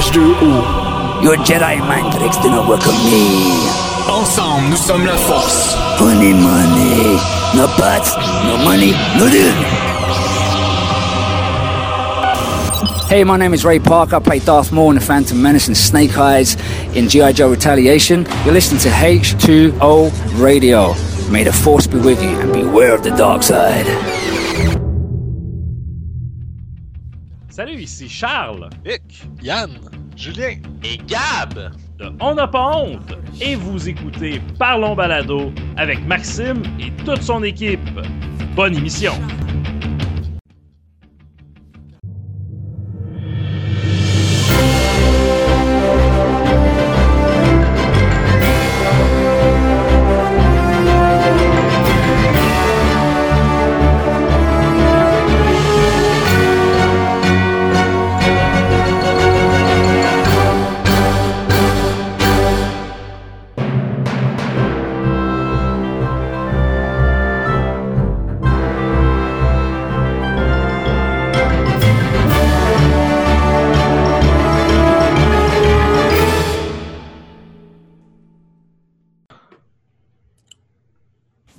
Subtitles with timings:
[0.00, 0.52] Master Wu.
[1.22, 3.68] Your Jedi mind tricks do not work on me.
[4.08, 5.74] Ensemble, nous sommes la force.
[5.98, 7.20] Honey money.
[7.54, 8.16] No pots,
[8.46, 9.52] no money, no deal.
[13.08, 14.16] Hey, my name is Ray Parker.
[14.16, 16.56] I play Darth Maul in The Phantom Menace and Snake Eyes
[16.96, 17.32] in G.I.
[17.32, 18.26] Joe Retaliation.
[18.46, 20.94] You're listening to H2O Radio.
[21.30, 24.19] May the Force be with you and beware of the dark side.
[27.60, 29.68] Salut, ici Charles Vic, Yann,
[30.16, 36.62] Julien et Gab de On n'a pas honte et vous écoutez Parlons Balado avec Maxime
[36.80, 37.78] et toute son équipe.
[38.56, 39.12] Bonne émission.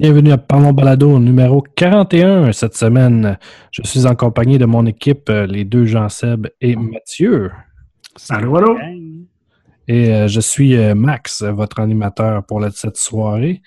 [0.01, 3.37] Bienvenue à Parlons Balado numéro 41 cette semaine.
[3.69, 7.51] Je suis en compagnie de mon équipe, euh, les deux Jean-Seb et Mathieu.
[8.15, 8.79] Salut, allô?
[9.87, 13.61] Et euh, je suis euh, Max, votre animateur pour la- cette soirée.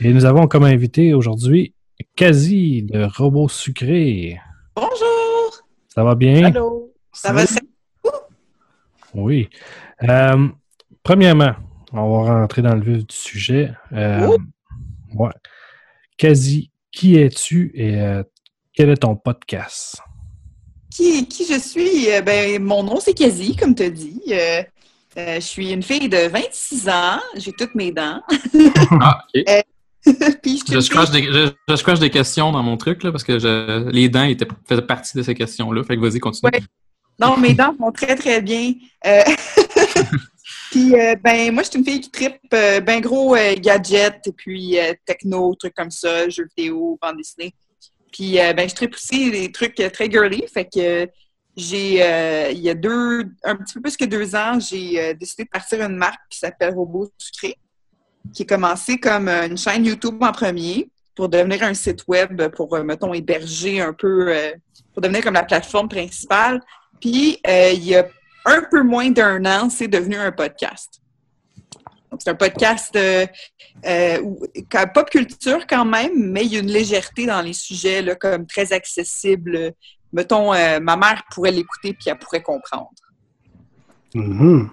[0.00, 1.74] Et nous avons comme invité aujourd'hui
[2.14, 4.38] Kazi, le robot sucré.
[4.76, 5.64] Bonjour!
[5.88, 6.44] Ça va bien?
[6.44, 6.92] Allô!
[7.12, 7.42] Ça va
[9.14, 9.48] Oui.
[10.04, 10.46] Euh,
[11.02, 11.54] premièrement,
[11.92, 13.72] on va rentrer dans le vif du sujet.
[13.92, 14.28] Euh,
[15.16, 15.30] ouais.
[16.16, 18.22] Kazi, qui es-tu et euh,
[18.74, 19.98] quel est ton podcast?
[20.90, 22.10] qui, qui je suis?
[22.10, 24.20] Euh, Ben, mon nom, c'est Kazi, comme tu as dit.
[24.30, 24.62] Euh,
[25.18, 27.18] euh, je suis une fille de 26 ans.
[27.36, 28.20] J'ai toutes mes dents.
[29.00, 29.64] Ah, ok.
[30.42, 33.22] Puis je Je scratch, des, je, je scratch des questions dans mon truc, là, parce
[33.24, 35.82] que je- les dents étaient, faisaient partie de ces questions-là.
[35.84, 36.50] Fait que vas-y, continue.
[36.52, 36.60] Ouais.
[37.20, 38.72] Non, mes dents vont très, très bien.
[39.06, 39.22] Euh,
[40.72, 44.26] Puis, euh, ben, moi, je suis une fille qui tripe euh, ben gros euh, gadgets,
[44.26, 47.54] et puis techno, trucs comme ça, jeux vidéo, bande dessinée.
[48.10, 50.46] Puis, ben, je tripe aussi des trucs très girly.
[50.52, 51.06] Fait que
[51.54, 55.50] j'ai, il y a deux, un petit peu plus que deux ans, j'ai décidé de
[55.50, 57.56] partir une marque qui s'appelle Robot Sucré,
[58.34, 62.78] qui a commencé comme une chaîne YouTube en premier pour devenir un site web pour,
[62.82, 64.34] mettons, héberger un peu,
[64.92, 66.62] pour devenir comme la plateforme principale.
[67.00, 68.06] Puis, il y a
[68.44, 71.02] un peu moins d'un an, c'est devenu un podcast.
[72.18, 73.26] C'est un podcast euh,
[73.86, 74.18] euh,
[74.92, 78.72] pop culture quand même, mais il y a une légèreté dans les sujets, comme très
[78.72, 79.72] accessible.
[80.12, 82.90] Mettons, euh, ma mère pourrait l'écouter puis elle pourrait comprendre.
[84.14, 84.68] Mhm.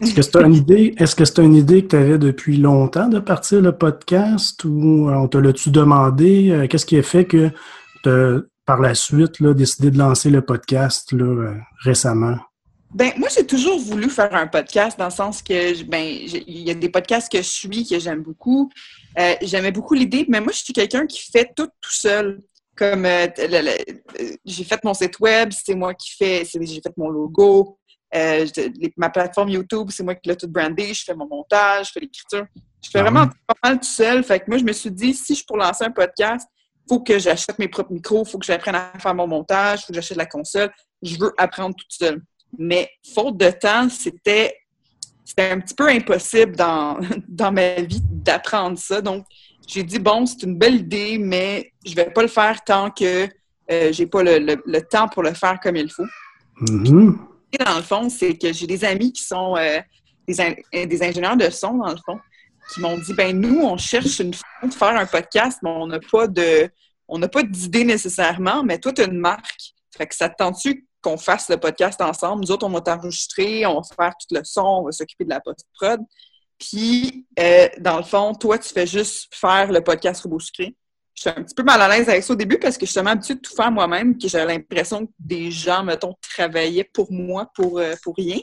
[0.00, 3.08] Est-ce que c'est une idée, est-ce que c'est une idée que tu avais depuis longtemps
[3.08, 6.66] de partir le podcast ou on te l'a-tu demandé?
[6.70, 7.50] Qu'est-ce qui a fait que
[8.04, 11.14] tu as, par la suite, décidé de lancer le podcast
[11.82, 12.36] récemment?
[12.94, 16.70] Ben, moi, j'ai toujours voulu faire un podcast dans le sens que, ben, il y
[16.70, 18.70] a des podcasts que je suis, que j'aime beaucoup.
[19.18, 22.40] Euh, J'aimais beaucoup l'idée, mais moi, je suis quelqu'un qui fait tout tout seul.
[22.76, 23.74] Comme euh, euh,
[24.44, 27.78] j'ai fait mon site web, c'est moi qui fais, j'ai fait mon logo.
[28.14, 30.92] Euh, les- ma plateforme YouTube, c'est moi qui l'ai tout brandé.
[30.92, 32.44] Je fais mon montage, je fais l'écriture.
[32.84, 34.22] Je fais Ah vraiment pas mal tout seul.
[34.24, 36.46] Fait que moi, je me suis dit, si je pour lancer un podcast,
[36.88, 39.94] faut que j'achète mes propres micros, faut que j'apprenne à faire mon montage, faut que
[39.94, 40.70] j'achète la console.
[41.02, 42.22] Je veux apprendre tout seul.
[42.58, 44.56] Mais faute de temps, c'était
[45.24, 46.98] c'était un petit peu impossible dans,
[47.28, 49.00] dans ma vie d'apprendre ça.
[49.00, 49.24] Donc,
[49.66, 53.28] j'ai dit, bon, c'est une belle idée, mais je vais pas le faire tant que
[53.70, 56.04] euh, j'ai pas le, le- le temps pour le faire comme il faut.
[57.52, 59.80] Et dans le fond, c'est que j'ai des amis qui sont euh,
[60.28, 62.18] des, in- euh, des ingénieurs de son, dans le fond,
[62.72, 65.88] qui m'ont dit ben nous, on cherche une façon de faire un podcast, mais on
[65.88, 66.70] n'a pas de
[67.08, 69.74] on n'a pas d'idée nécessairement, mais toi, tu as une marque.
[69.96, 72.42] Fait que ça te tente-tu qu'on fasse le podcast ensemble?
[72.42, 75.30] Nous autres, on va t'enregistrer, on va faire tout le son, on va s'occuper de
[75.30, 76.00] la post-prod.
[76.58, 80.74] Puis, euh, dans le fond, toi, tu fais juste faire le podcast Robot Sucré.
[81.14, 82.90] Je suis un petit peu mal à l'aise avec ça au début parce que je
[82.90, 86.90] suis tellement habituée de tout faire moi-même que j'avais l'impression que des gens, mettons, travaillaient
[86.92, 88.38] pour moi pour, euh, pour rien.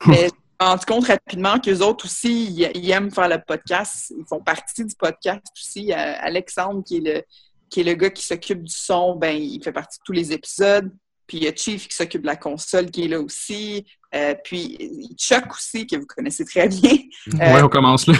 [0.06, 3.38] Mais je me suis rendu compte rapidement qu'eux autres aussi, ils, ils aiment faire le
[3.46, 4.12] podcast.
[4.16, 5.92] Ils font partie du podcast aussi.
[5.92, 7.22] Euh, Alexandre, qui est le,
[7.70, 10.32] qui est le gars qui s'occupe du son, ben, il fait partie de tous les
[10.32, 10.90] épisodes.
[11.28, 13.84] Puis il y a Chief qui s'occupe de la console qui est là aussi.
[14.14, 16.92] Euh, puis Chuck aussi, que vous connaissez très bien.
[17.34, 18.14] Euh, Ouais, on commence là.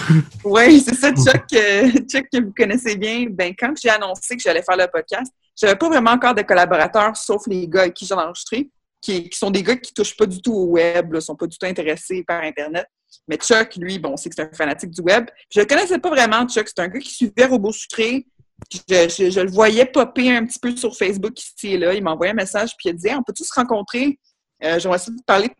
[0.45, 3.27] oui, c'est ça, Chuck, euh, Chuck, que vous connaissez bien.
[3.31, 7.17] Ben, quand j'ai annoncé que j'allais faire le podcast, j'avais pas vraiment encore de collaborateurs,
[7.17, 8.71] sauf les gars avec qui j'ai enregistré.
[9.01, 11.47] qui, qui sont des gars qui touchent pas du tout au web, ne sont pas
[11.47, 12.87] du tout intéressés par Internet.
[13.27, 15.27] Mais Chuck, lui, bon, on sait que c'est un fanatique du web.
[15.51, 16.69] Je le connaissais pas vraiment, Chuck.
[16.69, 18.27] C'est un gars qui suivait Robot Sucré.
[18.73, 21.95] Je, je- je le voyais popper un petit peu sur Facebook ici et là.
[21.95, 24.19] Il m'a envoyé un message, puis il Hey, On peut-tous se rencontrer?
[24.65, 25.55] Euh, J'aimerais ça te parler de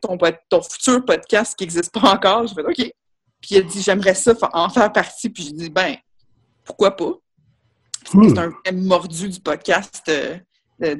[0.49, 2.47] ton, futur podcast qui n'existe pas encore.
[2.47, 2.75] Je fais OK.
[3.41, 5.31] Puis il a dit J'aimerais ça en faire partie.
[5.31, 5.97] Puis j'ai dit Ben,
[6.65, 7.13] pourquoi pas?
[8.13, 8.29] Hmm.
[8.29, 10.03] C'est un vrai mordu du podcast.
[10.09, 10.37] euh,
[10.83, 10.97] euh,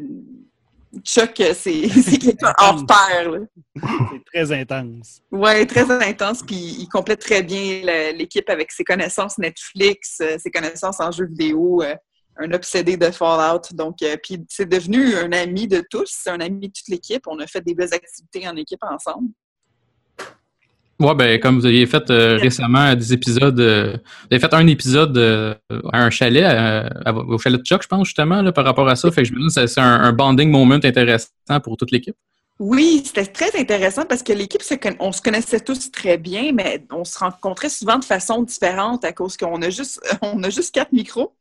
[1.03, 1.89] Chuck, euh, c'est
[2.21, 3.33] quelqu'un hors pair.
[3.75, 5.21] C'est très intense.
[5.31, 7.83] Oui, très intense, puis il complète très bien
[8.13, 11.95] l'équipe avec ses connaissances Netflix, euh, ses connaissances en jeux vidéo, euh,
[12.37, 13.63] un obsédé de Fallout.
[13.73, 17.23] Donc, puis c'est devenu un ami de tous, un ami de toute l'équipe.
[17.27, 19.29] On a fait des belles activités en équipe ensemble.
[21.01, 24.67] Ouais, ben, comme vous aviez fait euh, récemment des épisodes, euh, vous avez fait un
[24.67, 25.55] épisode euh,
[25.93, 28.89] à un chalet, euh, à- au chalet de Chuck, je pense, justement, là, par rapport
[28.89, 29.09] à ça.
[29.13, 31.29] Fait que je me dis que c'est un, un bonding moment intéressant
[31.63, 32.17] pour toute l'équipe.
[32.59, 34.61] Oui, c'était très intéressant parce que l'équipe,
[34.99, 39.13] on se connaissait tous très bien, mais on se rencontrait souvent de façon différente à
[39.13, 41.33] cause qu'on a juste, on a juste quatre micros.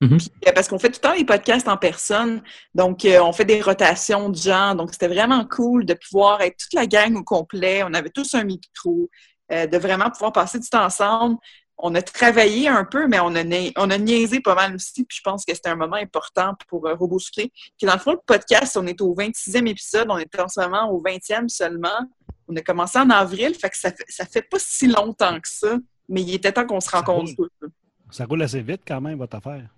[0.00, 0.18] Mhm.
[0.18, 2.42] Puis, euh, parce qu'on fait tout le temps les podcasts en personne.
[2.74, 4.74] Donc, euh, on fait des rotations de gens.
[4.74, 7.82] Donc, c'était vraiment cool de pouvoir être toute la gang au complet.
[7.82, 9.08] On avait tous un micro,
[9.52, 11.36] euh, de vraiment pouvoir passer du temps ensemble.
[11.78, 15.04] On a travaillé un peu, mais on a, nia- on a niaisé pas mal aussi.
[15.04, 17.50] Puis je pense que c'était un moment important pour euh, Robot Sucré.
[17.78, 20.06] Puis dans le fond, le podcast, on est au 26e épisode.
[20.10, 21.98] On est en ce moment au 20e seulement.
[22.48, 25.48] On a commencé en avril, fait que ça fait, ça fait pas si longtemps que
[25.48, 25.76] ça.
[26.08, 27.48] Mais il était temps qu'on se rencontre roule.
[27.60, 27.68] tous.
[28.10, 29.68] Ça roule assez vite quand même, votre affaire.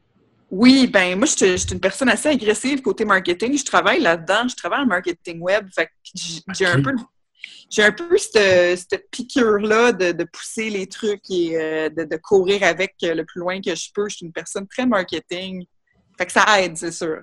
[0.50, 3.56] Oui, ben moi, je suis une personne assez agressive côté marketing.
[3.56, 4.49] Je travaille là-dedans.
[4.49, 5.69] Je travaille en marketing web.
[5.75, 5.91] Fait
[6.55, 6.93] j'ai un peu
[7.71, 12.17] j'ai un peu cette, cette piqûre-là de, de pousser les trucs et euh, de, de
[12.17, 14.09] courir avec le plus loin que je peux.
[14.09, 15.67] Je suis une personne très marketing.
[16.17, 17.21] Fait que ça aide, c'est sûr.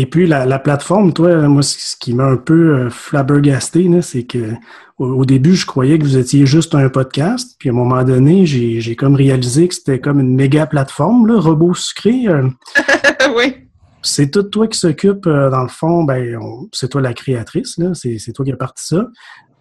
[0.00, 4.22] Et puis la, la plateforme, toi, moi, ce qui m'a un peu euh, flabbergasté, c'est
[4.22, 4.52] que
[4.98, 8.04] au, au début, je croyais que vous étiez juste un podcast, puis à un moment
[8.04, 12.28] donné, j'ai comme réalisé que c'était comme une méga plateforme, là, robot sucré.
[12.28, 12.48] euh,
[13.36, 13.54] oui.
[14.02, 17.76] c'est tout toi qui s'occupe, euh, dans le fond, ben, on- c'est toi la créatrice,
[17.94, 19.08] c'est toi qui as parti ça.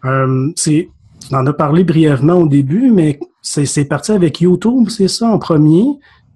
[0.06, 0.88] Euh, c'est,
[1.28, 5.40] tu en as parlé brièvement au début, mais c'est parti avec YouTube, c'est ça, en
[5.40, 5.84] premier.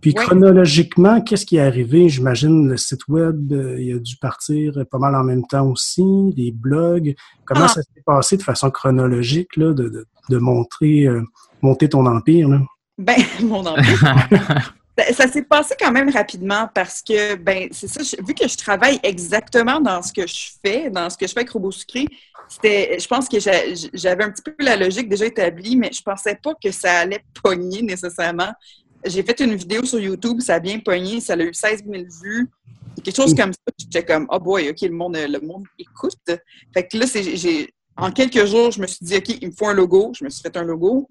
[0.01, 0.25] Puis Oui.
[0.25, 2.09] chronologiquement, qu'est-ce qui est arrivé?
[2.09, 6.03] J'imagine le site web, euh, il a dû partir pas mal en même temps aussi,
[6.35, 7.13] des blogs.
[7.45, 7.67] Comment Ah.
[7.67, 11.21] ça s'est passé de façon chronologique, là, de, de, de montrer, euh,
[11.61, 12.61] monter ton empire, là?
[12.97, 14.73] Ben, mon empire.
[14.97, 18.45] Ben, Ça s'est passé quand même rapidement parce que, ben, c'est ça, je- vu que
[18.45, 21.71] je travaille exactement dans ce que je fais, dans ce que je fais avec Robot
[21.71, 22.05] Sucré,
[22.49, 26.01] c'était, je pense que j'a- j'avais un petit peu la logique déjà établie, mais je
[26.01, 28.51] pensais pas que ça allait pogner nécessairement.
[29.05, 32.03] J'ai fait une vidéo sur YouTube, ça a bien pogné, ça a eu 16 000
[32.21, 32.49] vues.
[33.03, 36.17] Quelque chose comme ça, j'étais comme, oh boy, OK, le monde, le monde écoute.
[36.73, 39.53] Fait que là, c'est, j'ai, en quelques jours, je me suis dit, OK, il me
[39.53, 40.11] faut un logo.
[40.17, 41.07] Je me suis fait un logo.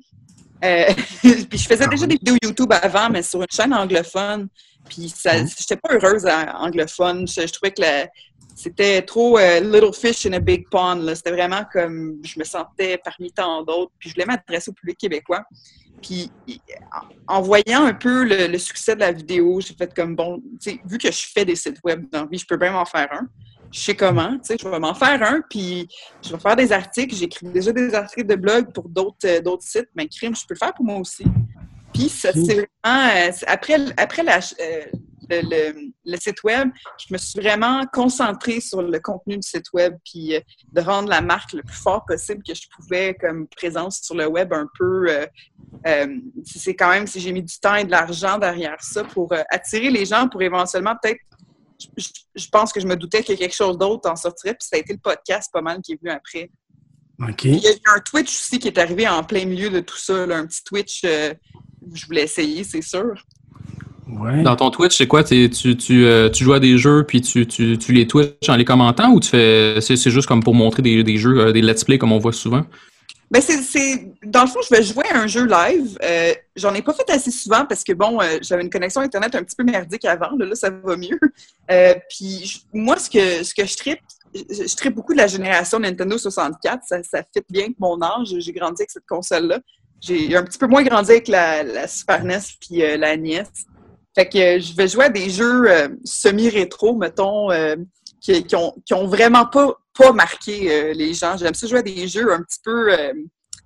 [0.64, 0.84] Euh,
[1.22, 4.48] puis je faisais déjà des vidéos YouTube avant, mais sur une chaîne anglophone.
[4.88, 7.26] Puis ça, j'étais pas heureuse à anglophone.
[7.26, 7.82] Je, je trouvais que
[8.54, 11.02] c'était trop euh, little fish in a big pond.
[11.14, 13.92] C'était vraiment comme je me sentais parmi tant d'autres.
[13.98, 15.44] Puis je voulais m'adresser au public québécois.
[16.02, 16.30] Puis
[17.28, 20.72] en- voyant un peu le, le succès de la vidéo, j'ai fait comme bon, tu
[20.72, 22.84] sais, vu que je fais des sites web dans la vie, je peux bien m'en
[22.84, 23.28] faire un.
[23.72, 25.86] Je sais comment, tu sais, je vais m'en faire un, puis
[26.24, 27.14] je vais faire des articles.
[27.14, 30.54] J'écris déjà des articles de blog pour d'autres euh, d'autres sites, mais crime, je peux
[30.54, 31.24] le faire pour moi aussi.
[31.94, 34.84] Puis ça, c'est vraiment euh, c'est- après après la, euh,
[35.30, 39.66] le, le- le site web, je me suis vraiment concentrée sur le contenu du site
[39.72, 40.40] web, puis euh,
[40.72, 44.26] de rendre la marque le plus fort possible que je pouvais comme présence sur le
[44.26, 45.08] web un peu.
[45.08, 45.26] euh,
[45.86, 46.06] euh,
[46.44, 49.90] c'est quand même si j'ai mis du temps et de l'argent derrière ça pour attirer
[49.90, 51.20] les gens pour éventuellement peut-être
[51.96, 54.80] je, pense que je me doutais que quelque chose d'autre en sortirait puis ça a
[54.80, 56.50] été le podcast pas mal qui est venu après.
[57.50, 59.96] Il y a eu un Twitch aussi qui est arrivé en plein milieu de tout
[59.96, 61.32] ça là, un petit Twitch euh,
[61.94, 63.14] je voulais essayer c'est sûr
[64.18, 64.42] Ouais.
[64.42, 65.22] Dans ton Twitch, c'est quoi?
[65.24, 68.56] Tu, tu, euh, tu joues à des jeux puis tu, tu, tu les Twitch en
[68.56, 71.52] les commentant ou tu fais c'est c'est juste comme pour montrer des, des jeux, euh,
[71.52, 72.64] des let's play comme on voit souvent?
[73.30, 75.96] Ben c'est, c'est- dans le fond, je vais jouer à un jeu live.
[76.02, 79.34] Euh, j'en ai pas fait assez souvent parce que bon, euh, j'avais une connexion internet
[79.36, 80.30] un petit peu merdique avant.
[80.36, 81.18] Là, là, ça va mieux.
[81.70, 84.00] Euh, puis moi, ce que ce que je tripe,
[84.34, 86.80] je, je tripe beaucoup de la génération Nintendo 64.
[86.84, 88.34] Ça, ça fit bien avec mon âge.
[88.38, 89.60] J'ai grandi avec cette console-là.
[90.00, 93.44] J'ai un petit peu moins grandi avec la, la Super NES puis euh, la NES.
[94.14, 97.76] Fait que euh, je vais jouer à des jeux euh, semi-rétro, mettons, euh,
[98.20, 101.36] qui, qui ont, qui ont vraiment pas, pas marqué euh, les gens.
[101.36, 103.12] J'aime ça jouer à des jeux un petit peu euh,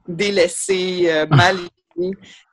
[0.06, 1.56] délaissés, euh, mal
[1.96, 2.10] aimés.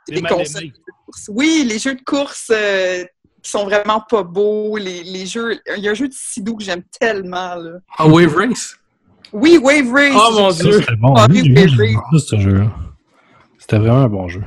[0.07, 0.71] Des Des mal consoles aimés.
[0.71, 1.29] de course.
[1.29, 3.03] Oui, les jeux de course, euh,
[3.43, 4.77] qui sont vraiment pas beaux.
[4.77, 7.55] Les, les jeux, il y a un jeu de Sido que j'aime tellement.
[7.55, 7.71] Là.
[7.97, 8.77] Ah, Wave Race?
[9.33, 10.13] Oui, Wave Race.
[10.15, 10.79] Oh mon dieu!
[10.79, 11.13] C'était bon.
[11.15, 11.41] Ah, oui,
[12.19, 12.67] ce.
[13.59, 14.41] C'était vraiment un bon jeu.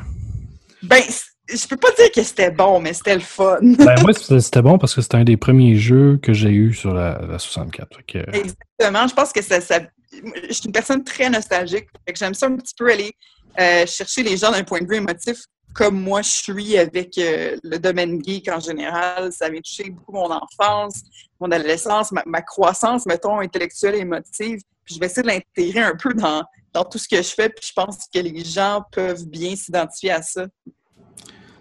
[0.82, 1.02] Ben,
[1.48, 3.58] je peux pas dire que c'était bon, mais c'était le fun.
[3.60, 6.94] Ben, moi, c'était bon parce que c'était un des premiers jeux que j'ai eu sur
[6.94, 7.96] la, la 64.
[7.96, 9.06] Fait que, Exactement.
[9.08, 9.80] Je pense que ça, ça-
[10.12, 11.88] Je suis une personne très nostalgique.
[12.14, 13.12] J'aime ça un petit peu aller
[13.60, 15.36] euh, chercher les gens d'un point de vue émotif,
[15.74, 19.32] comme moi je suis avec euh, le domaine geek en général.
[19.32, 21.02] Ça m'a touché beaucoup mon enfance,
[21.40, 24.60] mon adolescence, ma, ma croissance, mettons, intellectuelle et émotive.
[24.84, 27.48] Puis je vais essayer de l'intégrer un peu dans, dans tout ce que je fais.
[27.48, 30.46] Puis je pense que les gens peuvent bien s'identifier à ça.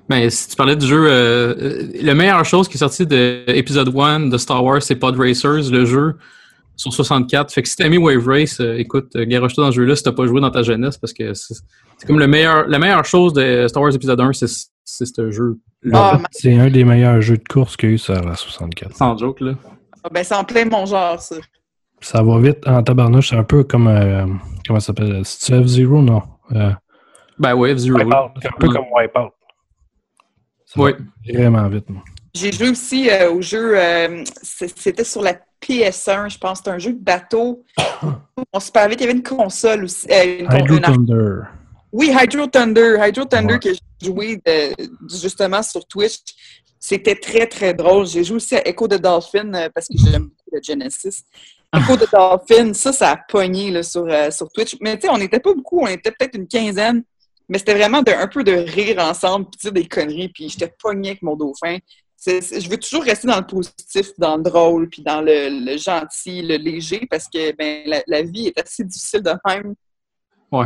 [0.10, 3.44] Ben, si tu parlais du jeu, euh, euh, la meilleure chose qui est sortie de
[3.48, 6.16] épisode 1 de Star Wars, c'est Pod Racers, le jeu
[6.76, 7.54] sur 64.
[7.54, 10.04] Fait que si t'as mis Wave Race, euh, écoute, euh, garoche-toi dans ce jeu-là si
[10.04, 11.56] t'as pas joué dans ta jeunesse, parce que c'est
[12.06, 14.48] comme le meilleur, la meilleure chose de Star Wars épisode 1, c'est
[14.86, 15.58] c'est ce jeu.
[15.94, 18.96] Ah, c'est un des meilleurs jeux de course qu'il y a eu sur la 64.
[18.98, 19.54] Sans joke, là.
[20.04, 21.38] Ah, ben, c'est en plein mon genre, ça.
[22.02, 23.30] Ça va vite en tabarnouche.
[23.30, 23.88] C'est un peu comme.
[23.88, 24.26] euh,
[24.68, 26.22] comment ça s'appelle C'est F-Zero Non?
[26.52, 26.72] Euh,
[27.40, 27.98] Ben, ouais, F-Zero.
[28.42, 29.30] C'est un peu comme Wipeout.
[30.76, 30.92] Oui.
[31.28, 31.90] Vraiment vite.
[31.90, 32.04] moi.
[32.34, 36.58] J'ai joué aussi euh, au jeu, euh, c'était sur la PS1, je pense.
[36.58, 37.64] C'était un jeu de bateau.
[38.52, 40.08] On se parlait, il y avait une console aussi.
[40.12, 41.42] euh, une con- Hydro Thunder.
[41.92, 42.98] oui, Hydro Thunder.
[43.08, 43.60] Hydro Thunder Ouais.
[43.60, 44.42] que j'ai joué
[45.10, 46.18] justement sur Twitch.
[46.80, 48.08] C'était très, très drôle.
[48.08, 51.24] J'ai joué aussi à Echo the Dolphin euh, parce que j'aime beaucoup le Genesis.
[51.74, 54.76] Echo the Dolphin, ça, ça a pogné là, sur, euh, sur Twitch.
[54.82, 57.04] Mais tu sais, on n'était pas beaucoup, on était peut-être une quinzaine.
[57.54, 60.74] Mais c'était vraiment de, un peu de rire ensemble, puis dire des conneries, puis j'étais
[60.82, 61.78] pogné avec mon dauphin.
[62.26, 66.42] Je veux toujours rester dans le positif, dans le drôle, puis dans le, le gentil,
[66.42, 69.76] le léger, parce que ben, la, la vie est assez difficile de même.
[70.52, 70.66] Ouais.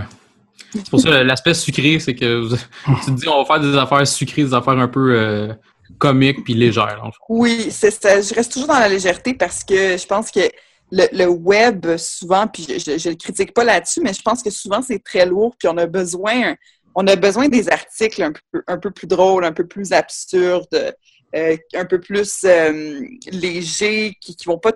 [0.73, 3.77] C'est pour ça l'aspect sucré, c'est que vous- tu te dis on va faire des
[3.77, 5.53] affaires sucrées, des affaires un peu euh,
[5.97, 7.03] comiques puis légères.
[7.27, 8.21] Oui, c'est ça.
[8.21, 10.49] Je reste toujours dans la légèreté parce que je pense que
[10.91, 14.49] le, le web, souvent, puis je ne le critique pas là-dessus, mais je pense que
[14.49, 16.55] souvent c'est très lourd, puis on a besoin,
[16.99, 20.95] on a besoin des articles un peu, un peu plus drôles, un peu plus absurdes,
[21.35, 23.01] euh, un peu plus euh,
[23.31, 24.71] légers, qui, qui vont pas.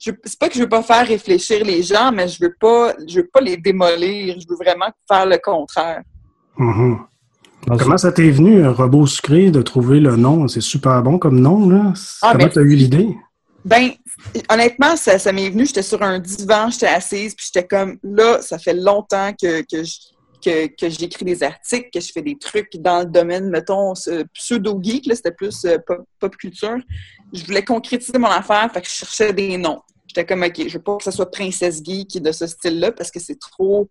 [0.00, 2.94] Je, c'est pas que je veux pas faire réfléchir les gens, mais je veux pas,
[3.06, 4.34] je veux pas les démolir.
[4.40, 6.02] Je veux vraiment faire le contraire.
[6.58, 6.98] Mhm.
[7.68, 10.48] Dans Comment ça t'est venu, un robot sucré, de trouver le nom?
[10.48, 11.92] C'est super bon comme nom, là.
[12.20, 13.16] Ah, Comment ben- t'as eu l'idée?
[13.64, 13.92] Ben,
[14.50, 15.64] honnêtement, ça, ça m'est venu.
[15.66, 19.84] J'étais sur un divan, j'étais assise, puis j'étais comme, là, ça fait longtemps que, que,
[19.84, 20.13] je-
[20.44, 23.94] que, j'écris des articles, que je fais des trucs dans le domaine, mettons,
[24.34, 25.78] pseudo-geek, c'était plus euh,
[26.18, 26.78] pop, culture.
[27.32, 29.80] Je voulais concrétiser mon affaire, fait que je cherchais des noms.
[30.06, 33.10] J'étais comme, OK, je veux pas que ce soit Princesse Geek de ce style-là, parce
[33.10, 33.88] que c'est trop,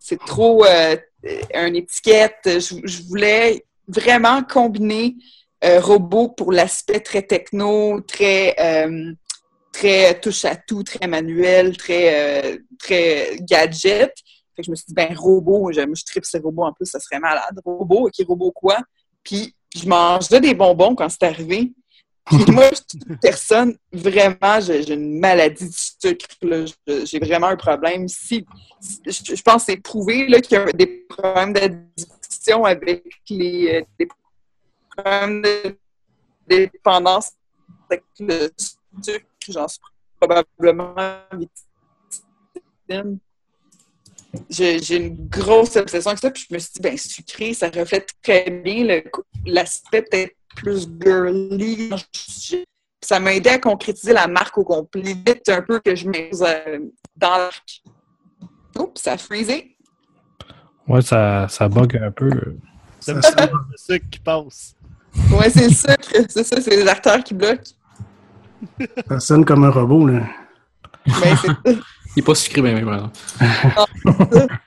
[0.00, 2.40] c'est trop euh, euh, une étiquette.
[2.44, 5.14] Je, voulais vraiment combiner
[5.64, 8.56] euh, robot pour l'aspect très techno, très,
[9.72, 14.12] très touche à tout, très manuel, très, très gadget.
[14.56, 16.72] Fait que je me suis dit, ben, robot, je, moi, je tripe ces robots en
[16.72, 17.60] plus, ça serait malade.
[17.64, 18.78] Robot, ok, robot quoi?
[19.22, 21.72] Puis je mangeais des bonbons quand c'est arrivé.
[22.24, 26.26] Puis moi, je suis une personne, vraiment, j'ai une maladie du sucre.
[27.04, 28.06] J'ai vraiment un problème.
[28.08, 28.46] Si,
[29.06, 33.82] je, je pense que c'est prouvé qu'il y a des problèmes d'addiction avec les, euh,
[33.98, 34.08] des
[34.96, 35.76] problèmes de
[36.48, 37.32] dépendance
[37.88, 38.50] avec le
[39.02, 39.26] sucre.
[39.48, 39.80] J'en suis
[40.20, 40.94] probablement
[42.88, 43.18] victime.
[44.48, 47.68] J'ai j'ai une grosse obsession avec ça, puis je me suis dit, ben sucré, ça
[47.68, 49.02] reflète très bien le-
[49.44, 51.90] l'aspect peut-être plus girly.
[53.02, 55.14] Ça m'a aidé à concrétiser la marque au complet.
[55.14, 56.78] Vite un peu que je mets euh,
[57.16, 57.82] dans l'arc.
[58.78, 59.76] Oups, ça a freezé.
[60.86, 62.30] Ouais, ça, ça bug un peu.
[63.00, 63.20] C'est le
[63.76, 64.74] sucre qui passe.
[65.32, 67.72] Ouais, c'est ça, c'est ça, c'est les acteurs qui bloquent.
[69.08, 70.22] Ça sonne comme un robot, là.
[71.06, 71.80] Ben, c'est ça.
[72.16, 74.48] Il est pas sucré, ben, même, par exemple.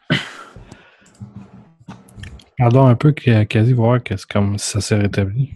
[2.58, 5.52] Pardon un peu, quasi voir que c'est comme si ça s'est rétabli.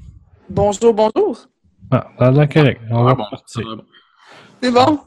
[0.49, 1.37] Bonjour, bonjour.
[1.91, 2.81] Ah, ça a l'air correct.
[2.89, 3.67] On va Ah, bon, ça partir.
[3.67, 3.83] va bon.
[4.61, 4.99] C'est bon?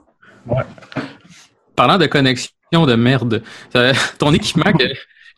[1.77, 2.53] Parlant de connexion
[2.87, 3.43] de merde,
[4.19, 4.85] ton équipement, que-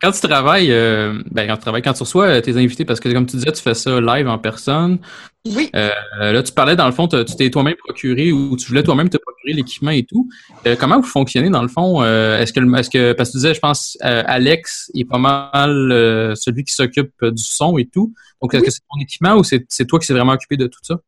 [0.02, 2.98] quand tu travailles, euh, ben, quand tu travailles, quand tu reçois euh, tes invités, parce
[2.98, 4.98] que comme tu disais, tu fais ça live en personne.
[5.46, 5.70] Oui.
[5.74, 5.90] Euh,
[6.20, 9.16] là, tu parlais, dans le fond, tu t'es toi-même procuré ou tu voulais toi-même te
[9.16, 10.28] procurer l'équipement et tout.
[10.66, 12.02] Euh, comment vous fonctionnez, dans le fond?
[12.02, 15.70] Est-ce que, le- est-ce que, parce que tu disais, je pense, Alex est pas mal
[16.36, 18.12] celui qui s'occupe du son et tout.
[18.40, 18.66] Donc, est-ce Oui.
[18.66, 20.98] que c'est ton équipement ou c'est c'est toi qui s'est vraiment occupé de tout ça?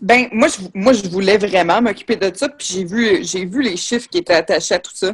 [0.00, 3.62] Ben, moi, je, moi, je voulais vraiment m'occuper de ça, puis j'ai vu, j'ai vu
[3.62, 5.12] les chiffres qui étaient attachés à tout ça.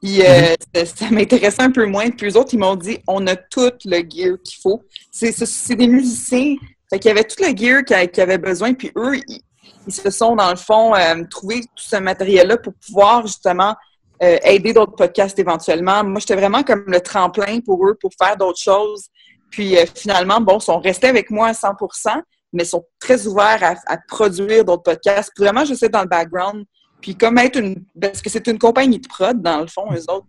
[0.00, 2.10] Puis euh, ça, ça m'intéressait un peu moins.
[2.10, 4.82] Puis eux autres, ils m'ont dit on a tout le gear qu'il faut.
[5.10, 6.56] C'est des musiciens,
[6.90, 9.42] Fait qu'il y avait tout le gear qu'il qu'il avait besoin, puis eux, ils,
[9.86, 13.74] ils se sont, dans le fond, euh, trouvé tout ce matériel-là pour pouvoir justement
[14.22, 16.04] euh, aider d'autres podcasts éventuellement.
[16.04, 19.06] Moi, j'étais vraiment comme le tremplin pour eux pour faire d'autres choses.
[19.50, 22.22] Puis euh, finalement, bon, ils sont restés avec moi à 100%
[22.54, 25.32] mais ils sont très ouverts à, à produire d'autres podcasts.
[25.34, 26.66] Puis vraiment, je sais dans le background.
[27.02, 27.84] Puis comme être une...
[28.00, 30.26] Parce que c'est une compagnie de prod, dans le fond, eux autres.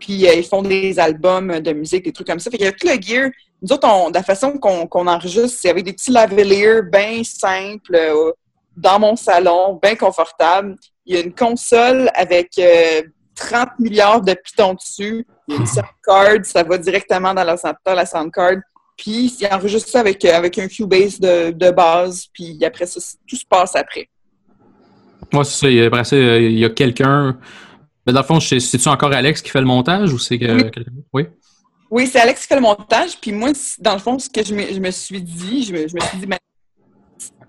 [0.00, 2.50] Puis euh, ils font des albums de musique, des trucs comme ça.
[2.50, 3.30] Fait qu'il y a tout le gear.
[3.62, 7.94] Nous autres, on, la façon qu'on qu'on enregistre, c'est avec des petits lavaliers bien simples,
[7.94, 8.32] euh,
[8.76, 10.76] dans mon salon, bien confortable.
[11.06, 13.02] Il y a une console avec euh,
[13.36, 15.26] 30 milliards de pitons dessus.
[15.48, 18.56] Il y a une soundcard, ça va directement dans l'ordinateur, la soundcard.
[18.96, 22.26] Puis, il enregistre ça avec, euh, avec un Cubase de, de base.
[22.32, 24.08] Puis après ça, tout se passe après.
[25.34, 25.70] Moi, c'est ça.
[25.70, 27.38] il y a- Après ça, il y a quelqu'un.
[28.06, 30.40] Mais dans le fond, c'est- c'est-tu encore Alex qui fait le montage ou c'est Oui.
[30.40, 30.82] quelqu'un?
[31.12, 31.26] Oui.
[31.90, 33.18] Oui, c'est Alex qui fait le montage.
[33.20, 35.88] Puis moi, dans le fond, ce que je me, je me suis dit, je me,
[35.88, 36.38] je me suis dit, ben,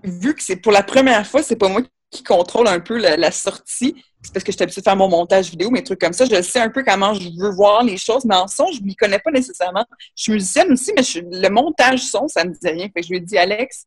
[0.04, 3.16] vu que c'est pour la première fois, c'est pas moi qui contrôle un peu la,
[3.16, 3.94] la sortie.
[4.22, 6.24] C'est parce que je suis habituée de faire mon montage vidéo, mes trucs comme ça.
[6.24, 8.94] Je sais un peu comment je veux voir les choses, mais en son, je m'y
[8.96, 9.84] connais pas nécessairement.
[10.16, 12.86] Je suis musicienne aussi, mais je- le montage son, ça me dit rien.
[12.94, 13.84] Fait que je lui ai dit, Alex,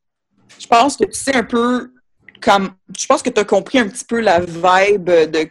[0.60, 1.92] je pense que tu sais un peu
[2.42, 2.72] comme.
[2.98, 5.50] Je pense que tu as compris un petit peu la vibe de,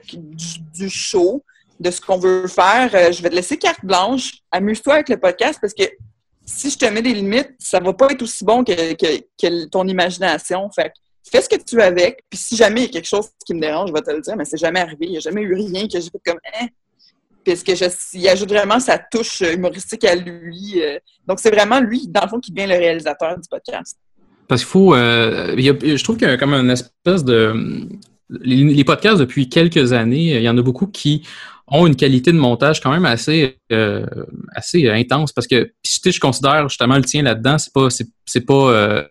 [0.74, 1.44] du, show,
[1.78, 2.90] de ce qu'on veut faire.
[2.94, 4.32] Euh, je vais te laisser carte blanche.
[4.50, 5.84] Amuse-toi avec le podcast parce que
[6.44, 9.86] si je te mets des limites, ça va pas être aussi bon que, que, ton
[9.86, 10.70] imagination.
[10.70, 10.92] Fait
[11.30, 12.24] fais ce que tu veux avec.
[12.30, 14.20] Puis si jamais il y a quelque chose qui me dérange, je vais te le
[14.20, 15.06] dire, mais c'est jamais arrivé.
[15.06, 16.66] Il n'y a jamais eu rien que j'ai fait comme hein?
[17.44, 20.82] Parce que je, il ajoute vraiment sa touche humoristique à lui.
[20.82, 20.98] euh.
[21.26, 23.96] Donc c'est vraiment lui, dans le fond, qui devient le réalisateur du podcast.
[24.48, 24.94] Parce qu'il faut.
[24.94, 27.86] euh, je trouve qu'il y a comme une espèce de.
[28.30, 31.22] Les, podcasts, depuis quelques années, il y en a beaucoup qui
[31.66, 34.06] ont une qualité de montage quand même assez euh,
[34.54, 38.70] assez intense parce que sais, je considère justement le tien là-dedans c'est pas c'est pas
[38.72, 39.04] euh,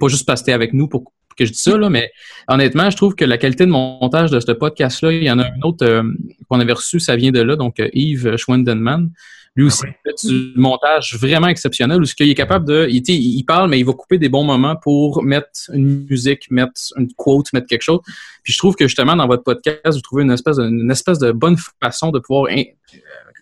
[0.00, 2.12] pas juste parce que t'es avec nous pour que je dis ça là mais
[2.46, 5.40] honnêtement je trouve que la qualité de montage de ce podcast là il y en
[5.40, 6.02] a un autre
[6.48, 9.10] qu'on avait reçu ça vient de là donc Yves Schwendenman
[9.58, 9.82] lui aussi.
[9.86, 13.68] Ah il fait du montage vraiment exceptionnel où ce qu'il est capable de il, parle
[13.68, 17.66] mais il va couper des bons moments pour mettre une musique mettre une quote mettre
[17.66, 18.00] quelque chose.
[18.44, 21.18] Puis je trouve que justement dans votre podcast vous trouvez une espèce de, une espèce
[21.18, 22.62] de bonne façon de pouvoir in-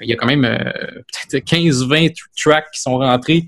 [0.01, 0.59] il y a quand même euh,
[1.29, 3.45] peut-être 15-20 tracks qui sont rentrés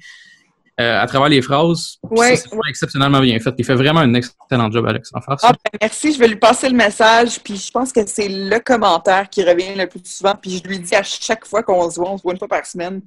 [0.80, 1.98] euh, à travers les phrases.
[2.10, 3.52] Ouais, ça, c'est exceptionnellement bien fait.
[3.58, 5.36] Il fait vraiment un excellent job, Alex, en ça.
[5.42, 7.40] Ah, ben, merci, je vais lui passer le message.
[7.40, 10.34] Puis je pense que c'est le commentaire qui revient le plus souvent.
[10.34, 12.48] Puis je lui dis à chaque fois qu'on se voit, on se voit une fois
[12.48, 13.00] par semaine,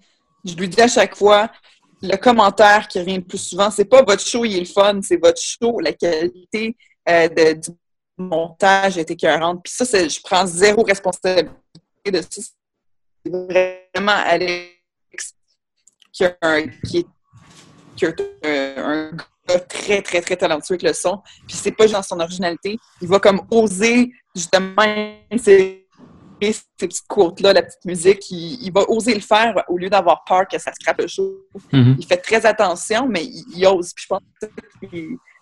[0.43, 1.49] je lui dis à chaque fois
[2.01, 4.99] le commentaire qui revient le plus souvent, c'est pas votre show, il est le fun,
[5.03, 6.75] c'est votre show, la qualité
[7.07, 7.69] euh, de- du
[8.17, 9.61] montage est écœurante.
[9.63, 11.51] Puis ça, c'est- je prends zéro responsabilité
[12.05, 12.41] de ça.
[13.23, 14.71] C'est vraiment Alex
[16.11, 17.05] qui, a un- qui est,
[18.07, 19.11] qui est un,
[19.47, 21.21] gars très, très, très talentueux avec le son.
[21.47, 22.77] Puis c'est pas juste dans son originalité.
[23.01, 24.83] Il va comme oser justement
[25.31, 25.87] insérer
[26.41, 28.31] ces petites quotes-là, la petite musique.
[28.31, 31.31] Il, il va oser le faire au lieu d'avoir peur que ça scrape le show.
[31.71, 31.97] Mhm.
[31.99, 33.93] Il fait très attention, mais il, il ose.
[33.93, 34.21] Puis je pense
[34.81, 34.97] que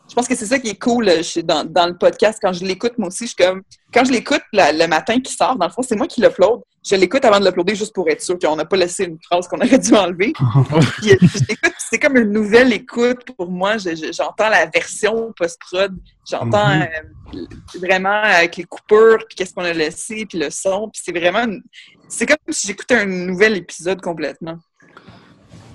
[0.09, 2.39] je pense que c'est ça qui est cool euh, chez- dans, dans le podcast.
[2.41, 3.61] Quand je l'écoute, moi aussi, je suis comme.
[3.93, 6.61] Quand je l'écoute le matin qui sort, dans le fond, c'est moi qui l'upload.
[6.87, 9.47] Je l'écoute avant de l'uploader juste pour être sûr qu'on n'a pas laissé une phrase
[9.47, 10.33] qu'on aurait dû enlever.
[11.01, 13.77] Puis, euh, je c'est comme une nouvelle écoute pour moi.
[13.77, 15.95] Je- je- J'entends la version post-prod.
[16.29, 16.87] J'entends Mhm.
[17.35, 17.45] euh,
[17.79, 20.89] vraiment avec les coupures, puis qu'est-ce qu'on a laissé, puis le son.
[20.93, 21.43] Puis c'est vraiment.
[21.43, 21.61] une-
[22.07, 24.57] C'est comme si j'écoutais un nouvel épisode complètement.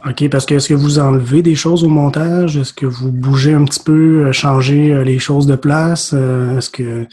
[0.07, 2.57] OK, parce que est-ce que vous enlevez des choses au montage?
[2.59, 6.12] Est-ce que vous bougez un petit peu, euh, changez euh, les choses de place?
[6.14, 7.07] Euh, Est-ce que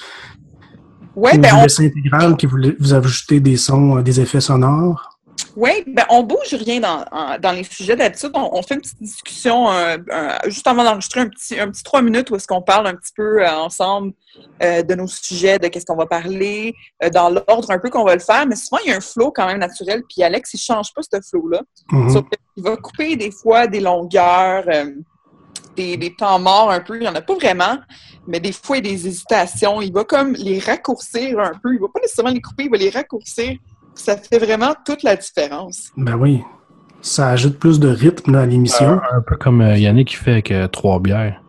[1.15, 5.11] Ouais, vous ben on laissez intégral, que vous, vous ajoutez des sons, des effets sonores?
[5.56, 7.06] Oui, ben on bouge rien dans,
[7.39, 7.95] dans les sujets.
[7.95, 9.97] D'habitude, on, on fait une petite discussion euh,
[10.45, 13.12] juste avant d'enregistrer un petit, un petit trois minutes où est-ce qu'on parle un petit
[13.15, 14.13] peu euh, ensemble
[14.63, 16.73] euh, de nos sujets, de qu'est-ce qu'on va parler,
[17.13, 18.45] dans l'ordre un peu qu'on va le faire.
[18.47, 20.04] Mais souvent, il y a un flow quand même naturel.
[20.10, 21.62] Puis Alex, il change pas ce flow-là.
[21.91, 22.10] Mhm.
[22.10, 24.65] Sauf qu'il va couper des fois des longueurs,
[25.75, 26.95] des, des temps morts un peu.
[26.95, 27.77] Il n'y en a pas vraiment,
[28.27, 29.82] mais des fois, il y a des hésitations.
[29.82, 31.73] Il va comme les raccourcir un peu.
[31.73, 33.58] Il va pas nécessairement les couper, il va les raccourcir.
[33.95, 35.91] Ça fait vraiment toute la différence.
[35.97, 36.41] Ben oui.
[37.01, 38.88] Ça ajoute plus de rythme à l'émission.
[38.89, 41.41] Un, un peu comme euh, Yannick qui fait avec euh, trois bières.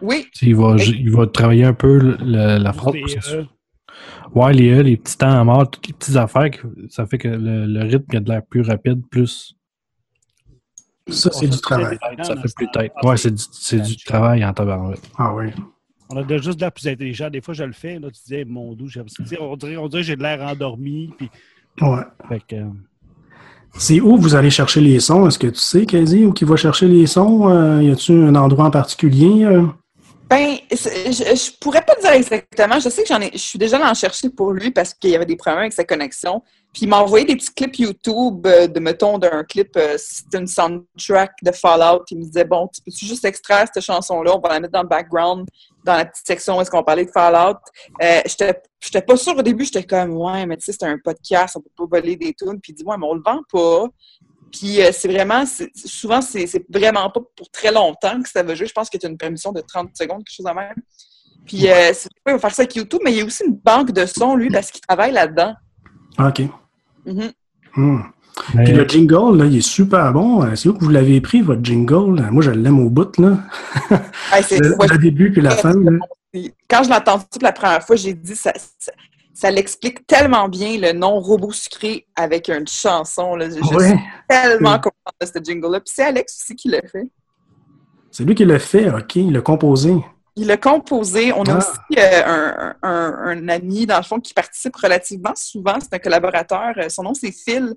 [0.00, 3.46] Oui, il, va, Et- il va travailler un peu le- le- la ça euh, soit-
[4.34, 7.18] Ouais, les E, les petits temps à mort, toutes les petites affaires, que- ça fait
[7.18, 9.54] que le, le rythme a de l'air plus rapide, plus.
[11.08, 11.98] Ça, c'est du travail.
[12.22, 12.92] Ça fait plus tête.
[13.02, 15.00] Ouais, c'est du, c'est du travail en tabarouette.
[15.16, 15.46] Ah oui.
[16.10, 17.30] On a déjà juste de l'air plus intelligent.
[17.30, 17.98] Des fois, je le fais.
[17.98, 18.88] Là, tu disais, mon doux,
[19.40, 21.10] On dirait, on dirait que j'ai de l'air endormi.
[21.16, 21.30] Puis,
[21.80, 22.02] Ouais.
[22.28, 22.64] fait que, euh,
[23.74, 25.26] C'est où vous allez chercher les sons?
[25.28, 27.48] Est-ce que tu sais, Casey, où qui va chercher les sons?
[27.48, 29.44] Euh, y a-tu un endroit en particulier?
[29.44, 29.62] euh?
[30.28, 32.78] Ben, je, je pourrais pas dire exactement.
[32.78, 35.10] Je sais que j'en ai, je suis déjà allée en chercher pour lui parce qu'il
[35.10, 36.42] y avait des problèmes avec sa connexion.
[36.72, 40.38] Puis il m'a envoyé des petits clips YouTube euh, de, mettons, d'un clip, euh, c'était
[40.38, 42.04] une soundtrack de Fallout.
[42.10, 44.36] Il me disait, bon, tu peux-tu juste extraire cette chanson-là?
[44.36, 45.48] On va la mettre dans le background,
[45.82, 47.58] dans la petite section où est-ce qu'on parlait de Fallout.
[48.02, 49.64] Euh, j'étais pas sûre au début.
[49.64, 52.60] J'étais comme, ouais, mais tu sais, c'est un podcast, on peut pas voler des tunes.
[52.60, 53.86] Puis il dit, ouais, mais on le vend pas.
[54.52, 58.66] Puis euh, c'est vraiment, souvent, c'est vraiment pas pour très longtemps que ça va jouer.
[58.66, 60.74] Je pense que tu as une permission de 30 secondes, quelque chose de même.
[61.46, 63.54] Puis euh, c'est il va faire ça avec YouTube, mais il y a aussi une
[63.56, 65.54] banque de sons, lui, parce qu'il travaille là-dedans.
[66.18, 66.42] OK.
[67.06, 67.32] Mhm.
[67.76, 67.98] Hmm.
[68.54, 70.42] Mais- Puis le jingle, là, il est super bon.
[70.44, 72.20] Euh, C'est où que vous l'avez pris, votre jingle?
[72.20, 73.38] Euh, Moi, je l'aime au bout, là.
[73.90, 73.98] Ouais,
[74.60, 75.92] Le, ouais, le début puis la fin, là.
[76.68, 78.92] Quand je l'ai entendu pour la première fois, j'ai dit ça, ça,
[79.40, 83.36] ça l'explique tellement bien le nom robot sucré avec une chanson.
[83.36, 83.48] Là.
[83.48, 83.88] Je, Ouais.
[83.90, 83.98] suis
[84.28, 85.78] tellement contente de ce jingle-là.
[85.80, 87.08] Puis c'est Alex aussi qui l'a fait.
[88.10, 89.94] C'est lui qui l'a fait, OK, il l'a composé.
[90.34, 91.32] Il l'a composé.
[91.32, 91.58] On a Ah.
[91.58, 95.76] aussi euh, un, un- un ami, dans le fond, qui participe relativement souvent.
[95.80, 96.72] C'est un collaborateur.
[96.78, 97.74] Euh, Son nom, c'est Phil.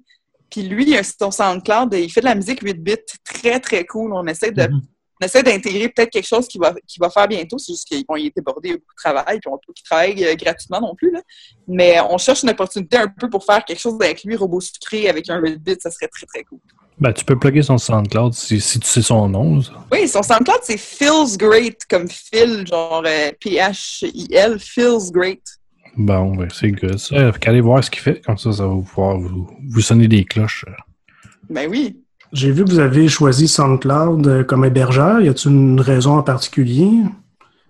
[0.50, 1.94] Puis lui, il a son SoundCloud.
[1.94, 4.14] Il fait de la musique 8 bits très, très cool.
[4.14, 4.64] On essaie de.
[4.64, 4.82] Mhm.
[5.22, 7.60] On essaie d'intégrer peut-être quelque chose qu'il va, qu'il va faire bientôt.
[7.60, 9.84] C'est juste bon, il est débordé, il a beaucoup de travail, puis on peut qu'il
[9.84, 11.12] travaille euh, gratuitement non plus.
[11.12, 11.22] Là.
[11.68, 15.10] Mais on cherche une opportunité un peu pour faire quelque chose avec lui, robot sucré,
[15.10, 16.58] avec un 8 bit, ça serait très, très cool.
[17.00, 19.62] Ben, tu peux plugger son SoundCloud si, si tu sais son nom.
[19.62, 19.74] ça.
[19.92, 25.42] Oui, son SoundCloud, c'est Feels Great, comme Phil, genre euh, P-H-I-L, Feels Great.
[25.98, 26.98] Bon, ben, c'est good.
[26.98, 30.08] Ça, fait qu'allez voir ce qu'il fait, comme ça, ça va pouvoir vous, vous sonner
[30.08, 30.66] des cloches.
[31.50, 32.01] Ben oui.
[32.34, 35.20] J'ai vu que vous avez choisi SoundCloud euh, comme hébergeur.
[35.20, 36.90] Y a-t-il une raison en particulier?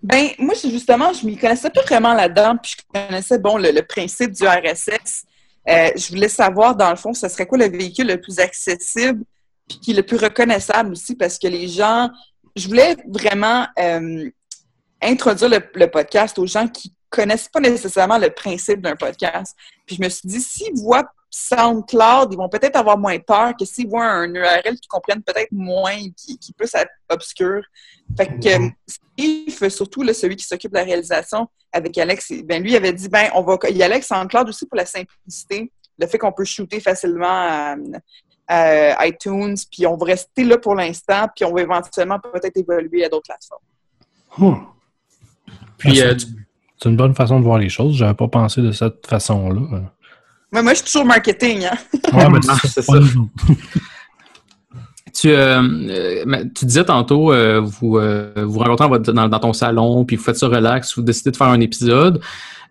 [0.02, 4.32] Ben, moi, justement, je m'y connaissais pas vraiment là-dedans, puis je connaissais, bon, le, principe
[4.32, 5.24] du RSS.
[5.68, 9.24] Euh, je voulais savoir, dans le fond, ce serait quoi le véhicule le plus accessible,
[9.68, 12.10] puis qui est le plus reconnaissable aussi, parce que les gens,
[12.56, 14.28] je voulais vraiment euh,
[15.00, 19.56] introduire le, podcast aux gens qui connaissent pas nécessairement le principe d'un podcast.
[19.86, 23.64] Puis je me suis dit, s'ils voient SoundCloud, ils vont peut-être avoir moins peur que
[23.64, 27.62] s'ils voient un URL qu'ils comprennent peut-être moins, qui, qui peut être obscur.
[28.16, 28.70] Fait que.
[28.86, 33.08] Steve, surtout là, celui qui s'occupe de la réalisation avec Alex, ben lui avait dit
[33.08, 36.32] ben on va il y a Alex SoundCloud aussi pour la simplicité, le fait qu'on
[36.32, 37.74] peut shooter facilement à,
[38.48, 43.04] à iTunes, puis on va rester là pour l'instant, puis on va éventuellement peut-être évoluer
[43.04, 43.62] à d'autres plateformes.
[44.38, 44.66] Hmm.
[45.76, 46.26] Puis, Ah, euh, c'est
[46.82, 47.94] c'est une bonne façon de voir les choses.
[47.94, 49.92] J'avais pas pensé de cette façon-là.
[50.52, 51.76] Moi, moi, je suis toujours marketing, hein.
[52.12, 52.92] Ouais, mais Ah, c'est ça.
[55.14, 59.38] Tu, euh, mais tu disais tantôt, euh, vous euh, vous rencontrez dans, votre- dans- dans
[59.38, 62.18] ton salon, puis vous faites ça relax, vous décidez de faire un épisode.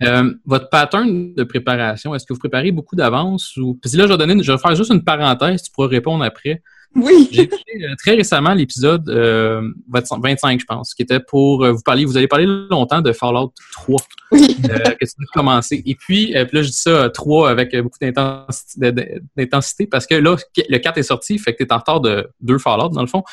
[0.02, 4.12] Euh, votre pattern de préparation, est-ce que vous préparez beaucoup d'avance ou Puis là, je
[4.14, 6.64] vais donner, je vais faire juste une parenthèse, tu pourras répondre après.
[6.96, 7.30] Oui.
[7.32, 12.06] J'ai euh, très récemment l'épisode euh, 25, je pense, qui était pour euh, vous parler,
[12.06, 13.98] vous avez parlé longtemps de Fallout 3
[14.32, 14.58] Oui.
[14.70, 15.82] euh, que tu as commencé.
[15.86, 20.16] Et puis, euh, puis là, je dis ça euh, 3 avec beaucoup d'intensité parce que
[20.16, 20.36] là,
[20.70, 23.08] le 4 est sorti, fait que tu es en retard de deux Fallout, dans le
[23.08, 23.24] fond.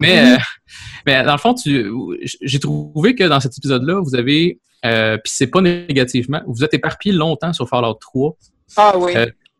[0.00, 0.36] Mais,
[1.06, 5.60] mais dans le fond, j'ai trouvé que dans cet épisode-là, vous avez, puis c'est pas
[5.60, 8.36] négativement, vous êtes éparpillé longtemps sur Fallout 3.
[8.76, 9.12] Ah oui.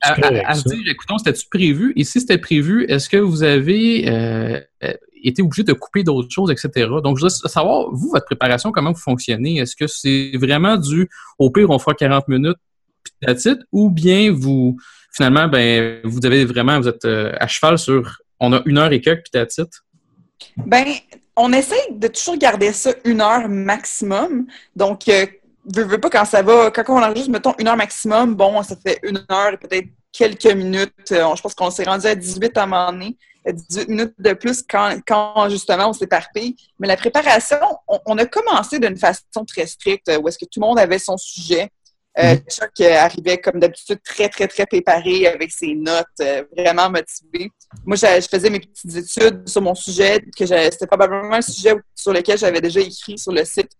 [0.04, 1.92] À, se dire, écoutons, c'était-tu prévu?
[1.96, 6.30] Et si c'était prévu, est-ce que vous avez euh, euh, été obligé de couper d'autres
[6.30, 6.88] choses, etc.?
[7.02, 9.58] Donc, je veux savoir, vous, votre préparation, comment vous fonctionnez?
[9.58, 12.58] Est-ce que c'est vraiment du au pire, on fera 40 minutes,
[13.20, 14.76] puis it, ou bien vous,
[15.12, 18.92] finalement, ben, vous avez vraiment, vous êtes euh, à cheval sur on a une heure
[18.92, 19.70] et quelques, puis it?
[20.56, 20.84] Ben,
[21.36, 24.46] on essaie de toujours garder ça une heure maximum.
[24.76, 25.26] Donc, euh,
[25.66, 28.76] veux, veux pas quand ça va, quand on enregistre, mettons, une heure maximum, bon, ça
[28.76, 31.12] fait une heure et peut-être quelques minutes.
[31.12, 34.14] Euh, je pense qu'on s'est rendu à 18 à un moment donné, à 18 minutes
[34.18, 36.56] de plus quand, quand justement on s'éparpille.
[36.78, 40.46] Mais la préparation, on, on a commencé d'une façon très stricte, euh, où est-ce que
[40.46, 41.70] tout le monde avait son sujet.
[42.16, 46.88] Euh, Chuck euh, arrivait comme d'habitude très, très, très préparé avec ses notes, euh, vraiment
[46.88, 47.50] motivé.
[47.84, 52.12] Moi, je faisais mes petites études sur mon sujet, que c'était probablement un sujet sur
[52.12, 53.70] lequel j'avais déjà écrit sur le site,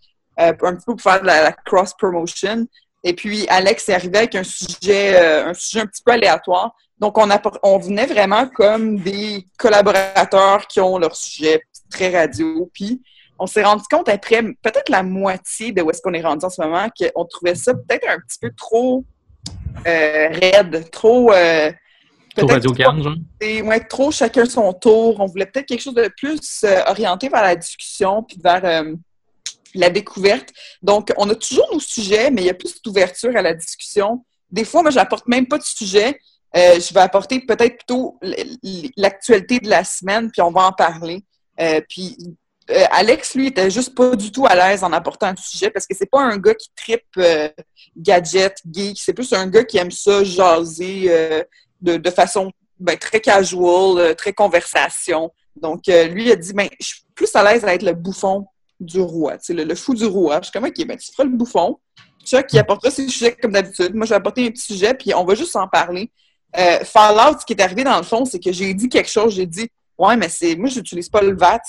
[0.40, 2.66] euh, un petit peu pour faire de la, la cross-promotion.
[3.03, 6.75] Et puis, Alex est arrivé avec un sujet, euh, un sujet un petit peu aléatoire.
[6.99, 7.29] Donc, on,
[7.62, 12.70] on venait vraiment comme des collaborateurs qui ont leur sujet très radio.
[12.73, 13.03] Puis,
[13.38, 16.51] on s'est rendu compte après peut-être la moitié de où est-ce qu'on est rendu en
[16.51, 19.05] ce moment qu'on trouvait ça peut-être un petit peu trop
[19.87, 21.33] euh, raide, trop...
[21.33, 21.70] euh,
[22.35, 22.73] peut-être Radio
[23.40, 25.20] et, ouais, trop chacun son tour.
[25.20, 28.85] On voulait peut-être quelque chose de plus euh, orienté vers la discussion puis vers
[29.74, 30.50] la découverte.
[30.82, 34.24] Donc, on a toujours nos sujets, mais il y a plus d'ouverture à la discussion.
[34.50, 36.18] Des fois, moi, j'apporte même pas de sujet.
[36.56, 38.18] Euh, je vais apporter peut-être plutôt
[38.96, 41.24] l'actualité de la semaine, puis on va en parler.
[41.60, 42.16] Euh, puis
[42.70, 45.87] euh, Alex, lui, était juste pas du tout à l'aise en apportant un sujet parce
[45.87, 47.48] que c'est pas un gars qui tripe euh,
[47.96, 48.98] gadget, geek.
[49.00, 51.10] C'est plus un gars qui aime ça jaser
[51.80, 55.32] de, façon ben, très casual, très conversation.
[55.56, 58.46] Donc, lui a dit, ben, je suis plus à l'aise à être le bouffon
[58.80, 60.38] du roi, tu sais, le, le fou du roi.
[60.38, 61.78] Je suis comme, OK, ben, tu feras le bouffon.
[62.24, 63.94] Chuck, qui apportera ses sujets comme d'habitude.
[63.94, 66.10] Moi, je vais apporter un petit sujet, puis on va juste en parler.
[66.56, 69.34] Euh, Fallout, ce qui est arrivé dans le fond, c'est que j'ai dit quelque chose,
[69.34, 71.60] j'ai dit, ouais, mais c'est, moi, j'utilise pas le VAT.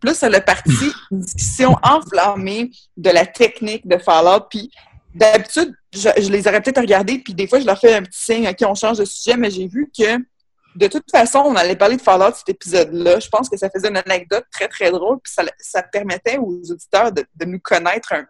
[0.00, 0.70] Plus, ça a parti
[1.10, 4.70] une discussion enflammée de la technique de Fallout, puis
[5.14, 8.22] d'habitude, je, je les aurais peut-être regardés, puis des fois, je leur fais un petit
[8.22, 10.18] signe, OK, on change de sujet, mais j'ai vu que
[10.78, 13.18] de toute façon, on allait parler de Fallout cet épisode-là.
[13.20, 16.60] Je pense que ça faisait une anecdote très, très drôle, puis ça, ça permettait aux
[16.70, 18.24] auditeurs de, de nous connaître un-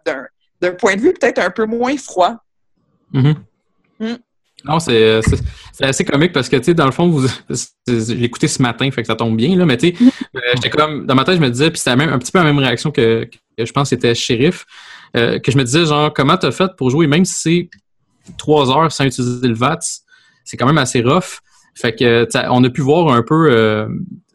[0.61, 2.35] d'un point de vue peut-être un peu moins froid.
[3.13, 3.35] Mhm.
[3.99, 4.15] Mm.
[4.65, 5.21] Non, c'est
[5.81, 7.27] assez comique parce que, tu sais, dans le fond, vous,
[7.87, 10.03] j'ai écouté ce matin, fait que ça tombe bien, là, mais tu sais,
[10.35, 12.43] euh, j'étais comme, dans ma tête, je me disais, puis c'était un petit peu la
[12.43, 14.65] même réaction que, que je pense c'était Shérif,
[15.15, 17.69] euh, que je me disais, genre, comment t'as fait pour jouer, même si c'est
[18.37, 20.01] trois heures sans utiliser le VATS,
[20.43, 21.39] c'est quand même assez rough.
[21.75, 23.87] Fait que, on a pu voir un peu euh,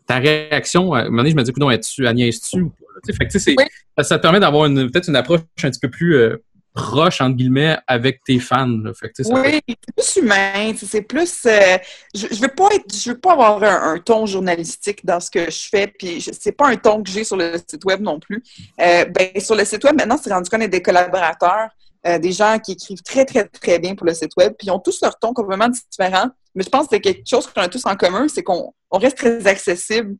[0.06, 0.92] ta réaction.
[0.94, 2.06] À un moment donné, je me dis, coudonc, es-tu, ou?
[2.06, 4.04] Tu sais, Fait que, Oui.
[4.04, 6.42] ça, te permet d'avoir une- peut-être une approche un petit peu plus euh,
[6.74, 8.66] proche, entre guillemets, avec tes fans.
[8.66, 8.92] là.
[8.94, 11.46] Fait que, tu sais, ça Oui, c'est plus humain, c'est plus.
[11.46, 11.78] euh,
[12.14, 15.30] je, je veux pas être, je veux pas avoir un, un ton journalistique dans ce
[15.30, 18.18] que je fais, puis c'est pas un ton que j'ai sur le site web non
[18.18, 18.42] plus.
[18.80, 21.68] Euh, ben, sur le site web, maintenant, c'est rendu qu'on est des collaborateurs,
[22.06, 24.70] euh, des gens qui écrivent très, très, très bien pour le site web, puis ils
[24.70, 26.28] ont tous leur ton complètement différent.
[26.54, 28.98] Mais je pense que c'est quelque chose qu'on a tous en commun, c'est qu'on on
[28.98, 30.16] reste très accessible.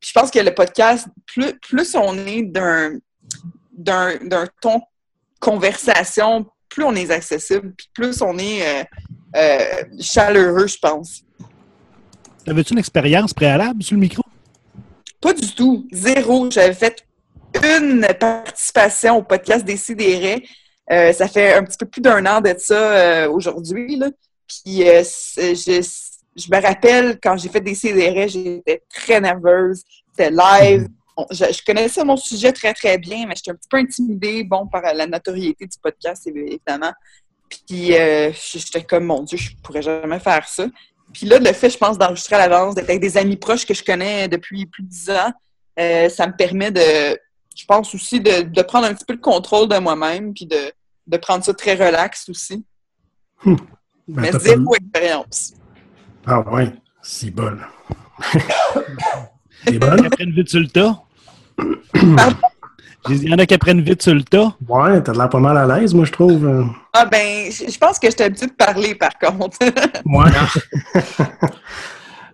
[0.00, 2.98] Puis je pense que le podcast, plus, plus on est d'un
[3.72, 4.82] d'un d'un ton
[5.40, 8.84] conversation, plus on est accessible, puis plus on est euh,
[9.36, 11.22] euh, chaleureux, je pense.
[12.46, 14.22] Avais-tu une expérience préalable sur le micro?
[15.20, 15.88] Pas du tout.
[15.90, 16.50] Zéro.
[16.50, 17.06] J'avais fait
[17.62, 20.46] une participation au podcast des Sidérés.
[20.92, 23.96] Euh, ça fait un petit peu plus d'un an de ça euh, aujourd'hui.
[23.96, 24.10] là.
[24.48, 25.80] Puis euh, c'est- je,
[26.36, 29.82] je me rappelle quand j'ai fait des Sidérés, j'étais très nerveuse.
[30.10, 30.88] C'était live.
[31.16, 34.42] Bon, Je, je connaissais mon sujet très, très bien, mais j'étais un petit peu intimidée,
[34.44, 36.92] bon, par la notoriété du podcast, évidemment.
[37.48, 40.66] Puis euh, j'étais comme, mon Dieu, je pourrais jamais faire ça.
[41.12, 43.74] Puis là, le fait, je pense, d'enregistrer à l'avance, d'être avec des amis proches que
[43.74, 45.32] je connais depuis plus de dix ans,
[45.78, 47.16] euh, ça me permet de,
[47.56, 50.72] je pense aussi, de, de prendre un petit peu le contrôle de moi-même, puis de,
[51.06, 52.64] de prendre ça très relax aussi.
[54.08, 55.54] Ben, Mais t'as zéro pas- expérience.
[56.26, 57.56] Ah ouais, c'est bon.
[58.32, 58.40] c'est
[59.68, 59.88] Il y bon?
[59.88, 61.00] en a qui apprennent vite sur le tas?
[63.10, 64.56] Il y en a qui apprennent vite sur le tas.
[64.68, 66.66] Ouais, t'as l'air pas mal à l'aise, moi, je trouve.
[66.92, 69.58] Ah ben, je je pense que j'étais habituée de parler, par contre.
[70.06, 70.30] Ouais.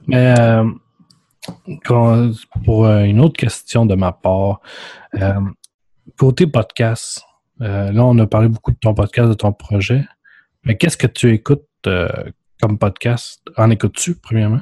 [0.06, 0.64] Mais euh,
[2.64, 4.60] pour euh, une autre question de ma part,
[5.20, 5.40] euh,
[6.18, 7.22] côté podcast,
[7.60, 10.04] euh, là, on a parlé beaucoup de ton podcast, de ton projet.
[10.64, 12.08] Mais qu'est-ce que tu écoutes euh,
[12.60, 13.40] comme podcast?
[13.56, 14.60] En écoutes-tu, premièrement?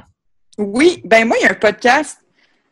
[0.57, 2.19] Oui, ben moi, il y a un podcast.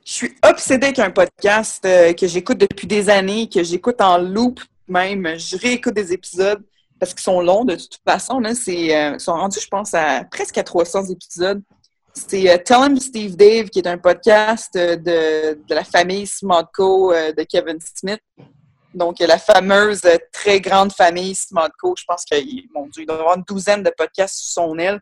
[0.05, 4.19] Je suis obsédée avec un podcast euh, que j'écoute depuis des années, que j'écoute en
[4.19, 5.27] loop même.
[5.39, 6.63] Je réécoute des épisodes
[7.01, 8.39] parce qu'ils sont longs de toute façon.
[8.39, 11.61] Là, euh, ils sont rendus, je pense, à presque à 300 épisodes.
[12.15, 14.97] C'est Tell Him Steve Dave, qui est un podcast de,
[15.55, 18.21] de la famille Smodco de Kevin Smith.
[18.97, 21.95] Donc, la fameuse euh, très grande famille Smodco.
[21.99, 25.01] Je pense qu'il doit y avoir une douzaine de podcasts sous son aile.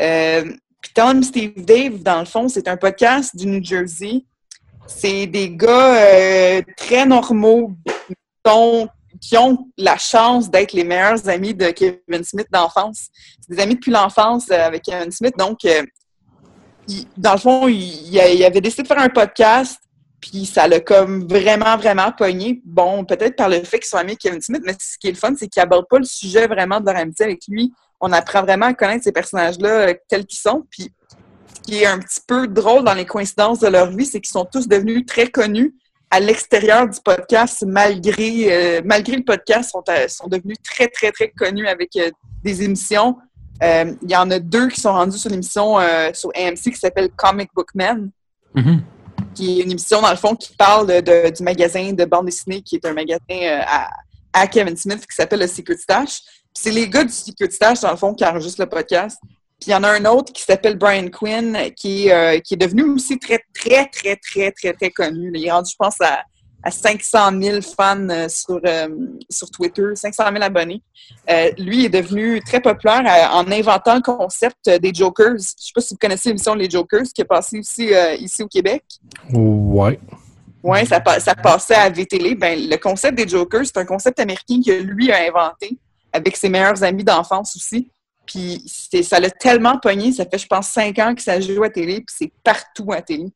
[0.00, 0.44] Euh,
[0.80, 4.24] puis Tom Steve Dave, dans le fond, c'est un podcast du New Jersey.
[4.86, 7.72] C'est des gars euh, très normaux
[9.20, 13.08] qui ont la chance d'être les meilleurs amis de Kevin Smith d'enfance.
[13.40, 15.34] C'est des amis depuis l'enfance avec Kevin Smith.
[15.38, 15.58] Donc,
[17.16, 19.80] dans le fond, il avait décidé de faire un podcast,
[20.30, 22.62] puis ça l'a comme vraiment, vraiment pogné.
[22.64, 25.10] Bon, peut-être par le fait qu'ils sont amis avec Kevin Smith, mais ce qui est
[25.10, 27.72] le fun, c'est qu'ils n'abordent pas le sujet vraiment de leur amitié avec lui.
[28.00, 30.64] On apprend vraiment à connaître ces personnages-là euh, tels qu'ils sont.
[30.70, 30.90] Puis,
[31.56, 34.32] ce qui est un petit peu drôle dans les coïncidences de leur vie, c'est qu'ils
[34.32, 35.74] sont tous devenus très connus
[36.10, 41.12] à l'extérieur du podcast, malgré, euh, malgré le podcast, sont, à- sont devenus très, très,
[41.12, 42.10] très connus avec euh,
[42.42, 43.16] des émissions.
[43.62, 46.76] Euh, Il y en a deux qui sont rendus sur l'émission euh, sur AMC qui
[46.76, 48.10] s'appelle Comic Book Man,
[48.54, 48.82] Mhm.
[49.34, 52.62] Qui est une émission, dans le fond, qui parle de- du magasin de bande dessinée,
[52.62, 53.90] qui est un magasin euh, à,
[54.32, 56.20] à Kevin Smith, qui s'appelle le Secret Stash.
[56.22, 59.18] Puis c'est les gars du Secret Stash, dans le fond, qui enregistrent le podcast.
[59.60, 62.56] Puis il y en a un autre qui s'appelle Brian Quinn, qui euh, qui est
[62.56, 65.30] devenu aussi très, très, très, très, très, très connu.
[65.34, 66.22] Il est rendu, je pense, à,
[66.64, 68.88] à 500 000 fans euh, sur, euh,
[69.28, 70.82] sur Twitter, 500 000 abonnés.
[71.30, 75.28] Euh, lui est devenu très populaire euh, en inventant le concept des Jokers.
[75.28, 78.42] Je ne sais pas si vous connaissez l'émission Les Jokers qui est passée aussi ici
[78.42, 78.82] au Québec.
[79.32, 80.00] Ouais.
[80.62, 82.36] Oui, ça, ça passait à VTL.
[82.36, 85.76] Ben, le concept des Jokers, c'est un concept américain que lui a inventé
[86.10, 87.90] avec ses meilleurs amis d'enfance aussi.
[88.26, 88.62] Puis
[89.02, 91.96] ça l'a tellement pogné, ça fait, je pense, cinq ans que ça joue à télé,
[91.96, 93.26] puis c'est partout à télé.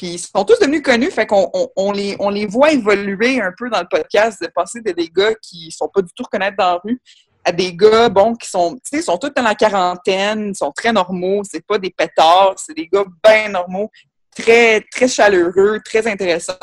[0.00, 3.38] Puis ils sont tous devenus connus, fait qu'on on, on les, on les voit évoluer
[3.38, 6.22] un peu dans le podcast, de passer de des gars qui sont pas du tout
[6.22, 6.98] reconnaître dans la rue
[7.44, 10.72] à des gars, bon, qui sont, tu sais, sont tous dans la quarantaine, ils sont
[10.72, 13.90] très normaux, c'est pas des pétards, c'est des gars bien normaux,
[14.34, 16.54] très, très chaleureux, très intéressants.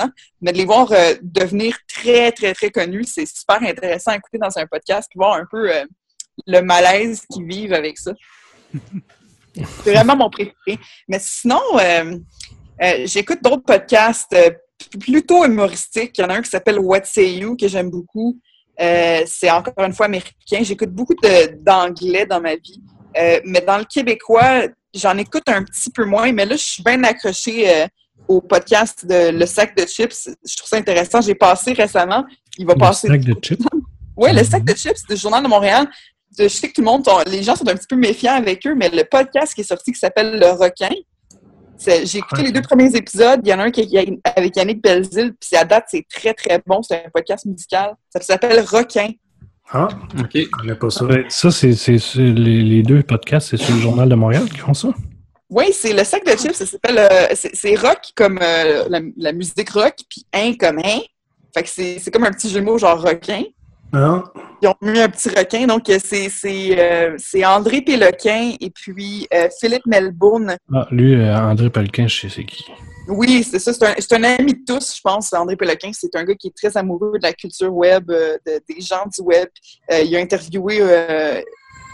[0.41, 4.39] Mais de les voir euh, devenir très, très, très connus, c'est super intéressant à écouter
[4.39, 5.86] dans un podcast, puis voir un peu euh,
[6.47, 8.13] le malaise qu'ils vivent avec ça.
[9.84, 10.80] c'est vraiment mon préféré.
[11.08, 12.17] Mais sinon, euh,
[12.81, 14.49] euh, j'écoute d'autres podcasts euh,
[14.99, 16.17] plutôt humoristiques.
[16.17, 18.37] Il y en a un qui s'appelle What Say You, que j'aime beaucoup.
[18.79, 20.59] Euh, c'est encore une fois américain.
[20.61, 21.15] J'écoute beaucoup
[21.59, 22.81] d'anglais dans ma vie.
[23.17, 26.31] Euh, mais dans le québécois, j'en écoute un petit peu moins.
[26.31, 27.87] Mais là, je suis bien accrochée euh,
[28.27, 30.29] au podcast de Le Sac de Chips.
[30.45, 31.21] Je trouve ça intéressant.
[31.21, 32.23] J'ai passé récemment.
[32.57, 33.07] Il va Le passer.
[33.07, 33.63] sac de chips?
[34.19, 35.87] Oui, le sac de chips du Journal de Montréal.
[36.39, 38.73] Je sais que tout le monde, les gens sont un petit peu méfiants avec eux,
[38.73, 40.89] mais le podcast qui est sorti qui s'appelle Le Requin,
[41.79, 43.39] j'ai écouté les deux premiers épisodes.
[43.43, 46.33] Il y en a un qui est avec Yannick Belzil, puis à date, c'est très,
[46.33, 46.81] très bon.
[46.81, 47.95] C'est un podcast musical.
[48.09, 49.09] Ça s'appelle Requin.
[49.69, 49.87] Ah,
[50.19, 50.29] OK.
[50.33, 51.05] je connais pas ça.
[51.05, 51.73] Ouais, Ça, c'est
[52.15, 54.89] les, les deux podcasts, c'est sur le Journal de Montréal qui font ça?
[55.49, 56.53] Oui, c'est le sac de chips.
[56.53, 56.97] Ça s'appelle.
[56.97, 60.99] euh, c'est rock comme euh, la, la musique rock, puis un comme un.
[61.53, 63.43] Fait que c'est c'est comme un petit jumeau genre requin.
[63.93, 64.23] Ah,
[64.62, 65.65] Ils ont mis un petit requin.
[65.65, 70.58] Donc, euh, c'est c'est, euh, c'est André Péloquin et puis euh, Philippe Melbourne.
[70.73, 72.65] Ah, lui, André Pellequin, je sais c'est qui.
[73.08, 73.71] Oui, c'est ça.
[73.73, 75.32] C'est un, ami de tous, je pense.
[75.34, 78.62] André Péloquin, c'est un gars qui est très amoureux de la culture web, euh, de-
[78.67, 79.47] des gens du web.
[79.91, 81.41] Euh, il a interviewé euh,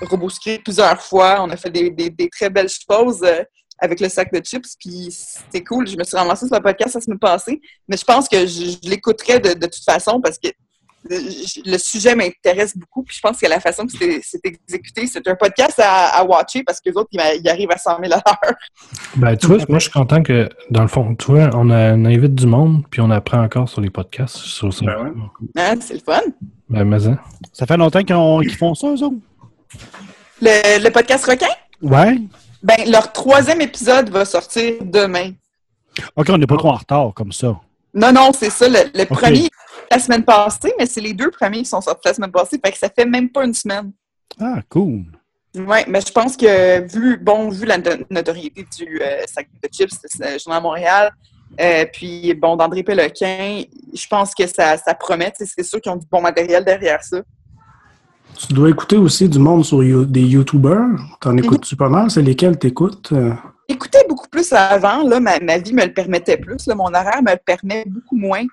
[0.02, 1.38] RoboScript plusieurs fois.
[1.44, 3.24] On a fait des, des- des très belles choses
[3.80, 4.76] avec le sac de chips.
[4.80, 5.88] Puis c'était cool.
[5.88, 7.62] Je me suis ramassée sur le podcast la semaine passée.
[7.88, 10.48] Mais je pense que je, je l'écouterais de, de toute façon parce que
[11.10, 13.04] le, je- le sujet m'intéresse beaucoup.
[13.04, 16.63] Puis je pense que la façon que c'est exécuté, c'est un podcast à, à watcher
[16.63, 18.54] parce que les autres, ils, ils arrivent à 100 000 à l'heure.
[19.16, 21.94] Ben, tu vois, moi, je suis content que, dans le fond, tu vois, on, a,
[21.94, 24.38] on invite du monde, puis on apprend encore sur les podcasts.
[24.58, 25.13] Trouve ça Ben.
[25.58, 26.22] Hein, c'est le fun.
[26.70, 27.20] Ben, mais hein.
[27.52, 29.16] Ça fait longtemps qu'ils font ça, eux autres?
[30.42, 31.48] Le, le podcast requin?
[31.82, 32.18] Ouais.
[32.62, 35.32] Ben, leur troisième épisode va sortir demain.
[36.16, 37.60] OK, on n'est pas trop en retard comme ça.
[37.94, 38.68] Non, non, c'est ça.
[38.68, 39.50] Le, premier,
[39.92, 42.60] la semaine passée, mais c'est les deux premiers qui sont sortis la semaine passée.
[42.64, 43.92] Fait que ça fait même pas une semaine.
[44.40, 45.04] Ah, cool.
[45.56, 49.70] Oui, mais je pense que vu, bon, vu la no- notoriété du euh, sac de
[49.72, 51.12] chips, c'est le Journal de Montréal,
[51.62, 53.62] euh, puis bon, d'André Péloquin,
[53.94, 55.32] je pense que ça, ça promet.
[55.38, 57.22] C'est sûr qu'ils ont du bon matériel derrière ça.
[58.38, 60.88] Tu dois écouter aussi du monde sur You- des YouTubers.
[61.22, 62.10] T'en écoutes-tu pas mal?
[62.12, 63.12] C'est lesquels t'écoutes?
[63.12, 63.34] Euh,
[63.69, 67.22] J'écoutais beaucoup plus avant, là, ma, ma vie me le permettait plus, là, mon horaire
[67.24, 68.43] me le permet beaucoup moins.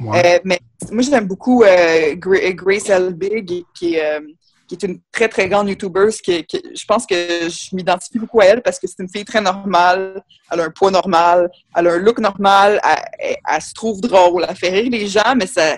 [0.00, 0.36] ouais.
[0.36, 0.60] Euh, mais
[0.92, 4.20] moi, j'aime beaucoup euh, Gra- Grace Elbig, qui est, euh,
[4.68, 6.08] qui est une très, très grande YouTuber.
[6.22, 7.14] Qui, qui- je pense que
[7.48, 10.22] je m'identifie beaucoup à elle parce que c'est une fille très normale.
[10.52, 11.50] Elle a un poids normal.
[11.76, 12.80] Elle a un look normal.
[12.84, 14.46] Elle, elle- elle se trouve drôle.
[14.48, 15.76] Elle fait rire les gens, mais ça,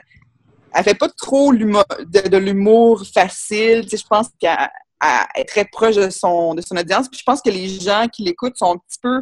[0.74, 3.82] elle fait pas trop de, de l'humour facile.
[3.82, 4.56] Tu sais, je pense qu'elle
[5.34, 7.08] elle est très proche de son, de son audience.
[7.08, 9.20] Puis je pense que les gens qui l'écoutent sont un petit peu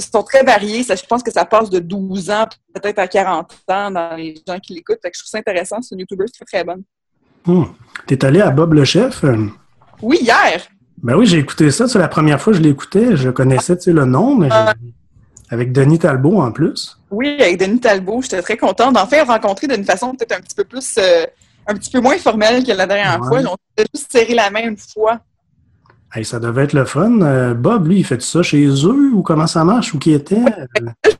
[0.00, 0.82] sont très variés.
[0.82, 4.34] Ça, je pense que ça passe de 12 ans peut-être à 40 ans dans les
[4.46, 4.98] gens qui l'écoutent.
[5.02, 5.80] Fait que je trouve ça intéressant.
[5.82, 6.82] C'est une YouTuber très, très bonne.
[7.46, 7.72] Hum.
[8.06, 9.22] T'es allé à Bob le Chef?
[9.24, 9.46] Euh,
[10.02, 10.66] Oui, hier.
[11.02, 11.86] Ben oui, j'ai écouté ça.
[11.86, 13.16] C'est la première fois que je l'écoutais.
[13.16, 14.92] Je connaissais le nom, mais j'ai-
[15.50, 16.98] avec Denis Talbot en plus.
[17.16, 18.20] Oui, avec Denis Talbot.
[18.22, 21.24] J'étais très contente d'en faire rencontrer d'une façon peut-être un petit peu plus, euh,
[21.66, 23.28] un petit peu moins formelle que la dernière Ouais.
[23.42, 23.52] fois.
[23.52, 25.18] On s'est juste serré la main une fois.
[26.14, 27.20] Hey, ça devait être le fun.
[27.22, 29.92] Euh, Bob, lui, il fait ça chez eux ou comment ça marche?
[29.92, 30.40] Ou qui était?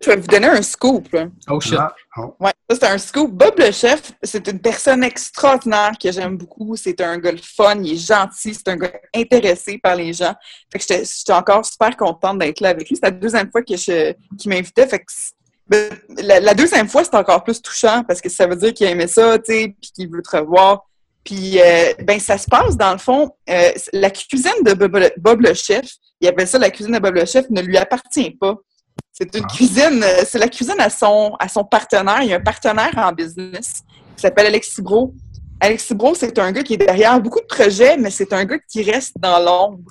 [0.02, 1.12] Je vais vous donner un scoop.
[1.12, 1.26] là.
[1.50, 1.74] Oh shit.
[1.78, 2.36] Ah, oh.
[2.40, 3.32] Ouais, ça c'est un scoop.
[3.32, 6.76] Bob le chef, c'est une personne extraordinaire que j'aime beaucoup.
[6.76, 10.34] C'est un gars le fun, il est gentil, c'est un gars intéressé par les gens.
[10.72, 12.96] Fait que j'étais j'étais encore super contente d'être là avec lui.
[12.96, 14.86] C'est la deuxième fois que je qu'il m'invitait.
[14.86, 15.04] Fait que
[15.68, 15.90] ben,
[16.22, 19.06] la, la deuxième fois, c'est encore plus touchant parce que ça veut dire qu'il aimait
[19.08, 20.86] ça, tu sais, puis qu'il veut te revoir.
[21.24, 25.10] Puis, euh, ben, ça se passe, dans le fond, euh, la cuisine de Bob, le-
[25.16, 25.84] Bob le chef,
[26.20, 28.54] il appelle ça la cuisine de Bob le chef, ne lui appartient pas.
[29.12, 29.52] C'est une Ah.
[29.54, 32.22] cuisine, euh, c'est la cuisine à son, à son partenaire.
[32.22, 33.82] Il y a un partenaire en business
[34.14, 35.14] qui s'appelle Alexis Bro.
[35.58, 38.58] Alexis Bro, c'est un gars qui est derrière beaucoup de projets, mais c'est un gars
[38.70, 39.90] qui reste dans l'ombre.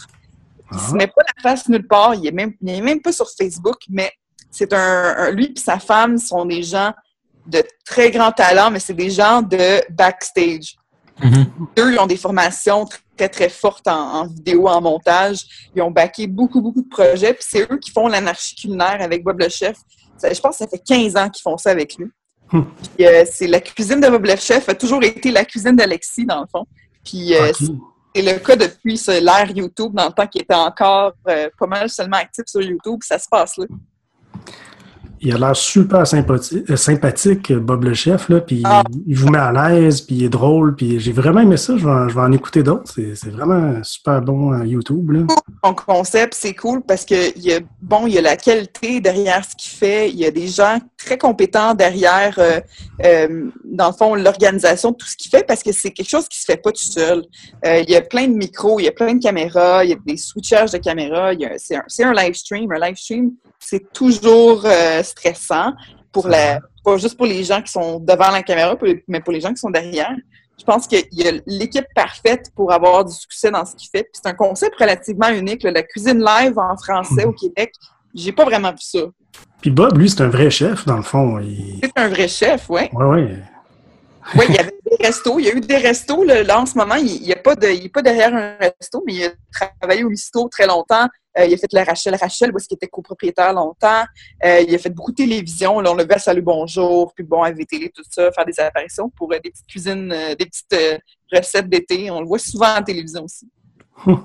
[0.71, 0.89] Il Ah.
[0.89, 2.15] se met pas la face nulle part.
[2.15, 4.11] Il est même, il est même pas sur Facebook, mais
[4.51, 6.93] c'est un, un- lui et sa femme sont des gens
[7.45, 10.75] de très grands talents, mais c'est des gens de backstage.
[11.23, 11.45] Mhm.
[11.79, 12.85] Eux, ils ont des formations
[13.15, 15.69] très, très fortes en, en vidéo, en montage.
[15.75, 17.33] Ils ont backé beaucoup, beaucoup de projets.
[17.33, 19.77] Puis c'est eux qui font l'anarchie culinaire avec Bob le Chef.
[20.17, 22.07] Ça- je pense que ça fait 15 ans qu'ils font ça avec lui.
[22.51, 22.63] Hmm.
[22.95, 26.25] Puis, euh, c'est la cuisine de Bob le Chef a toujours été la cuisine d'Alexis,
[26.25, 26.65] dans le fond.
[27.03, 27.69] Puis euh, Ok.
[28.15, 31.89] c'est le cas depuis l'ère YouTube, dans le temps qu'il était encore euh, pas mal
[31.89, 32.99] seulement actif sur YouTube.
[33.03, 33.65] Ça se passe là.
[35.21, 38.83] Il a l'air super sympathique, euh, sympathique, Bob le chef, là, puis Ah.
[39.07, 41.77] il vous met à l'aise, puis il est drôle, puis j'ai vraiment aimé ça.
[41.77, 42.91] Je vais, en- je vais en écouter d'autres.
[43.15, 45.11] C'est vraiment super bon à YouTube.
[45.11, 45.21] Là.
[45.63, 48.99] son concept, c'est cool parce que il y a, bon, il y a la qualité
[48.99, 50.09] derrière ce qu'il fait.
[50.09, 52.59] Il y a des gens très compétents derrière, euh,
[53.03, 56.27] euh, dans le fond, l'organisation de tout ce qu'il fait parce que c'est quelque chose
[56.27, 57.23] qui se fait pas tout seul.
[57.65, 59.93] Euh, il y a plein de micros, il y a plein de caméras, il y
[59.93, 61.31] a des switchages de caméras.
[61.57, 62.71] C'est un, un live stream.
[62.71, 65.71] Un live stream, c'est toujours euh, stressant
[66.11, 68.75] pour la, pas juste pour les gens qui sont devant la caméra,
[69.07, 70.13] mais pour les gens qui sont derrière.
[70.57, 74.03] Je pense qu'il y a l'équipe parfaite pour avoir du succès dans ce qu'il fait.
[74.03, 75.63] Puis c'est un concept relativement unique.
[75.63, 75.71] là.
[75.71, 77.73] La cuisine live en français au Québec,
[78.13, 78.99] j'ai pas vraiment vu ça.
[79.61, 81.39] Puis Bob, lui, c'est un vrai chef, dans le fond.
[81.39, 81.79] Il...
[81.83, 82.89] C'est un vrai chef, ouais.
[82.93, 83.37] Ouais, ouais.
[84.35, 85.39] Oui, il y avait des restos.
[85.39, 86.23] Il y a eu des restos.
[86.23, 89.03] Là, Là, en ce moment, il n'est pas, de- il est pas derrière un resto,
[89.05, 89.31] mais il a
[89.81, 91.07] travaillé au Misto très longtemps.
[91.37, 94.03] Euh, il a fait la Rachel Rachel, est-ce qu'il était copropriétaire longtemps.
[94.43, 95.79] Euh, il a fait beaucoup de télévision.
[95.79, 98.59] Là, on le vu à Salut Bonjour, puis bon, à VTL, tout ça, faire des
[98.59, 102.09] apparitions pour euh, des petites cuisines, des petites recettes d'été.
[102.11, 103.49] On le voit souvent en télévision aussi.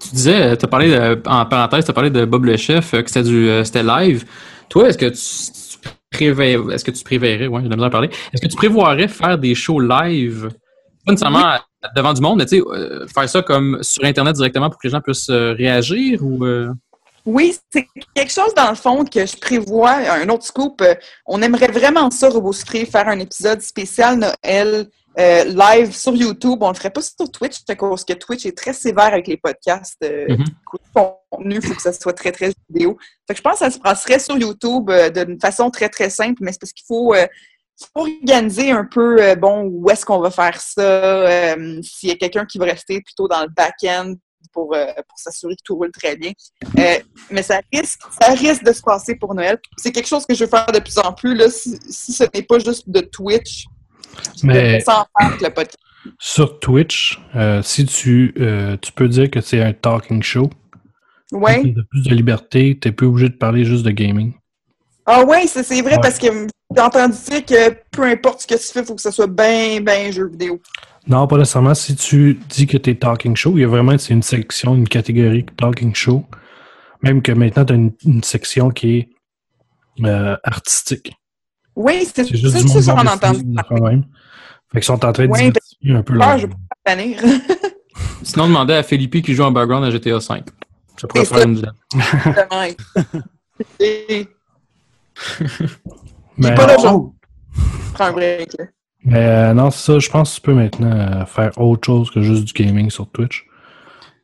[0.00, 2.90] Tu disais, tu as parlé, de- en parenthèse, tu as parlé de Bob le Chef,
[2.90, 4.26] que c'était du c'était live.
[4.68, 7.02] Toi, est-ce que tu, tu préver- est-ce que tu
[7.48, 10.50] ouais, j'ai parler, est-ce que tu prévoirais faire des shows live,
[11.04, 11.58] pas nécessairement
[11.94, 14.86] devant du monde, mais tu sais, euh, faire ça comme sur Internet directement pour que
[14.86, 16.44] les gens puissent euh, réagir ou.
[16.44, 16.70] euh,
[17.26, 19.92] Oui, c'est quelque chose dans le fond que je prévois.
[19.92, 20.82] Un autre scoop,
[21.26, 24.88] on aimerait vraiment ça, Sucré, faire un épisode spécial Noël
[25.18, 26.58] euh, live sur YouTube.
[26.60, 30.02] On le ferait pas sur Twitch, cause que Twitch est très sévère avec les podcasts.
[30.02, 30.44] Euh, Mhm.
[31.30, 32.96] contenu, il faut que ça soit très, très vidéo.
[33.26, 36.10] Fait que je pense que ça se passerait sur YouTube euh, d'une façon très, très
[36.10, 37.14] simple, mais c'est parce qu'il faut
[37.94, 42.16] organiser un peu, euh, bon, où est-ce qu'on va faire ça, euh, s'il y a
[42.16, 44.14] quelqu'un qui va rester plutôt dans le back-end
[44.52, 46.32] pour, euh, pour s'assurer que tout roule très bien.
[47.30, 49.58] Mais ça risque, ça risque de se passer pour Noël.
[49.78, 51.34] C'est quelque chose que je veux faire de plus en plus.
[51.34, 53.64] Là, si, si ce n'est pas juste de Twitch,
[54.42, 55.78] Mais- sans faire le podcast.
[56.18, 57.18] Sur Twitch,
[57.62, 58.34] si tu,
[58.82, 60.50] tu peux dire que c'est un talking show,
[61.32, 61.62] Ouais.
[61.62, 64.34] tu as plus de liberté, tu n'es plus obligé de parler juste de gaming.
[65.06, 65.98] Ah ouais, ça, c'est vrai Ouais.
[66.02, 66.26] parce que
[66.74, 69.26] j'ai entendu dire que peu importe ce que tu fais, il faut que ça soit
[69.26, 70.60] bien, bien jeu vidéo.
[71.06, 71.74] Non, pas nécessairement.
[71.74, 74.74] Si tu dis que tu es talking show, il y a vraiment c'est une section,
[74.74, 76.24] une catégorie talking show.
[77.02, 79.08] Même que maintenant, tu as une, une section qui est
[80.06, 81.12] euh, artistique.
[81.76, 83.34] Oui, c'est juste ça, du ça, monde ça, on entend.
[84.72, 86.38] Fait qu'ils sont en train de Ouais, diversifier un peu Ah, leur...
[86.38, 87.20] je peux pas tenir.
[88.22, 90.42] Sinon, demandez à Philippe qui joue en background à GTA V.
[90.96, 91.44] Ça pourrait faire ça.
[91.44, 91.62] une.
[96.42, 96.66] Pas
[97.94, 98.58] prends un break.
[98.58, 98.64] là.
[99.04, 99.98] mais, euh, non, c'est ça.
[99.98, 103.08] Je pense que tu peux maintenant euh, faire autre chose que juste du gaming sur
[103.10, 103.46] Twitch.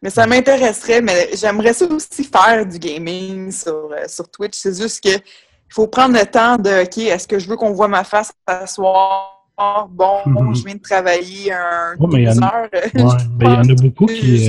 [0.03, 4.57] Mais ça m'intéresserait, mais j'aimerais ça aussi faire du gaming sur, euh, sur Twitch.
[4.57, 7.72] C'est juste que il faut prendre le temps de OK, est-ce que je veux qu'on
[7.72, 9.36] voit ma face ce soir?
[9.91, 12.68] Bon, je viens de travailler un Ouais, mais il y en 12 a- heures.
[12.72, 12.91] Ouais,
[13.41, 14.49] il y en a beaucoup qui.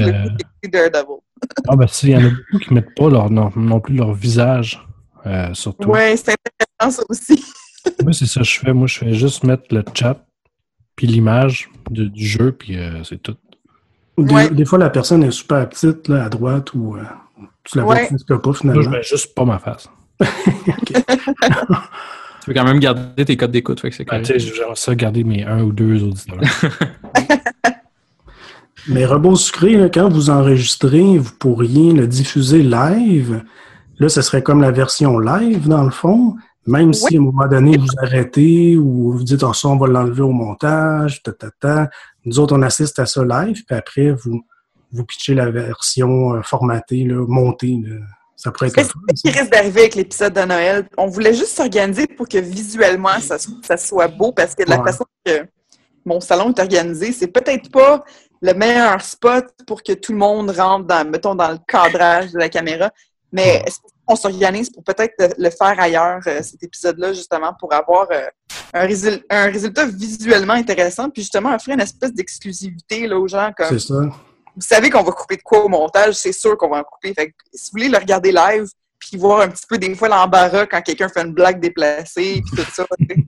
[1.68, 3.96] Ah, ben, si, il y en a beaucoup qui mettent pas leur, non, non plus
[3.96, 4.82] leur visage
[5.26, 5.88] euh, sur Twitch.
[5.90, 6.36] Ouais, c'est
[6.80, 7.44] intéressant ça aussi.
[8.04, 8.74] Moi, c'est ça que je fais.
[8.74, 10.24] Moi, je fais juste mettre le chat,
[10.96, 13.36] puis l'image du jeu, puis euh, c'est tout.
[14.18, 14.50] Des, Ouais.
[14.50, 17.02] des fois, la personne est super petite, là, à droite, ou euh,
[17.64, 18.08] tu la vois Ouais.
[18.08, 18.90] presque pas, Moi, je finalement.
[18.92, 19.90] mets juste pas ma face.
[22.44, 25.24] Tu peux quand même garder tes codes d'écoute, fait que c'est Ben, j'aimerais ça garder
[25.24, 26.40] mes un ou deux auditeurs.
[28.88, 33.44] Mais Robot Sucré, là, quand vous enregistrez, vous pourriez le diffuser live.
[34.02, 36.36] Là, ce serait comme la version live, dans le fond.
[36.66, 39.86] Même si, à un moment donné, vous arrêtez ou vous dites, oh, ça, on va
[39.88, 41.90] l'enlever au montage, ta, ta, ta.
[42.26, 44.42] Nous autres, on assiste à ça live, puis après, vous,
[44.92, 47.78] vous pitchez la version euh, formatée, là, montée.
[47.86, 47.98] là.
[48.36, 50.88] Ça pourrait être ça qui risque d'arriver avec l'épisode de Noël.
[50.98, 54.80] On voulait juste s'organiser pour que visuellement ça, ça soit beau parce que de la
[54.80, 54.92] Ouais.
[54.92, 55.46] façon que
[56.06, 58.04] mon salon est organisé, c'est peut-être pas
[58.42, 62.40] le meilleur spot pour que tout le monde rentre dans, mettons, dans le cadrage de
[62.40, 62.90] la caméra.
[63.32, 63.78] Mais est-ce
[64.12, 68.26] qu'on s'organise pour peut-être le, faire ailleurs, euh, cet épisode-là, justement, pour avoir euh,
[68.74, 73.52] un, résul- un résultat visuellement intéressant, puis justement offrir une espèce d'exclusivité là, aux gens
[73.56, 73.96] comme C'est ça.
[73.96, 77.14] vous savez qu'on va couper de quoi au montage, c'est sûr qu'on va en couper.
[77.14, 78.66] Fait que si vous voulez le regarder live,
[79.00, 82.64] puis voir un petit peu des fois l'embarras quand quelqu'un fait une blague déplacée, puis
[82.64, 82.86] tout ça.
[83.00, 83.26] tu sais.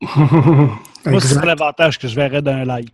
[1.10, 2.90] Moi, c'est l'avantage que je verrais d'un live.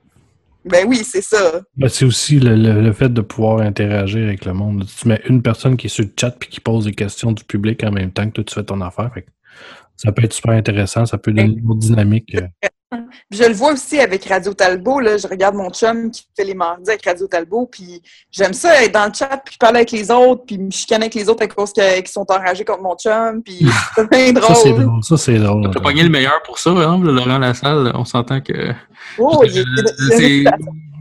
[0.64, 1.60] Ben oui, c'est ça.
[1.76, 4.86] Ben, c'est aussi le, le- fait de pouvoir interagir avec le monde.
[4.86, 7.44] Tu mets une personne qui est sur le chat puis qui pose des questions du
[7.44, 9.10] public en même temps que toi, tu fais ton affaire.
[9.96, 12.34] Ça peut être super intéressant, ça peut donner une autre dynamique.
[12.34, 12.68] euh.
[13.30, 15.00] Puis je le vois aussi avec Radio Talbot.
[15.00, 17.66] Là, je regarde mon chum qui fait les mardis avec Radio Talbot.
[17.70, 21.04] Puis j'aime ça être dans le chat, puis parler avec les autres, puis me chicaner
[21.04, 23.42] avec les autres à cause qu'ils sont enragés contre mon chum.
[23.42, 24.84] Puis c'est bien Ça, c'est drôle.
[24.86, 25.04] drôle.
[25.04, 25.70] Ça, c'est drôle.
[25.72, 28.72] T'as pogné le meilleur pour ça, par exemple, le Laurent Lassalle, on s'entend que.
[29.18, 30.44] Oh, il est-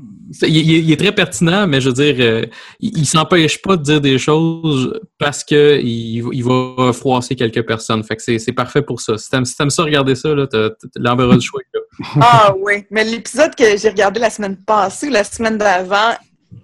[0.43, 2.45] il est- il, il- très pertinent, mais je veux dire, euh,
[2.79, 8.03] il, il s'empêche pas de dire des choses parce que il, va froisser quelques personnes.
[8.03, 9.17] Fait que c'est parfait pour ça.
[9.17, 10.47] Si t'aimes si ça, regarder ça, là,
[10.95, 11.61] l'embarras du choix.
[11.73, 11.79] là.
[12.21, 16.15] Ah oui, mais l'épisode que j'ai regardé la semaine passée, la semaine d'avant,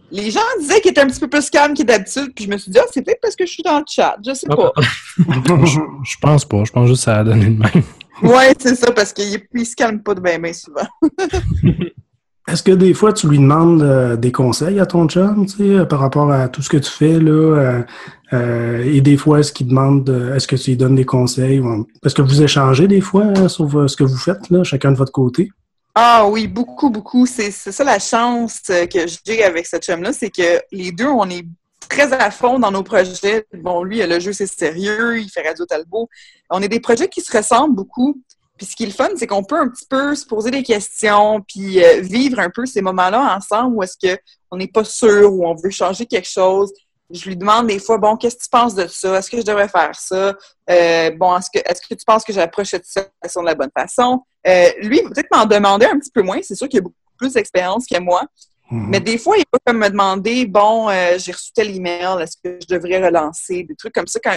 [0.09, 2.57] les gens disaient qu'il était un petit peu plus calme qu'il d'habitude, puis je me
[2.57, 4.71] suis dit, ah, c'est peut-être parce que je suis dans le chat, je sais pas.
[5.17, 6.63] je, je pense pas.
[6.63, 7.83] Je pense juste que ça a donné de même.
[8.23, 10.87] Ouais, c'est ça, parce qu'il se calme pas de bien, bien souvent.
[12.47, 15.63] Est-ce que des fois, tu lui demandes euh, des conseils à ton chum, tu sais,
[15.63, 17.83] euh, par rapport à tout ce que tu fais, là,
[18.33, 21.59] euh, et des fois, est-ce qu'il demande, est-ce que tu lui donnes des conseils?
[21.59, 25.11] ou- Est-ce que vous échangez des fois sur ce que vous faites, chacun de votre
[25.11, 25.49] côté?
[25.93, 27.25] Ah oui, beaucoup, beaucoup.
[27.25, 31.29] C'est c'est ça la chance que j'ai avec ce chum-là, c'est que les deux, on
[31.29, 31.45] est
[31.89, 33.45] très à fond dans nos projets.
[33.61, 36.07] Bon, lui, le jeu, c'est sérieux, il fait Radio Talbot.
[36.49, 38.21] On est des projets qui se ressemblent beaucoup.
[38.57, 40.63] Puis ce qui est le fun, c'est qu'on peut un petit peu se poser des
[40.63, 44.19] questions, puis euh, vivre un peu ces moments-là ensemble où est-ce que
[44.51, 46.71] on n'est pas sûr, où on veut changer quelque chose.
[47.09, 49.17] Je lui demande des fois, bon, qu'est-ce que tu penses de ça?
[49.17, 50.35] Est-ce que je devrais faire ça?
[50.69, 53.71] Euh, bon, est-ce que, est-ce que tu penses que j'approche cette situation de la bonne
[53.77, 54.23] façon?
[54.45, 56.39] Euh, lui, il va peut-être m'en demander un petit peu moins.
[56.41, 58.23] C'est sûr qu'il a beaucoup plus d'expérience que moi.
[58.69, 58.87] Mhm.
[58.89, 62.37] Mais des fois, il va comme me demander, bon, euh, j'ai reçu tel email, est-ce
[62.43, 63.63] que je devrais relancer?
[63.63, 64.19] Des trucs comme ça.
[64.21, 64.35] Quand...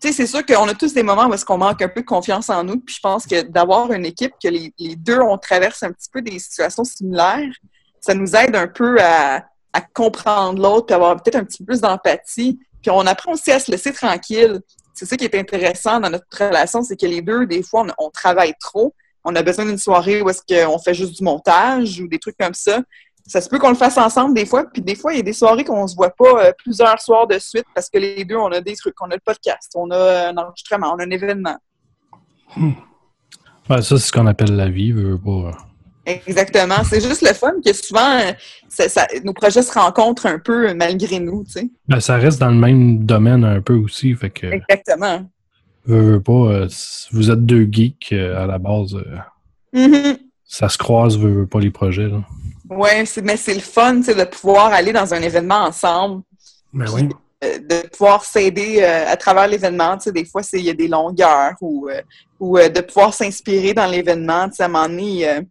[0.00, 2.00] Tu sais, c'est sûr qu'on a tous des moments où est-ce qu'on manque un peu
[2.00, 2.80] de confiance en nous.
[2.80, 6.22] Puis je pense que d'avoir une équipe que les, deux, on traverse un petit peu
[6.22, 7.52] des situations similaires,
[8.00, 9.44] ça nous aide un peu à,
[9.94, 12.58] comprendre l'autre, puis avoir peut-être un petit peu plus d'empathie.
[12.82, 14.60] Puis on apprend aussi à se laisser tranquille.
[14.94, 18.10] C'est ça qui est intéressant dans notre relation, c'est que les deux, des fois, on
[18.10, 18.94] travaille trop.
[19.22, 22.38] On a besoin d'une soirée où est-ce qu'on fait juste du montage ou des trucs
[22.38, 22.80] comme ça.
[23.26, 25.22] Ça se peut qu'on le fasse ensemble des fois, puis des fois, il y a
[25.22, 28.36] des soirées qu'on se voit pas euh, plusieurs soirs de suite parce que les deux,
[28.36, 28.94] on a des trucs.
[29.00, 31.56] On a le podcast, on a un enregistrement, on a un événement.
[32.58, 34.92] Ouais, ça, c'est ce qu'on appelle la vie.
[34.92, 35.52] veux, pas.
[36.06, 36.82] Exactement.
[36.82, 38.32] C'est juste le fun que souvent, euh,
[38.68, 41.70] ça- ça- nos projets se rencontrent un peu malgré nous, tu sais.
[41.86, 44.14] Ben, ça reste dans le même domaine un peu aussi.
[44.14, 45.24] Fait que, Exactement.
[45.84, 46.68] veux, veux pas, euh,
[47.12, 48.94] vous êtes deux geeks euh, à la base.
[48.96, 49.18] euh,
[49.72, 50.16] Mhm.
[50.44, 52.08] ça se croise, veux, veux pas les projets.
[52.08, 52.22] Là.
[53.04, 56.22] C'est- mais c'est le fun, de pouvoir aller dans un événement ensemble,
[56.72, 57.08] Ben oui.
[57.44, 59.96] euh, de pouvoir s'aider euh, à travers l'événement.
[59.96, 62.00] Tu sais, des fois, c'est- il y a des longueurs ou, euh,
[62.38, 64.48] ou euh, de pouvoir s'inspirer dans l'événement.
[64.48, 65.42] Tu sais, à un moment donné,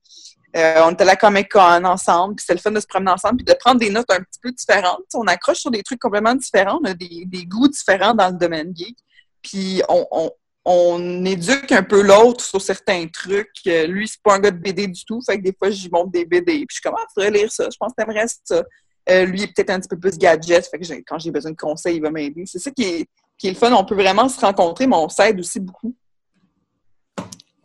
[0.56, 3.38] on était à la Comic Con ensemble, puis c'est le fun de se promener ensemble,
[3.38, 5.00] puis de prendre des notes un petit peu différentes.
[5.02, 8.14] Tu sais, on accroche sur des trucs complètement différents, on a des, des goûts différents
[8.16, 8.98] dans le domaine geek,
[9.44, 10.32] puis on, on,
[10.72, 13.50] on éduque un peu l'autre sur certains trucs.
[13.66, 15.90] Euh, lui, c'est pas un gars de BD du tout, fait que des fois, j'y
[15.90, 18.64] montre des BD, puis je suis comme, ah, lire ça, je pense que t'aimerais ça.
[19.10, 21.52] Euh, lui est peut-être un petit peu plus gadget, fait que j'ai- quand j'ai besoin
[21.52, 22.44] de conseils, il va m'aider.
[22.46, 25.10] C'est ça qui est, qui est le fun, on peut vraiment se rencontrer, mais on
[25.10, 25.96] s'aide aussi beaucoup.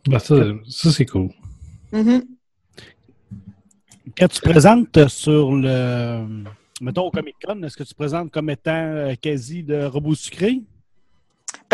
[0.07, 0.35] Ben, ça,
[0.67, 1.29] ça c'est cool.
[1.91, 2.25] Mhm.
[4.17, 6.43] Quand tu présentes sur le.
[6.81, 10.61] Mettons au Comic Con, est-ce que tu présentes comme étant euh, quasi de robot sucré?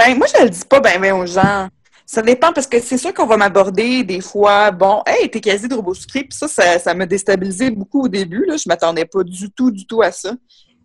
[0.04, 1.68] Ben, moi, je le dis pas ben, ben aux gens.
[2.08, 5.68] Ça dépend parce que c'est sûr qu'on va m'aborder des fois, bon, hey, t'es quasi
[5.68, 8.43] de robot sucré, puis ça, ça, ça m'a déstabilisé beaucoup au début.
[8.47, 8.58] Là.
[8.58, 10.34] Je m'attendais pas du tout, du tout à ça.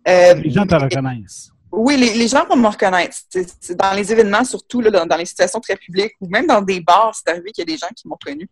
[0.07, 1.49] Euh, Les gens te reconnaissent.
[1.71, 3.17] Oui, les, les gens vont me reconnaître.
[3.71, 6.79] Dans les événements, surtout là, dans, dans les situations très publiques, ou même dans des
[6.79, 8.47] bars, c'est arrivé qu'il y a des gens qui m'ont connu.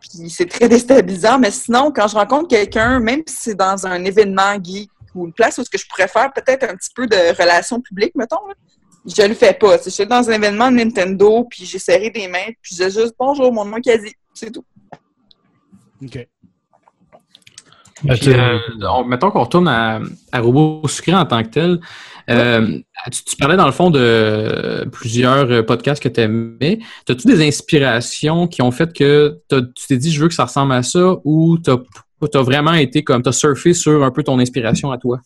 [0.00, 4.04] Puis c'est très déstabilisant, mais sinon, quand je rencontre quelqu'un, même si c'est dans un
[4.04, 7.08] événement geek ou une place où ce que je pourrais faire peut-être un petit peu
[7.08, 8.54] de relations publiques, mettons, là,
[9.06, 9.76] je le fais pas.
[9.84, 13.14] Je suis dans un événement de Nintendo, puis j'ai serré des mains, puis j'ai juste
[13.18, 14.12] bonjour, mon nom est quasi.
[14.34, 14.64] C'est tout.
[16.02, 16.28] OK.
[18.08, 18.58] Puis, euh,
[18.90, 20.00] on- mettons qu'on retourne à,
[20.32, 21.80] à Robot Sucré en tant que tel.
[22.30, 22.78] Euh,
[23.10, 26.78] tu, tu parlais dans le fond de plusieurs euh, podcasts que tu aimais.
[27.08, 30.72] As-tu des inspirations qui ont fait que tu t'es dit je veux que ça ressemble
[30.72, 34.38] à ça ou tu as, vraiment été comme tu as surfé sur un peu ton
[34.38, 35.20] inspiration à toi?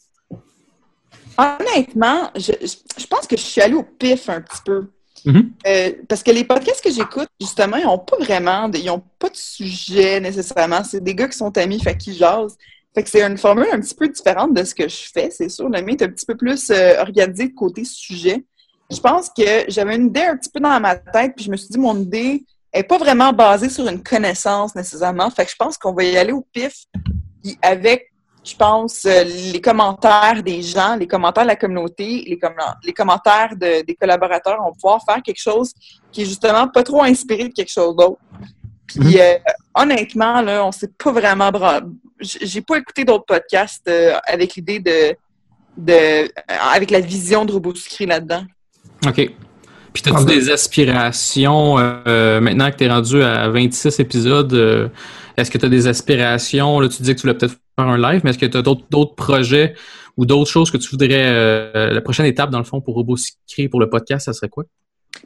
[1.37, 4.87] Honnêtement, je, je, pense que je suis allée au pif un petit peu.
[5.25, 5.53] Mhm.
[5.67, 9.03] Euh, parce que les podcasts que j'écoute, justement, ils n'ont pas vraiment, de, ils ont
[9.19, 10.85] pas de sujet nécessairement.
[10.85, 12.57] C'est des gars qui sont amis, fait qu'ils jasent.
[12.95, 15.49] Fait que c'est une formule un petit peu différente de ce que je fais, c'est
[15.49, 15.69] sûr.
[15.69, 18.45] Le mien est un petit peu plus euh, organisé de côté sujet.
[18.89, 21.57] je pense que j'avais une idée un petit peu dans ma tête, puis je me
[21.57, 25.29] suis dit, mon idée n'est pas vraiment basée sur une connaissance nécessairement.
[25.31, 26.85] Fait que je pense qu'on va y aller au pif,
[27.43, 28.13] puis avec,
[28.45, 32.39] je pense, euh, les commentaires des gens, les commentaires de la communauté, les,
[32.85, 35.73] les commentaires de- des collaborateurs, on va pouvoir faire quelque chose
[36.13, 38.19] qui est justement pas trop inspiré de quelque chose d'autre.
[38.87, 39.39] Puis euh,
[39.75, 41.51] honnêtement, là, on s'est pas vraiment
[42.21, 45.17] J'ai pas écouté d'autres podcasts euh, avec l'idée de,
[45.77, 46.27] de euh,
[46.73, 48.45] avec la vision de Robosucré là-dedans.
[49.07, 49.31] OK.
[49.95, 54.89] Puis t'as-tu des aspirations, euh, maintenant que t'es rendu à 26 épisodes, euh,
[55.37, 58.21] est-ce que t'as des aspirations, là tu disais que tu voulais peut-être faire un live,
[58.25, 59.75] mais est-ce que t'as d'autres d'autres projets
[60.17, 63.69] ou d'autres choses que tu voudrais, euh, la prochaine étape dans le fond pour RoboSucré,
[63.69, 64.65] pour le podcast, ça serait quoi?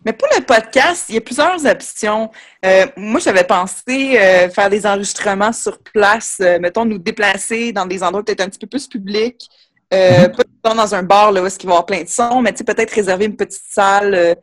[0.04, 2.30] Mais pour le podcast, il y a plusieurs options.
[2.64, 7.86] Euh, moi, j'avais pensé euh, faire des enregistrements sur place, euh, mettons, nous déplacer dans
[7.86, 9.48] des endroits peut-être un petit peu plus publics.
[9.94, 12.08] Euh, Pas disons, dans un bar là, où est-ce qu'il va y avoir plein de
[12.08, 14.34] sons, mais tu sais, peut-être réserver une petite salle, euh,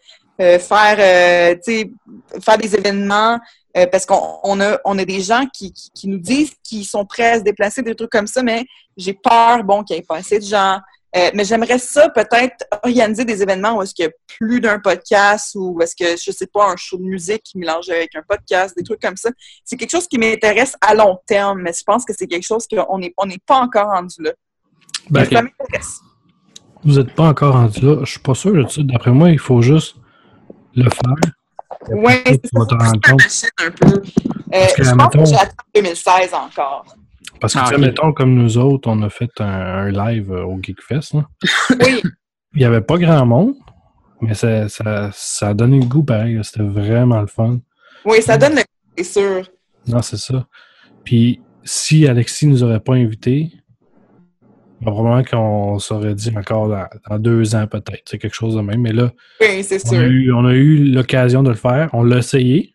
[0.41, 1.91] euh, faire, euh, tu sais,
[2.41, 3.39] faire des événements.
[3.77, 6.85] euh, parce qu'on on a, on a des gens qui, qui, qui nous disent qu'ils
[6.85, 8.63] sont prêts à se déplacer, des trucs comme ça, mais
[8.97, 10.79] j'ai peur, bon, qu'il n'y ait pas assez de gens.
[11.15, 14.79] Euh, mais j'aimerais ça peut-être organiser des événements où est-ce qu'il y a plus d'un
[14.79, 18.21] podcast ou est-ce que, je sais pas, un show de musique qui mélange avec un
[18.27, 19.29] podcast, des trucs comme ça.
[19.63, 22.65] C'est quelque chose qui m'intéresse à long terme, mais je pense que c'est quelque chose
[22.67, 24.31] qu'on n'est on n'est pas encore rendu là.
[25.09, 26.01] Ben, Mais ça m'intéresse.
[26.83, 27.97] Vous n'êtes pas encore rendu là.
[28.03, 28.81] Je suis pas sûr de ça.
[28.83, 29.95] D'après moi, il faut juste
[30.75, 31.33] le faire.
[31.89, 34.01] Oui, c'est machine un peu.
[34.53, 36.85] Euh, que, je pense mettons- que j'attends 2016 encore.
[37.41, 37.81] Parce que, Ah, tu sais, ok.
[37.81, 41.13] mettons, comme nous autres, on a fait un, un live euh, au Geekfest.
[41.15, 41.25] là.
[41.81, 42.01] Oui,
[42.53, 43.53] Il n'y avait pas grand monde,
[44.21, 46.39] mais ça, ça, ça a donné le goût pareil.
[46.43, 47.59] C'était vraiment le fun.
[48.05, 48.61] oui, ça donne le
[48.97, 49.43] c'est sûr.
[49.87, 50.47] Non, c'est ça.
[51.03, 53.51] Puis, si Alexis nous aurait pas invités,
[54.81, 58.01] probablement qu'on s'aurait dit encore dans, dans deux ans peut-être.
[58.05, 58.81] C'est quelque chose de même.
[58.81, 59.11] Mais là,
[59.41, 61.89] Oui, c'est on a eu, on a eu l'occasion de le faire.
[61.93, 62.73] On l'a essayé.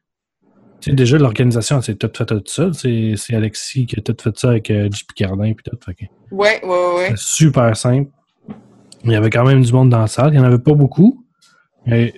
[0.80, 2.72] Tu sais, déjà, l'organisation, elle s'est toute faite toute seule.
[2.74, 5.76] C'est c'est Alexis qui a tout fait ça avec euh, JP Cardin puis tout.
[5.84, 7.02] Fait que Oui, oui, oui.
[7.08, 8.10] C'était super simple.
[9.04, 10.32] Il y avait quand même du monde dans la salle.
[10.32, 11.24] Il n'y en avait pas beaucoup.
[11.86, 12.14] Mais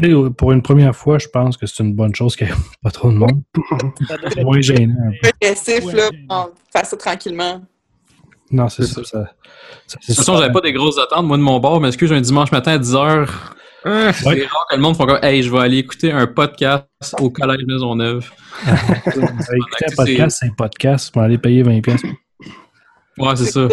[0.00, 2.52] tu sais, pour une première fois, je pense que c'est une bonne chose qu'il n'y
[2.52, 3.42] ait pas trop de monde.
[4.32, 4.94] C'est moins gênant.
[5.42, 7.62] Agressif, Ouais, là, j'ai- on fait ça tranquillement.
[8.50, 9.04] Non, c'est C'est ça.
[9.04, 9.32] ça,
[9.86, 12.12] ça- De toute façon, j'avais pas des grosses attentes, moi, de mon bord, mais excuse,
[12.12, 13.28] un dimanche matin à 10h,
[13.84, 14.46] c'est Ouais.
[14.46, 16.86] rare que le monde font comme, hey, je vais aller écouter un podcast
[17.20, 18.30] au Collège Maisonneuve.
[19.06, 21.12] Écouter un podcast, c'est un podcast.
[21.16, 21.80] On va aller payer 20$.
[21.80, 22.02] pièces.
[23.18, 23.68] Ouais, c'est ça.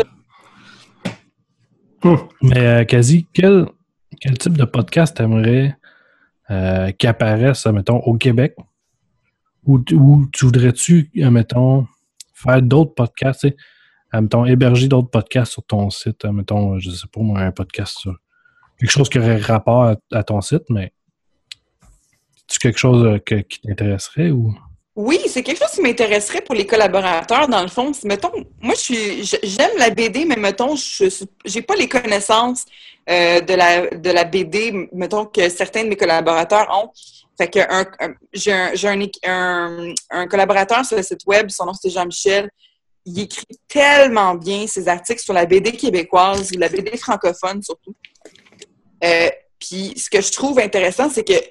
[2.41, 3.65] Mais euh, quasi, quel,
[4.21, 5.75] quel type de podcast t'aimerais
[6.51, 8.55] euh, qui apparaisse, mettons, au Québec?
[9.65, 11.87] Ou, ou tu voudrais-tu, euh, mettons,
[12.33, 13.47] faire d'autres podcasts,
[14.13, 17.51] euh, mettons, héberger d'autres podcasts sur ton site, euh, mettons, je sais pas moi, un
[17.51, 18.15] podcast sur
[18.79, 20.93] quelque chose qui aurait rapport à, à ton site, mais
[22.47, 24.55] tu quelque chose euh, qui t'intéresserait ou?
[24.95, 27.91] Oui, c'est quelque chose qui m'intéresserait pour les collaborateurs, dans le fond.
[28.03, 28.31] Mettons,
[28.61, 31.05] moi, je suis, j'aime la BD, mais mettons, je
[31.45, 32.65] j'ai pas les connaissances
[33.09, 36.89] euh, de, la, de la BD, mettons, que certains de mes collaborateurs ont.
[37.37, 38.51] Fait que un, un- j'ai
[39.27, 42.49] un- un collaborateur sur le site web, son nom c'est Jean-Michel.
[43.09, 47.95] Il écrit tellement bien ses articles sur la BD québécoise, la BD francophone surtout.
[49.01, 51.41] Euh, Puis ce que je trouve intéressant, c'est que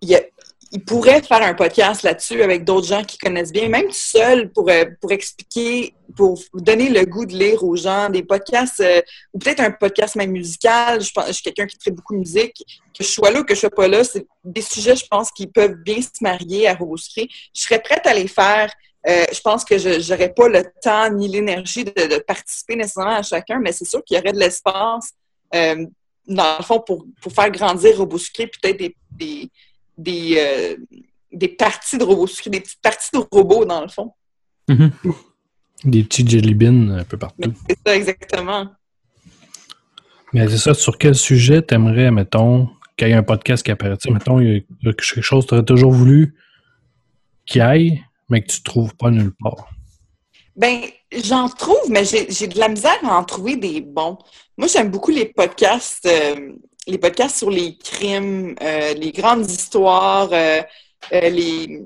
[0.00, 4.52] il, pourrait faire un podcast là-dessus avec d'autres gens qui connaissent bien, même tout seul
[4.52, 9.00] pour, euh, pour expliquer, pour donner le goût de lire aux gens des podcasts, euh,
[9.32, 11.00] ou peut-être un podcast même musical.
[11.00, 12.62] Je, pense, je suis quelqu'un qui traite beaucoup de musique.
[12.96, 15.32] Que je sois là ou que je sois pas là, c'est des sujets, je pense,
[15.32, 17.28] qui peuvent bien se marier à Robosucré.
[17.52, 18.70] Je serais prête à les faire.
[19.08, 23.16] Euh, je pense que je n'aurais pas le temps ni l'énergie de, de participer nécessairement
[23.16, 25.12] à chacun, mais c'est sûr qu'il y aurait de l'espace,
[25.54, 25.86] euh,
[26.26, 29.50] dans le fond, pour, pour faire grandir Robosucré, peut-être des, des,
[29.96, 30.76] des, euh,
[31.32, 34.12] des parties de robots sucrés, des petites parties de robots, dans le fond.
[35.84, 37.54] Des petits jelly beans un peu partout.
[37.68, 38.66] c'est ça, exactement.
[40.34, 44.10] Mais c'est ça, sur quel sujet t'aimerais, mettons, qu'il y ait un podcast qui sais,
[44.10, 46.34] mettons, il y a- quelque chose que tu aurais toujours voulu
[47.46, 49.68] qu'il y aille, mais que tu ne trouves pas nulle part.
[50.56, 50.80] Ben,
[51.24, 54.18] j'en trouve, mais j'ai j'ai de la misère à en trouver des bons.
[54.56, 56.52] Moi, j'aime beaucoup les podcasts, euh,
[56.86, 60.60] les podcasts sur les crimes, euh, les grandes histoires, euh,
[61.12, 61.80] euh, les,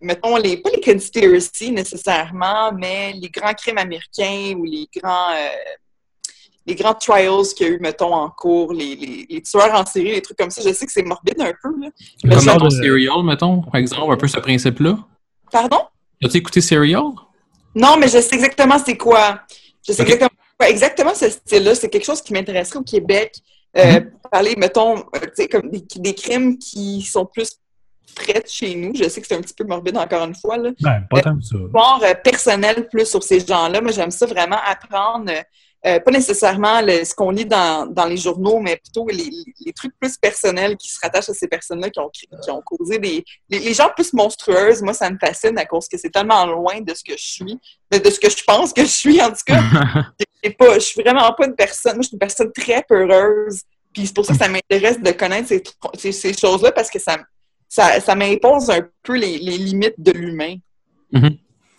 [0.00, 5.48] mettons, les, pas les conspiracy nécessairement, mais les grands crimes américains ou les grands, euh,
[6.64, 9.84] les grands trials qu'il y a eu, mettons, en cours, les, les, les tueurs en
[9.84, 10.62] série, les trucs comme ça.
[10.62, 11.90] Je sais que c'est morbide un peu, là.
[12.24, 14.98] Le Comme genre dans ton de- Serial, mettons, par exemple, un peu ce principe-là?
[15.50, 15.80] Pardon?
[16.22, 17.02] As-tu écouté Serial?
[17.74, 19.40] Non, mais je sais exactement c'est quoi.
[19.86, 20.04] Je sais
[20.64, 21.74] exactement, ce style-là.
[21.74, 23.34] C'est quelque chose qui m'intéresserait au Québec.
[23.76, 27.58] Euh, Parler, mettons, euh, tu sais, comme des, des crimes qui sont plus
[28.14, 28.94] près de chez nous.
[28.94, 30.56] Je sais que c'est un petit peu morbide encore une fois.
[30.56, 30.70] Là.
[30.80, 31.56] Ben, pas tant que ça.
[31.70, 33.80] Voir euh, personnel plus sur ces gens-là.
[33.80, 35.30] Moi, j'aime ça vraiment apprendre,
[35.86, 39.30] euh, pas nécessairement le- ce qu'on lit dans, dans les journaux, mais plutôt les,
[39.64, 42.98] les trucs plus personnels qui se rattachent à ces personnes-là qui ont, qui ont causé
[42.98, 43.24] des.
[43.48, 46.80] Les, les gens plus monstrueuses, moi, ça me fascine à cause que c'est tellement loin
[46.80, 47.58] de ce que je suis,
[47.90, 49.60] de, ce que je pense que je suis, en tout cas.
[50.58, 51.94] Pas, je suis vraiment pas une personne.
[51.94, 53.62] Moi, je suis une personne très peureuse.
[53.92, 55.60] Puis c'est pour ça que ça m'intéresse de connaître ces,
[55.94, 57.16] ces, ces choses-là parce que ça,
[57.68, 60.54] ça, ça m'impose un peu les, les limites de l'humain.
[61.10, 61.36] Mhm.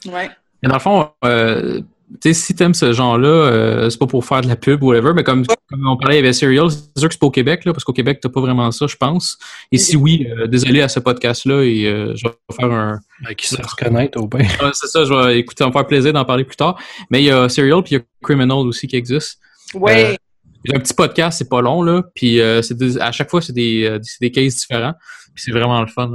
[0.07, 0.29] Ouais.
[0.61, 1.81] Mais dans le fond, euh,
[2.21, 4.87] tu sais, si t'aimes ce genre-là, euh, c'est pas pour faire de la pub ou
[4.87, 7.27] whatever, mais comme, comme on parlait, il y avait Serial, c'est sûr que c'est pas
[7.27, 9.37] au Québec, là, parce qu'au Québec, t'as pas vraiment ça, je pense.
[9.71, 12.99] Et si oui, euh, désolé à ce podcast-là, et euh, je vais faire un...
[13.23, 14.49] Ben, qui se reconnaître au pire.
[14.61, 16.79] Ah, c'est ça, je vais écouter, ça va me faire plaisir d'en parler plus tard.
[17.09, 19.39] Mais il y a Serial, puis il y a Criminal aussi qui existe.
[19.73, 20.13] Ouais.
[20.13, 20.15] Euh,
[20.63, 22.03] J'ai un petit podcast, c'est pas long, là.
[22.15, 24.93] Puis euh, c'est des- à chaque fois, c'est des, euh, c'est des cases différents.
[25.37, 26.11] Puis c'est vraiment le fun.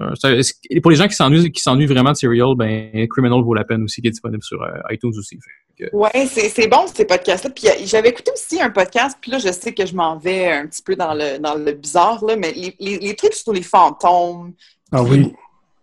[0.00, 3.52] euh, et pour les gens qui s'ennuient, qui s'ennuient vraiment de Serial, ben Criminal vaut
[3.52, 5.38] la peine aussi, qui est disponible sur euh, iTunes aussi.
[5.76, 7.50] Fait que- Ouais, c'est c'est bon ces podcasts-là.
[7.50, 10.50] Puis euh, j'avais écouté aussi un podcast, puis là, je sais que je m'en vais
[10.50, 13.52] un petit peu dans le, dans le bizarre, là, mais les, les, les trucs sur
[13.52, 14.54] les fantômes,
[14.90, 15.30] Ah oui.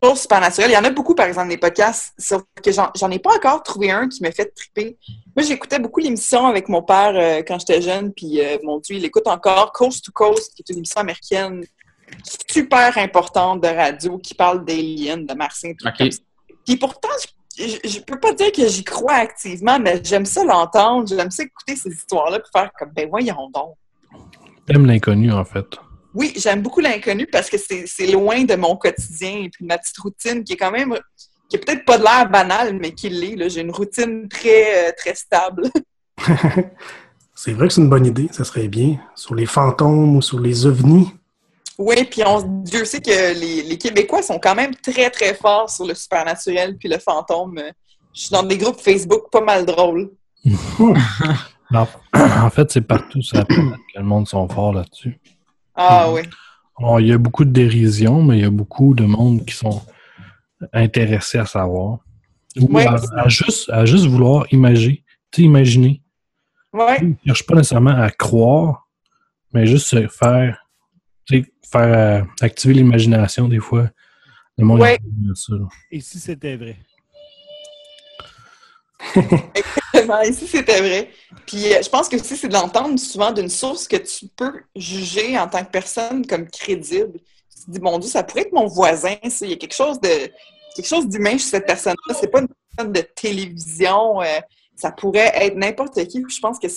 [0.04, 3.12] choses supernaturelles, il y en a beaucoup, par exemple, des podcasts, sauf que j'en j'en
[3.12, 4.98] ai pas encore trouvé un qui me fait triper.
[5.36, 8.96] Moi, j'écoutais beaucoup l'émission avec mon père euh, quand j'étais jeune, puis euh, mon Dieu,
[8.96, 11.64] il écoute encore Coast to Coast, qui est une émission américaine
[12.48, 15.98] super importante de radio qui parle d'aliens, de martiens, trucs Ok.
[15.98, 16.20] comme ça.
[16.66, 17.10] Puis pourtant,
[17.58, 21.44] je, je, peux pas dire que j'y crois activement, mais j'aime ça l'entendre, j'aime ça
[21.44, 23.76] écouter ces histoires-là, puis faire comme, ben voyons donc.
[24.66, 25.66] T'aimes l'inconnu, en fait.
[26.14, 29.68] Oui, j'aime beaucoup l'inconnu parce que c'est c'est loin de mon quotidien et puis de
[29.68, 30.98] ma petite routine qui est quand même,
[31.50, 33.36] qui est peut-être pas de l'air banal, mais qui l'est.
[33.36, 33.48] là.
[33.48, 35.70] J'ai une routine très, euh, très stable.
[37.42, 38.98] C'est vrai que c'est une bonne idée, ça serait bien.
[39.16, 41.08] Sur les fantômes ou sur les ovnis.
[41.80, 45.70] Oui, puis on, Dieu sait que les, les Québécois sont quand même très, très forts
[45.70, 47.58] sur le supernaturel puis le fantôme.
[47.58, 47.72] Euh,
[48.14, 50.12] Je suis dans des groupes Facebook pas mal drôles.
[51.72, 51.88] Non.
[52.14, 55.20] en fait, c'est partout sur la planète que le monde sont forts là-dessus.
[55.76, 56.14] Ah Mhm.
[56.16, 56.22] oui.
[56.80, 59.54] Bon, il y a beaucoup de dérision, mais il y a beaucoup de monde qui
[59.56, 59.82] sont
[60.74, 62.00] intéressés à savoir.
[62.60, 65.04] Ou à, à juste, à juste vouloir imaginer.
[65.32, 66.02] Tu sais, imaginer.
[66.74, 66.98] Ouais.
[67.02, 68.88] Ils ne cherchent pas nécessairement à croire,
[69.54, 70.66] mais juste se faire,
[71.30, 73.90] tu sais, faire euh, activer l'imagination des fois.
[74.58, 75.00] Le monde Ouais.
[75.36, 75.54] ça.
[75.92, 76.78] Et si c'était vrai?
[79.56, 80.22] Exactement.
[80.22, 81.10] Ici, c'était vrai?
[81.46, 84.62] Puis euh, je pense que aussi, c'est de l'entendre souvent d'une source que tu peux
[84.76, 87.14] juger en tant que personne comme crédible.
[87.14, 89.46] Tu te dis, mon Dieu, ça pourrait être mon voisin, ça.
[89.46, 90.10] Il y a quelque chose de
[90.76, 92.16] quelque chose d'humain chez cette personne-là.
[92.20, 94.22] C'est pas une personne de télévision.
[94.22, 94.40] euh,
[94.80, 96.24] ça pourrait être n'importe qui.
[96.28, 96.68] Je pense que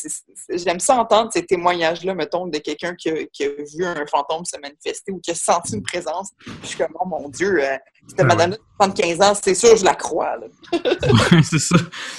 [0.51, 4.45] j'aime ça entendre ces témoignages-là, mettons, de quelqu'un qui a, qui a vu un fantôme
[4.45, 6.31] se manifester ou qui a senti une présence.
[6.39, 7.77] Puis je suis comme, oh mon Dieu, euh,
[8.19, 8.25] ouais.
[8.25, 10.37] madame-là de 75 ans, c'est sûr, je la crois.
[10.73, 11.77] Ouais, c'est ça.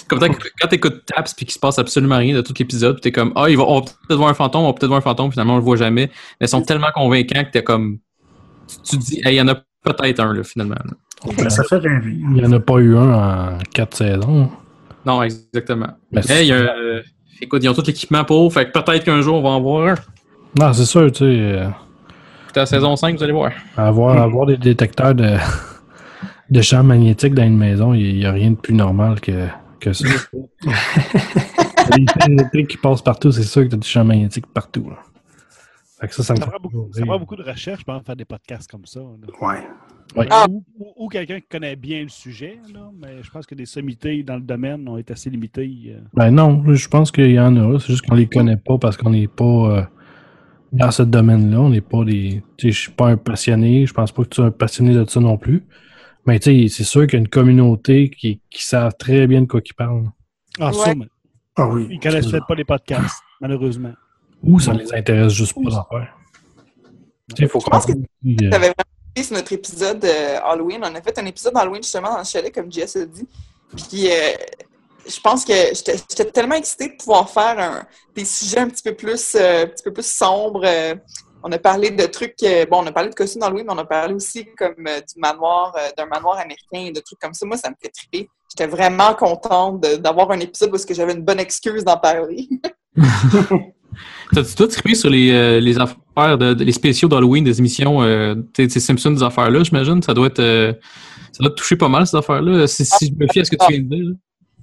[0.07, 3.11] Comme ça, quand t'écoutes Taps puis qu'il se passe absolument rien de tout l'épisode, t'es
[3.11, 5.01] comme Ah, il va, on va peut-être voir un fantôme, on va peut-être voir un
[5.01, 6.09] fantôme, finalement on le voit jamais.
[6.39, 7.99] Mais ils sont tellement convaincants que t'es comme
[8.83, 10.75] tu, te dis Hey, il y en a peut-être un là, finalement.
[10.75, 11.33] là.
[11.37, 12.11] Ben, ça fait rêver.
[12.13, 14.49] Il n'y en a pas eu un en quatre saisons.
[15.05, 15.89] Non, exactement.
[16.11, 17.01] Ben, Mais il y a, euh,
[17.41, 19.87] écoute, ils ont tout l'équipement pour, fait que peut-être qu'un jour on va en voir
[19.89, 19.95] un.
[20.59, 21.67] Non, c'est sûr, tu sais, euh,
[22.43, 23.51] Écoutez, à la saison 5, vous allez voir.
[23.75, 25.35] avoir, avoir des détecteurs de,
[26.49, 29.47] de champs magnétiques dans une maison, il n'y a rien de plus normal que,
[29.79, 30.07] que ça.
[30.67, 30.71] les
[32.05, 34.89] fils électriques qui passent partout, c'est sûr que tu as des champs magnétiques partout.
[34.89, 34.97] là.
[35.99, 38.15] Fait que ça, ça me Ça prend beaucoup, ça prend beaucoup de recherche, pense, faire
[38.15, 38.99] des podcasts comme ça.
[38.99, 39.47] là.
[39.47, 39.63] Ouais.
[40.15, 40.27] Ouais.
[40.29, 40.45] Ah.
[40.49, 43.65] Ou, ou- ou quelqu'un qui connaît bien le sujet, là, mais je pense que des
[43.65, 45.71] sommités dans le domaine ont été assez limitées.
[45.87, 45.99] euh.
[46.13, 47.79] Ben non, je pense qu'il y en a.
[47.79, 49.43] C'est juste qu'on les connaît pas parce qu'on n'est pas
[49.79, 49.83] euh,
[50.71, 51.61] dans ce domaine-là.
[51.61, 52.43] On n'est pas des.
[52.61, 53.85] Je suis pas un passionné.
[53.85, 55.63] Je pense pas que tu es un passionné de ça non plus.
[56.25, 59.41] Mais tu sais, c'est sûr qu'il y a une communauté qui, qui savent très bien
[59.41, 60.09] de quoi ils parlent.
[60.59, 60.73] Ah, Ouais.
[60.73, 61.05] sûrement.
[61.55, 61.87] Ah oui.
[61.91, 63.93] Ils connaissent peut-être pas les podcasts, malheureusement.
[64.41, 66.15] Ou ça les intéresse juste pas d'en faire.
[67.29, 68.71] Tu sais, il faut Je pense que comprendre euh,
[69.15, 70.81] Sur notre épisode euh, Halloween.
[70.83, 73.27] On a fait un épisode Halloween justement dans le chalet, comme Jess a dit.
[73.75, 74.33] Puis euh,
[75.07, 77.85] je pense que j'étais tellement excitée de pouvoir faire
[78.15, 80.65] des sujets un petit peu plus, euh, plus sombres.
[81.43, 82.37] on a parlé de trucs,
[82.69, 85.75] bon, on a parlé de costumes d'Halloween, mais on a parlé aussi comme du manoir,
[85.97, 87.45] d'un manoir américain, de trucs comme ça.
[87.45, 88.29] Moi, ça me fait triper.
[88.49, 92.47] J'étais vraiment contente d'avoir un épisode parce que j'avais une bonne excuse d'en parler.
[94.33, 98.01] T'as-tu toi trippé sur les, euh, les affaires, de, de- les spéciaux d'Halloween des émissions,
[98.01, 100.01] euh, tu sais, ces Simpsons, des affaires-là, j'imagine?
[100.01, 100.39] Ça doit être.
[100.39, 100.73] euh,
[101.31, 103.51] ça doit te toucher pas mal, ces affaires-là, si, si je me fie à ce
[103.51, 104.13] que tu viens de dire.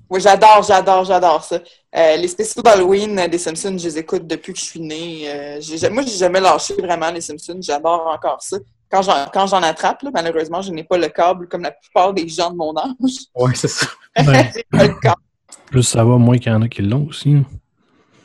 [0.09, 1.61] Oui, j'adore, j'adore, j'adore ça.
[1.97, 5.23] Euh, les spéciaux d'Halloween des Simpsons, je les écoute depuis que je suis née.
[5.27, 5.61] Euh,
[5.91, 7.61] moi, j'ai jamais lâché vraiment les Simpsons.
[7.61, 8.59] J'adore encore ça.
[8.91, 12.51] Quand j'en, attrape, là, malheureusement, je n'ai pas le câble comme la plupart des gens
[12.51, 12.91] de mon âge.
[13.37, 13.87] Ouais, c'est ça.
[14.19, 14.51] Ouais.
[14.55, 15.23] j'ai pas le câble.
[15.67, 17.37] Plus ça va, moins qu'il y en a qui l'ont aussi.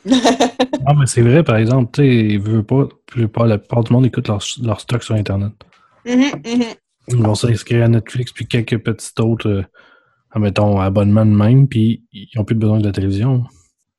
[0.88, 2.86] Ah, mais c'est vrai, par exemple, tu sais, ils veulent pas,
[3.44, 5.52] la plupart, du monde écoute leur, leur stock sur Internet.
[6.06, 6.62] Mhm, mhm.
[7.08, 9.62] Ils vont s'inscrire à Netflix, puis quelques petits autres, euh,
[10.30, 13.44] admettons, abonnements de même, puis ils n'ont plus besoin de la télévision.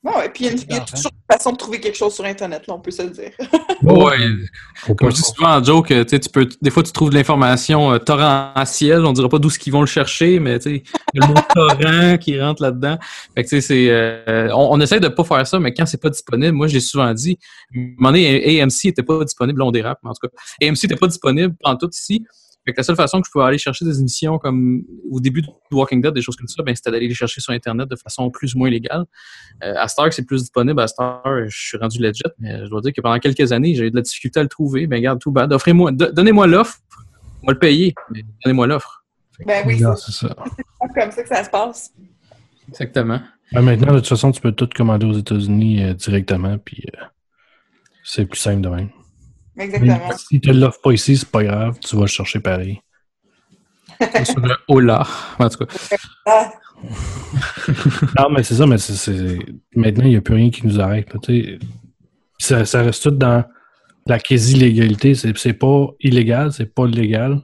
[0.07, 1.81] Bon, et puis il y a, une- il y a toujours une façon de trouver
[1.81, 3.31] quelque chose sur Internet, là, on peut se le dire.
[4.87, 7.15] Pas Comme je dis souvent en joke, euh, tu peux, des fois tu trouves de
[7.15, 10.83] l'information euh, torrentielle, on dirait pas d'où ce qu'ils vont le chercher, mais tu sais,
[11.13, 12.97] il y a le mot torrent qui rentre là-dedans.
[13.35, 15.85] Fait que tu sais, c'est, euh, on, on essaie de pas faire ça, mais quand
[15.85, 17.37] c'est pas disponible, moi j'ai souvent dit,
[17.75, 20.33] à un moment donné, AMC était pas disponible, là on dérape, mais en tout cas,
[20.65, 22.23] AMC était pas disponible en tout ici.
[22.67, 25.41] Fait que la seule façon que je pouvais aller chercher des émissions comme au début
[25.41, 27.95] de Walking Dead, des choses comme ça, ben, c'était d'aller les chercher sur Internet de
[27.95, 29.05] façon plus ou moins légale.
[29.63, 30.77] Euh, à Star, c'est plus disponible.
[30.81, 33.85] À Star, je suis rendu legit, mais je dois dire que pendant quelques années, j'ai
[33.85, 34.85] eu de la difficulté à le trouver.
[34.85, 35.53] Ben, regarde, tout bad.
[35.53, 36.77] Offrez-moi, do- donnez-moi l'offre.
[37.41, 39.05] On va le payer, mais donnez-moi l'offre.
[39.45, 40.35] Ben oui, c'est ça.
[40.93, 41.93] comme ça que ça se passe.
[42.67, 43.21] Exactement.
[43.53, 47.05] Ben, maintenant, de toute façon, tu peux tout commander aux États-Unis euh, directement, puis euh,
[48.03, 48.89] c'est plus simple de même.
[49.57, 49.99] Exactement.
[50.09, 52.81] Mais si tu ne l'offres pas ici, c'est pas grave, tu vas le chercher pareil.
[54.23, 55.05] Sur le Ola.
[55.39, 56.51] En tout cas.
[58.19, 59.39] Non, mais c'est ça, mais c'est,
[59.75, 61.11] maintenant, il n'y a plus rien qui nous arrête.
[62.37, 63.43] ça, ça reste tout dans
[64.05, 65.15] la quasi-légalité.
[65.15, 67.41] C'est, pas illégal, c'est pas légal.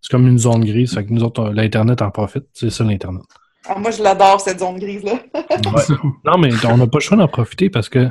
[0.00, 0.94] C'est comme une zone grise.
[0.94, 2.44] Fait que nous autres, l'Internet en profite.
[2.54, 3.22] C'est ça, l'Internet.
[3.68, 5.18] ah, moi, je l'adore, cette zone grise-là.
[5.34, 5.96] Ouais.
[6.24, 8.08] non, mais on n'a pas le choix d'en profiter parce que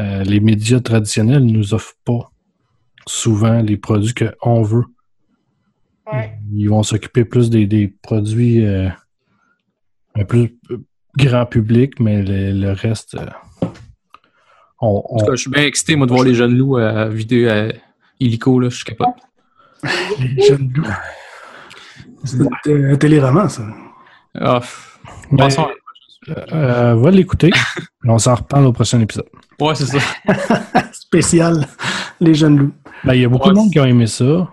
[0.00, 2.32] euh, les médias traditionnels nous offrent pas
[3.06, 4.84] souvent les produits qu'on veut.
[6.12, 6.38] Ouais.
[6.52, 8.88] Ils vont s'occuper plus des, des produits euh,
[10.16, 10.78] un plus euh,
[11.16, 13.26] grand public, mais le, le reste, euh,
[14.80, 17.08] on, En tout cas, je suis bien excité, moi, de voir les jeunes loups à
[17.08, 17.68] vidéo à
[18.18, 18.68] Illico, là.
[18.68, 19.14] Je suis capable.
[20.18, 20.86] Les jeunes loups.
[22.24, 23.62] C'est un téléroman, ça.
[24.34, 24.60] Ah,
[26.28, 27.50] euh, va l'écouter.
[28.04, 29.26] on s'en reparle au prochain épisode.
[29.58, 29.98] Ouais, c'est ça.
[30.92, 31.66] Spécial,
[32.20, 32.72] les jeunes loups.
[33.04, 34.48] Ben, il y a beaucoup Ouais, de monde qui a aimé ça,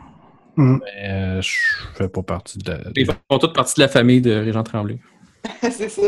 [0.55, 0.79] Mm.
[0.83, 1.51] mais euh, je
[1.95, 2.79] fais pas partie de la.
[2.95, 4.97] Ils font toutes partie de la famille de Régent Tremblay.
[5.61, 6.01] c'est ça.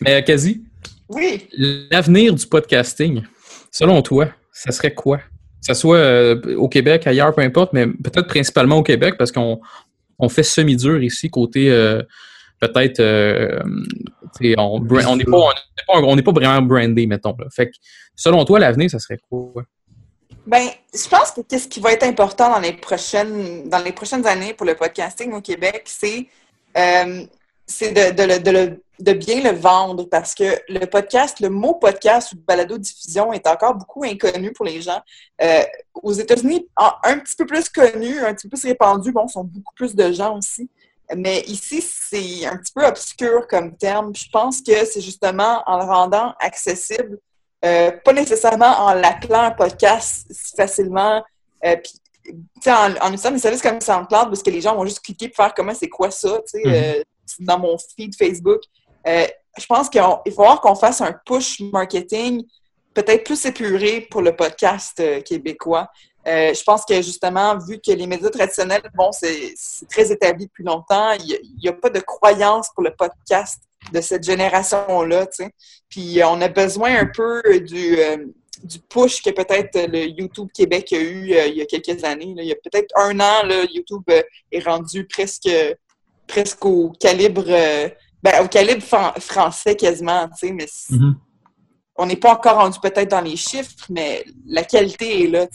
[0.00, 0.62] Mais, euh, quasi,
[1.08, 1.48] Oui.
[1.90, 3.22] l'avenir du podcasting,
[3.70, 5.18] selon toi, ça serait quoi?
[5.18, 5.22] Que
[5.62, 9.60] ce soit euh, au Québec, ailleurs, peu importe, mais peut-être principalement au Québec parce qu'on
[10.18, 12.02] on fait semi-dur ici, côté euh,
[12.60, 13.00] peut-être.
[13.00, 13.60] euh,
[14.56, 14.80] on
[15.16, 15.38] n'est pas,
[15.88, 17.34] on on vraiment brandé, mettons.
[17.38, 17.46] Là.
[17.50, 17.72] Fait que,
[18.16, 19.64] selon toi, l'avenir, ça serait quoi?
[20.46, 24.26] Ben, je pense que qu'est-ce qui va être important dans les prochaines, dans les prochaines
[24.26, 26.26] années pour le podcasting au Québec, c'est
[26.76, 27.24] euh,
[27.80, 32.36] de, de, de de bien le vendre parce que le podcast, le mot podcast ou
[32.46, 35.00] balado-diffusion est encore beaucoup inconnu pour les gens.
[35.42, 35.64] Euh,
[35.94, 39.74] aux États-Unis, un petit peu plus connu, un petit peu plus répandu, bon, sont beaucoup
[39.74, 40.70] plus de gens aussi.
[41.16, 44.14] Mais ici, c'est un petit peu obscur comme terme.
[44.14, 47.18] Je pense que c'est justement en le rendant accessible
[47.64, 51.22] euh, pas nécessairement en l'appelant un podcast si facilement.
[51.64, 51.92] Euh, puis,
[52.24, 55.00] tu sais, en, en utilisant des services comme SoundCloud, parce que les gens vont juste
[55.00, 57.02] cliquer pour faire comment c'est quoi ça, tu sais, euh,
[57.40, 58.60] dans mon feed Facebook.
[59.06, 59.26] Euh,
[59.58, 62.44] je pense qu'il va falloir qu'on fasse un push marketing
[62.94, 65.88] peut-être plus épuré pour le podcast euh, québécois.
[66.26, 70.46] Euh, je pense que justement, vu que les médias traditionnels, bon, c'est c'est très établi
[70.46, 73.60] depuis longtemps, il n'y a, pas de croyance pour le podcast
[73.92, 75.26] de cette génération-là.
[75.88, 78.18] Puis euh, on a besoin un peu du, euh,
[78.62, 82.34] du push que peut-être le YouTube Québec a eu euh, il y a quelques années.
[82.36, 82.42] là.
[82.42, 85.48] Il y a peut-être un an, là, YouTube euh, est rendu presque,
[86.26, 87.88] presque au calibre, euh,
[88.22, 90.94] ben, au calibre fran- français quasiment, mais c-
[91.96, 95.46] on n'est pas encore rendu peut-être dans les chiffres, mais la qualité est là.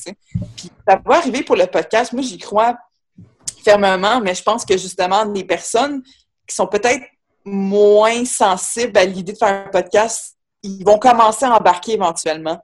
[0.55, 2.13] Puis ça va arriver pour le podcast.
[2.13, 2.77] Moi, j'y crois
[3.63, 6.03] fermement, mais je pense que justement, des personnes
[6.47, 7.03] qui sont peut-être
[7.47, 12.59] moins sensibles à l'idée de faire un podcast, ils vont commencer à embarquer éventuellement.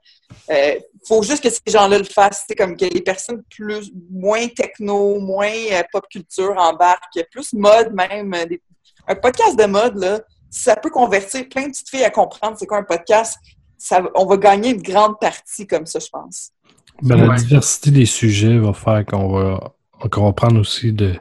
[0.50, 2.44] Il faut juste que ces gens-là le fassent.
[2.48, 7.92] C'est comme que les personnes plus moins techno, moins euh, pop culture embarquent, plus mode
[7.94, 8.32] même.
[8.34, 8.60] euh, des-
[9.06, 10.20] un podcast de mode, là,
[10.50, 13.36] ça peut convertir plein de petites filles à comprendre c'est quoi un podcast.
[13.76, 16.50] Ça, on va gagner une grande partie comme ça, je pense.
[17.02, 17.36] Ben, la Ouais.
[17.36, 19.74] diversité des sujets va faire qu'on va,
[20.10, 21.14] qu'on va prendre aussi de,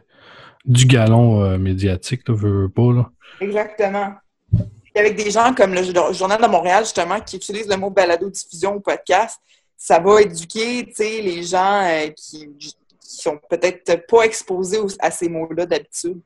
[0.65, 2.93] du galon euh, médiatique, là, veux, veux pas.
[2.93, 3.09] Là.
[3.39, 4.13] Exactement.
[4.51, 8.75] Puis avec des gens comme le Journal de Montréal, justement, qui utilisent le mot balado-diffusion
[8.75, 9.39] ou podcast,
[9.75, 15.65] ça va éduquer les gens euh, qui, qui sont peut-être pas exposés à ces mots-là
[15.65, 16.19] d'habitude.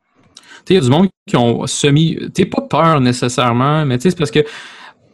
[0.70, 2.18] Il y a du monde qui ont semi.
[2.34, 4.44] Tu pas peur nécessairement, mais c'est parce que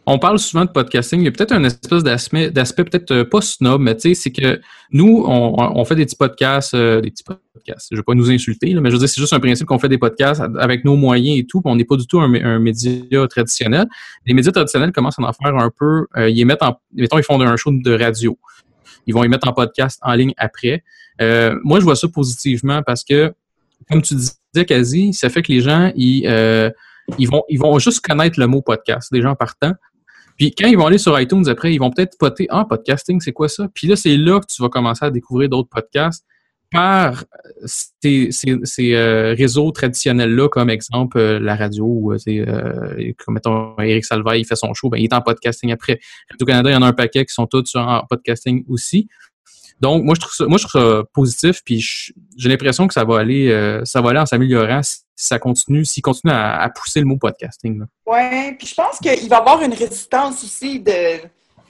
[0.06, 1.20] on parle souvent de podcasting.
[1.20, 4.14] Il y a peut-être un espèce d'aspect, d'aspect peut-être euh, pas snob, mais tu sais,
[4.14, 4.60] c'est que
[4.92, 7.88] nous, on, fait des petits podcasts, euh, des petits podcasts.
[7.90, 9.88] Je vais pas nous insulter, mais je veux dire, c'est juste un principe qu'on fait
[9.88, 11.60] des podcasts avec nos moyens et tout.
[11.62, 13.86] puis on n'est pas du tout un, média traditionnel.
[14.26, 16.06] Les médias traditionnels commencent à en faire un peu.
[16.16, 18.38] euh, ils mettent en, mettons, ils font un show de radio.
[19.06, 20.82] Ils vont y mettre en podcast en ligne après.
[21.20, 23.32] Moi, je vois ça positivement parce que,
[23.90, 26.24] comme tu disais, quasi, ça fait que les gens, ils,
[27.18, 29.72] ils vont, ils vont juste connaître le mot podcast, des gens partant.
[30.36, 33.32] Puis quand ils vont aller sur iTunes après, ils vont peut-être poter Ah, podcasting, c'est
[33.32, 33.68] quoi ça?
[33.72, 36.24] Puis là, c'est là que tu vas commencer à découvrir d'autres podcasts
[36.74, 37.24] par
[37.64, 44.04] ces, ces, euh, réseaux traditionnels-là, comme exemple euh, la radio, euh, euh, comme mettons Eric
[44.04, 46.00] Salvaille, il fait son show, ben, il est en podcasting après.
[46.30, 49.08] Radio-Canada, il y en a un paquet qui sont tous en podcasting aussi.
[49.80, 51.80] Donc, moi, je trouve ça, moi, je trouve ça positif, puis
[52.36, 55.84] j'ai l'impression que ça va aller, euh, ça va aller en s'améliorant si ça continue,
[55.84, 57.84] s'il continue à, pousser le mot podcasting.
[58.06, 61.20] Oui, puis je pense qu'il va y avoir une résistance aussi de,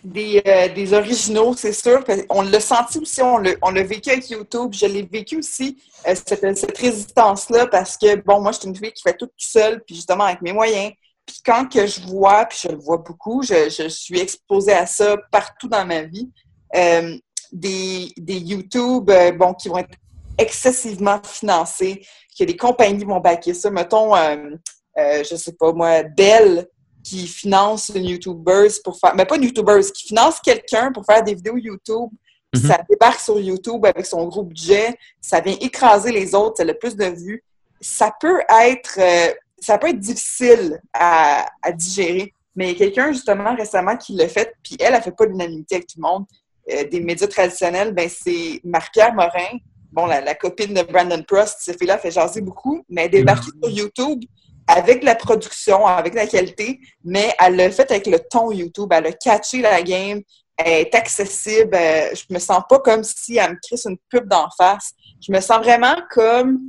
[0.04, 2.04] des, euh, des originaux, c'est sûr.
[2.28, 4.72] On l'a senti aussi, on l'a vécu avec YouTube.
[4.72, 8.76] Je l'ai vécu aussi, euh, cette, cette résistance-là, parce que, bon, moi, je suis une
[8.76, 10.92] fille qui fait tout seule, puis justement avec mes moyens.
[11.26, 14.84] Puis quand que je vois, puis je le vois beaucoup, je, je suis exposée à
[14.84, 16.30] ça partout dans ma vie,
[17.54, 19.96] des, des YouTube, euh, bon, qui vont être
[20.36, 22.04] excessivement financés,
[22.36, 23.70] que les compagnies vont backer ça.
[23.70, 24.50] Mettons, euh,
[24.98, 26.66] euh, je sais pas moi, Bell
[27.04, 31.22] qui finance une YouTuber pour faire, mais pas une YouTuber, qui finance quelqu'un pour faire
[31.22, 32.10] des vidéos YouTube.
[32.50, 32.70] puis Mhm.
[32.70, 36.66] Ça débarque sur YouTube avec son gros budget, ça vient écraser les autres, ça a
[36.66, 37.44] le plus de vues.
[37.80, 42.32] Ça peut être, euh, ça peut être difficile à, à digérer.
[42.56, 45.98] Mais quelqu'un justement récemment qui l'a fait, puis elle, elle fait pas l'unanimité avec tout
[45.98, 46.24] le monde.
[46.70, 49.58] Euh, des médias traditionnels, ben c'est Marie-Pierre Morin,
[49.92, 53.18] bon, la, la copine de Brandon Prost, cette fille-là fait jaser beaucoup, mais elle est
[53.18, 54.20] débarquée sur YouTube
[54.66, 58.90] avec la production, avec la qualité, mais elle l'a fait avec le ton YouTube.
[58.92, 60.22] Elle a catché la game,
[60.56, 61.74] elle est accessible.
[61.74, 64.92] euh, Je me sens pas comme si elle me crisse une pub d'en face.
[65.20, 66.60] Je me sens vraiment comme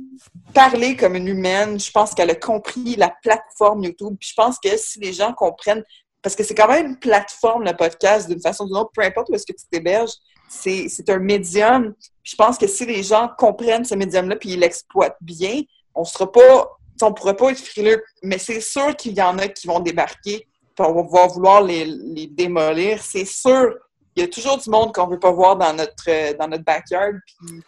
[0.52, 1.80] parler comme une humaine.
[1.80, 4.16] Je pense qu'elle a compris la plateforme YouTube.
[4.20, 5.82] Puis je pense que si les gens comprennent,
[6.26, 9.02] parce que c'est quand même une plateforme, le podcast, d'une façon ou d'une autre, peu
[9.02, 10.10] importe où est-ce que tu t'héberges,
[10.48, 11.94] c'est c'est un médium.
[12.20, 15.62] Puis je pense que si les gens comprennent ce médium-là puis ils l'exploitent bien,
[15.94, 16.68] on sera pas,
[17.00, 18.02] on pourrait pas être frileux.
[18.24, 21.84] Mais c'est sûr qu'il y en a qui vont débarquer puis on va vouloir les,
[21.84, 23.00] les démolir.
[23.04, 23.76] C'est sûr.
[24.16, 27.14] Il y a toujours du monde qu'on veut pas voir dans notre, dans notre backyard.
[27.24, 27.62] Puis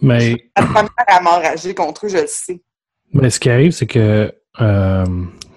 [0.00, 2.62] Mais, la première à m'enrager contre eux, je le sais.
[3.12, 4.32] mais ce qui arrive, c'est que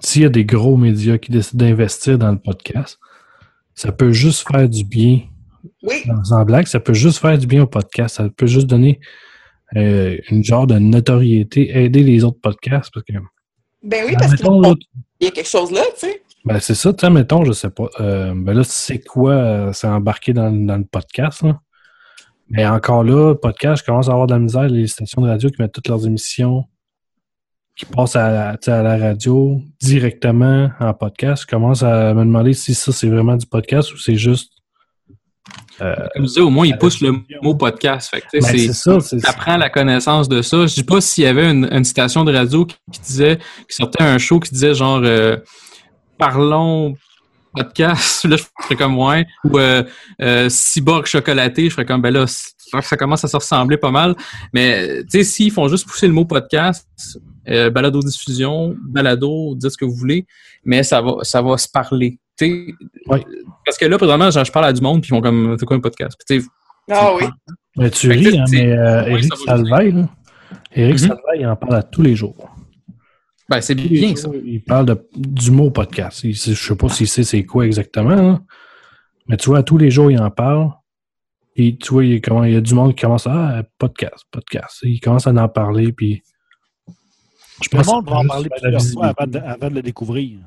[0.00, 2.98] s'il y a des gros médias qui décident d'investir dans le podcast,
[3.74, 5.20] ça peut juste faire du bien.
[5.82, 8.16] Oui, Sans blague, ça peut juste faire du bien au podcast.
[8.16, 9.00] Ça peut juste donner
[9.76, 12.92] euh, une genre de notoriété, aider les autres podcasts.
[12.92, 13.12] Parce que,
[13.82, 14.76] ben oui, parce qu'il
[15.20, 16.22] y a quelque chose là, tu sais.
[16.44, 17.88] Ben, c'est ça, tu sais, mettons, je sais pas.
[18.00, 21.60] Euh, ben là, c'est quoi, euh, c'est embarqué dans, dans le podcast, là?
[22.48, 25.50] Mais encore là, podcast, je commence à avoir de la misère, les stations de radio
[25.50, 26.64] qui mettent toutes leurs émissions,
[27.80, 31.44] qui passent à, tu à la radio directement en podcast.
[31.44, 34.52] Je commence à me demander si ça, c'est vraiment du podcast ou c'est juste.
[35.80, 37.12] euh, Comme je disais, au moins, ils poussent le
[37.42, 38.10] mot podcast.
[38.10, 40.66] Fait tu ben, c'est- ça, ça prend la connaissance de ça.
[40.66, 43.74] Je dis pas s'il y avait une, une station de radio qui, qui disait, qui
[43.76, 45.38] sortait un show qui disait genre euh,
[46.18, 46.94] parlons
[47.54, 49.82] podcast, là je ferais comme ouais, ou euh,
[50.20, 54.14] euh, cyborg chocolaté, je ferais comme ben là ça commence à se ressembler pas mal.
[54.52, 56.86] Mais tu sais, s'ils font juste pousser le mot podcast,
[57.48, 60.26] euh, balado diffusion, balado, dites ce que vous voulez,
[60.64, 62.18] mais ça va ça va se parler.
[62.40, 63.24] Ouais.
[63.64, 65.66] Parce que là, présentement, genre, je parle à du monde, puis ils font comme c'est
[65.66, 66.18] quoi un podcast?
[66.26, 66.42] Puis,
[66.90, 67.24] Ah oui.
[67.76, 70.08] Mais tu ris, hein, mais euh, va Salvaille, là,
[70.74, 70.98] Éric Mhm.
[70.98, 72.48] Salvaille, il en parle à tous les jours.
[73.48, 74.28] ben, c'est bien ça.
[74.44, 76.24] Il parle de, du mot podcast.
[76.24, 78.40] Il je sais pas s'il sait c'est quoi exactement, là.
[79.28, 80.70] mais tu vois, tous les jours, il en parle.
[81.56, 83.58] Et tu vois, il y a, comment, il y a du monde qui commence à
[83.58, 84.78] ah, podcast, podcast.
[84.82, 86.22] Il commence à en parler, puis
[87.62, 89.82] je Le pense monde que va en parler plusieurs fois avant de, avant de le
[89.82, 90.38] découvrir.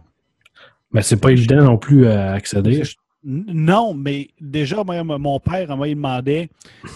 [0.91, 2.83] Mais c'est pas évident non plus à accéder.
[3.25, 6.49] Non, mais déjà, moi, mon père, moi, il me demandait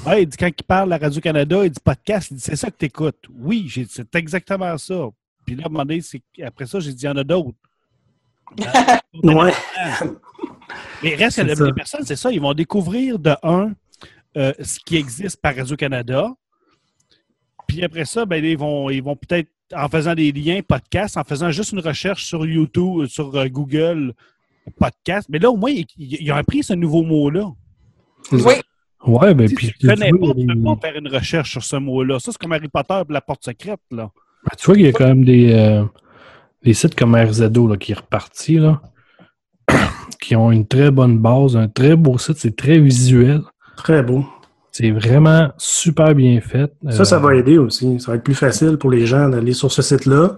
[0.05, 2.70] Ouais, il dit, quand il parle à Radio-Canada, il dit podcast, il dit c'est ça
[2.70, 3.24] que tu écoutes.
[3.39, 5.07] Oui, j'ai dit, c'est exactement ça.
[5.45, 5.63] Puis là,
[6.01, 7.57] c'est- après ça, j'ai dit il y en a d'autres.
[9.24, 9.51] Ouais.
[11.01, 13.72] Mais reste que les personnes, c'est ça, ils vont découvrir de un
[14.36, 16.30] euh, ce qui existe par Radio-Canada.
[17.68, 21.24] Puis après ça, ben, ils vont, ils vont peut-être, en faisant des liens podcast, en
[21.24, 24.13] faisant juste une recherche sur YouTube, euh, sur euh, Google,
[24.80, 25.28] podcast.
[25.30, 27.51] Mais là, au moins, ils, ils ont appris ce nouveau mot-là.
[28.32, 28.53] Oui,
[29.05, 31.07] Ouais, ben Si puis tu ne connais pas, il y tu peux pas faire une
[31.07, 32.20] recherche sur ce mot-là.
[32.20, 33.80] Ça, c'est comme Harry Potter et la porte secrète.
[33.91, 34.11] Là.
[34.43, 35.86] Ben, tu vois qu'il y a quand même des, euh,
[36.63, 38.82] des sites comme RZO là, qui est reparti, là,
[40.22, 43.41] qui ont une très bonne base, un très beau site, c'est très visuel.
[43.78, 44.26] Très beau.
[44.80, 46.71] C'est vraiment super bien fait.
[46.91, 47.99] Ça, ça Euh, va aider aussi.
[47.99, 50.38] Ça va être plus facile pour les gens d'aller sur ce site-là,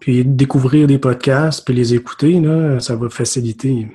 [0.00, 2.40] puis découvrir des podcasts, puis les écouter.
[2.40, 3.88] Là, ça va faciliter.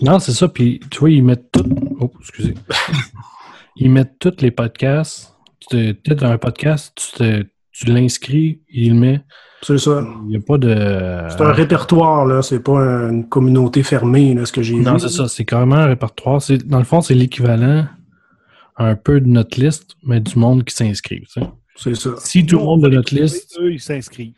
[0.00, 0.46] Non, c'est ça.
[0.46, 1.64] Puis, tu vois, ils mettent tout.
[1.98, 2.54] Oh, excusez.
[3.76, 5.34] ils mettent tous les podcasts.
[5.58, 9.20] Tu te- Peut-être un podcast, tu, te- tu l'inscris, il le met.
[9.62, 10.06] C'est ça.
[10.24, 10.74] Il n'y a pas de.
[11.30, 12.40] C'est un répertoire, là.
[12.42, 12.78] C'est pas
[13.10, 14.82] une communauté fermée, là, ce que j'ai vu.
[14.82, 15.26] Non, c'est ça.
[15.26, 16.40] C'est carrément un répertoire.
[16.66, 17.86] Dans le fond, c'est l'équivalent
[18.76, 20.92] un peu de notre liste, mais du monde qui sais.
[21.76, 22.10] C'est ça.
[22.18, 23.56] Si tout le monde de notre liste.
[23.58, 24.34] Eux, ils s'inscrivent.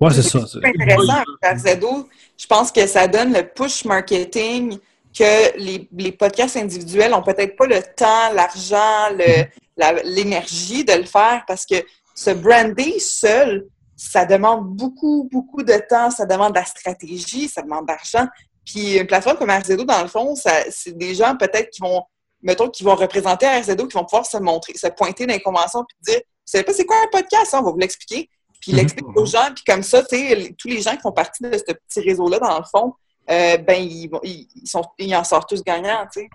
[0.00, 0.40] Ouais, c'est ça.
[0.46, 2.08] C'est intéressant avec RZO.
[2.36, 4.78] Je pense que ça donne le push marketing
[5.16, 9.44] que les, les podcasts individuels ont peut-être pas le temps, l'argent, le-
[9.76, 11.76] la- l'énergie de le faire parce que
[12.16, 13.66] se brander seul,
[13.96, 18.26] ça demande beaucoup, beaucoup de temps, ça demande de la stratégie, ça demande d'argent.
[18.66, 22.02] Puis une plateforme comme RZO, dans le fond, ça- c'est des gens peut-être qui vont,
[22.44, 25.84] mettons, qui vont représenter RZO, qui vont pouvoir se montrer, se pointer dans les conventions
[25.88, 27.58] puis dire, vous savez pas c'est quoi un podcast, hein?
[27.62, 28.28] on va vous l'expliquer.
[28.60, 28.80] Puis il Mhm.
[28.80, 31.52] l'explique aux gens, puis comme ça, tu sais, tous les gens qui font partie de
[31.52, 32.94] ce petit réseau-là, dans le fond,
[33.30, 36.28] euh, ben, ils, ils, ils sont, ils en sortent tous gagnants, tu sais.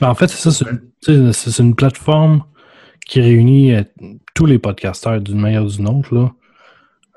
[0.00, 0.66] Ben, en fait, c'est ça.
[1.02, 2.44] C'est une plateforme
[3.06, 3.82] qui réunit euh,
[4.34, 6.14] tous les podcasteurs d'une manière ou d'une autre.
[6.14, 6.32] Là.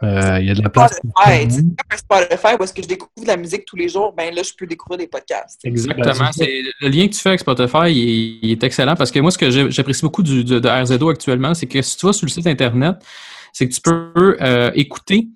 [0.04, 1.00] Euh, Il y a de la place.
[1.02, 3.76] pour tout Spotify, comme un Spotify où est-ce que je découvre de la musique tous
[3.76, 5.60] les jours, ben là, je peux découvrir des podcasts.
[5.64, 6.32] Exactement.
[6.34, 9.20] C'est, le lien que tu fais avec Spotify il est, il est excellent parce que
[9.20, 12.06] moi, ce que j'ai- j'apprécie beaucoup du, de, de RZO actuellement, c'est que si tu
[12.06, 12.98] vas sur le site Internet,
[13.54, 15.28] c'est que tu peux euh, écouter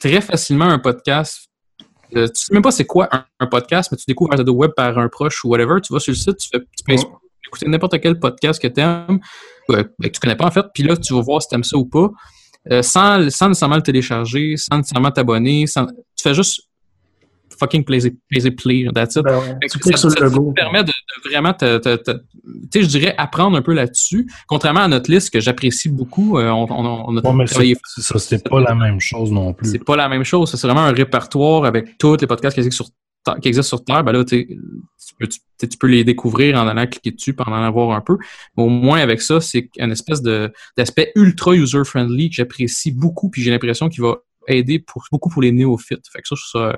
[0.00, 1.48] très facilement un podcast.
[2.16, 4.70] Euh, tu sais même pas c'est quoi un, un podcast, mais tu découvres RZO Web
[4.74, 5.80] par un proche ou whatever.
[5.82, 6.94] Tu vas sur le site, tu, fais, tu peux
[7.46, 9.18] écouter n'importe quel podcast que tu aimes,
[9.68, 11.76] que tu connais pas en fait, puis là, tu vas voir si tu aimes ça
[11.76, 12.08] ou pas.
[12.70, 16.62] Euh, sans, sans nécessairement le télécharger, sans nécessairement t'abonner, sans, tu fais juste
[17.58, 17.98] fucking play,
[18.28, 19.24] play, play, that's it.
[19.24, 20.50] Ben ouais, tu ça, ça logo.
[20.50, 22.20] te permet de, de vraiment te, te- te- tu
[22.72, 24.30] sais, je dirais apprendre un peu là-dessus.
[24.46, 27.74] Contrairement à notre liste que j'apprécie beaucoup, euh, on, on, on a Ouais, mais travaillé
[27.84, 29.70] c'est c'est ça, c'était pas la même chose non plus.
[29.72, 30.50] c'est pas la même chose.
[30.54, 32.94] C'est vraiment un répertoire avec tous les podcasts qui existent sur,
[33.40, 34.04] qui existent sur Terre.
[34.04, 34.46] Ben là, tu,
[35.18, 38.00] peux, tu, tu peux les découvrir en allant cliquer dessus, puis en allant voir un
[38.00, 38.18] peu.
[38.56, 43.30] Mais au moins, avec ça, c'est une espèce de, d'aspect ultra user-friendly que j'apprécie beaucoup,
[43.30, 44.16] puis j'ai l'impression qu'il va
[44.46, 46.06] aider pour, beaucoup pour les néophytes.
[46.12, 46.76] Fait que ça, je trouve ça euh,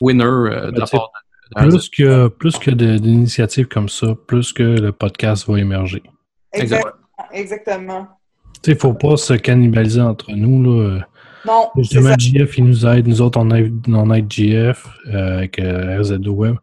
[0.00, 1.10] winner euh, de Ben, la part
[1.56, 6.02] de, de- Plus que, plus que d'initiatives comme ça, plus que le podcast va émerger.
[6.52, 6.84] Exact.
[6.84, 7.28] Exactement.
[7.32, 8.08] Exactement.
[8.62, 10.62] Tu sais, il faut pas se cannibaliser entre nous.
[10.62, 11.00] Là.
[11.46, 12.14] Non, Justement.
[12.18, 13.06] GF, il nous aide.
[13.06, 16.56] Nous autres, on aide, on aide GF euh, avec euh, RZO Web.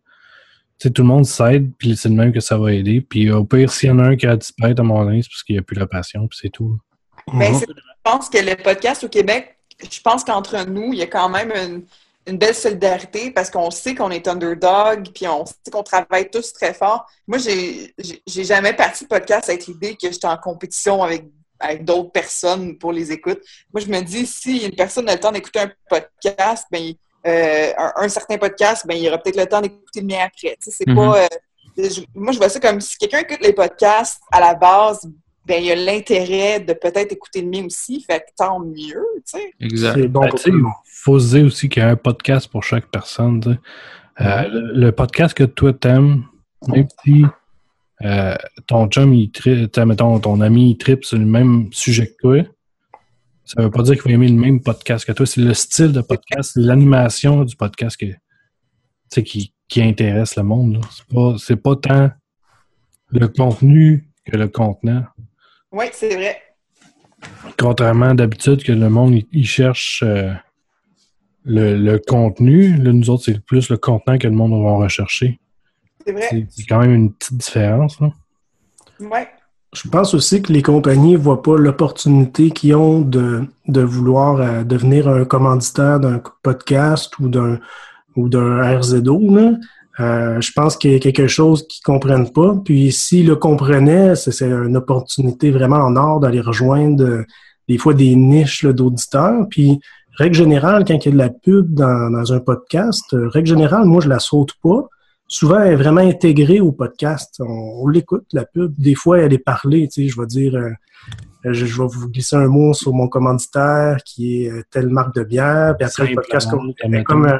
[0.80, 3.00] Tout le monde s'aide, puis c'est le même que ça va aider.
[3.02, 5.30] Puis au pire, s'il y en a un qui a disparu à mon avis, c'est
[5.30, 6.78] parce qu'il n'y a plus la passion, puis c'est tout.
[7.34, 7.60] Ben, Mhm.
[7.60, 9.58] c'est- je pense que le podcast au Québec,
[9.90, 11.84] je pense qu'entre nous, il y a quand même une,
[12.28, 16.52] une belle solidarité parce qu'on sait qu'on est underdog, puis on sait qu'on travaille tous
[16.54, 17.06] très fort.
[17.28, 17.94] Moi, j'ai
[18.44, 21.24] jamais parti de podcast avec l'idée que j'étais en compétition avec,
[21.60, 23.42] avec d'autres personnes pour les écoutes.
[23.74, 26.94] Moi, je me dis, si une personne a le temps d'écouter un podcast, ben,
[27.28, 30.58] euh, un, un certain podcast, ben, il aura peut-être le temps d'écouter le mien après.
[30.62, 30.96] Tu sais, c'est Mhm.
[30.96, 31.24] pas...
[31.24, 31.28] euh,
[31.78, 35.02] je- moi, je vois ça comme si quelqu'un écoute les podcasts à la base,
[35.46, 39.06] ben, il y a l'intérêt de peut-être écouter le mien aussi, fait que tant mieux,
[39.18, 39.54] tu sais.
[39.60, 39.98] Exact.
[40.08, 40.72] Ben, monde.
[40.86, 43.40] faut se dire aussi qu'il y a un podcast pour chaque personne.
[43.42, 43.58] tu sais.
[44.22, 46.24] Euh, le, le podcast que toi t'aimes,
[46.68, 47.26] même si
[48.04, 48.36] euh,
[48.68, 49.32] ton chum, il
[49.86, 52.44] mettons, ton ami, il tripe sur le même sujet que toi,
[53.46, 55.26] ça veut pas dire qu'il va aimer le même podcast que toi.
[55.26, 60.82] C'est le style de podcast, l'animation du podcast que, qui, qui intéresse le monde.
[61.38, 62.12] C'est pas, pas tant
[63.12, 65.04] le contenu que le contenant.
[65.72, 66.42] Oui, c'est vrai.
[67.58, 70.34] Contrairement d'habitude que le monde il, il cherche euh,
[71.44, 75.40] le, le contenu, là, nous autres, c'est plus le contenant que le monde va rechercher.
[76.06, 76.48] C'est vrai.
[76.50, 78.00] C'est quand même une petite différence.
[78.00, 78.12] là.
[79.00, 79.28] Ouais.
[79.74, 84.38] Je pense aussi que les compagnies ne voient pas l'opportunité qu'ils ont de, de vouloir
[84.40, 87.60] euh, devenir un commanditaire d'un podcast ou d'un
[88.16, 89.36] ou d'un RZO.
[89.36, 89.52] Là.
[90.00, 92.56] Euh, je pense qu'il y a quelque chose qu'ils ne comprennent pas.
[92.64, 97.24] Puis s'ils le comprenaient, c'est c'est une opportunité vraiment en or d'aller rejoindre euh,
[97.68, 99.46] des fois des niches d'auditeurs.
[99.50, 99.82] Puis
[100.18, 103.84] règle générale, quand il y a de la pub dans, dans un podcast, règle générale,
[103.84, 104.88] moi, je la saute pas
[105.28, 107.36] souvent elle est vraiment intégrée au podcast.
[107.40, 108.74] On, on l'écoute, la pub.
[108.78, 109.88] Des fois, elle est parlée.
[109.88, 110.72] Tu sais, je vais dire, euh,
[111.44, 115.16] je, je vais vous glisser un mot sur mon commanditaire qui est euh, telle marque
[115.16, 115.76] de bière.
[115.78, 116.74] Puis après, le podcast comme,
[117.26, 117.40] euh,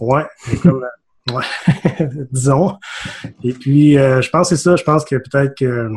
[0.00, 0.26] ouais,
[0.62, 2.76] comme, euh, ouais, disons.
[3.42, 4.76] Et puis, euh, je pense que c'est ça.
[4.76, 5.90] Je pense que peut-être que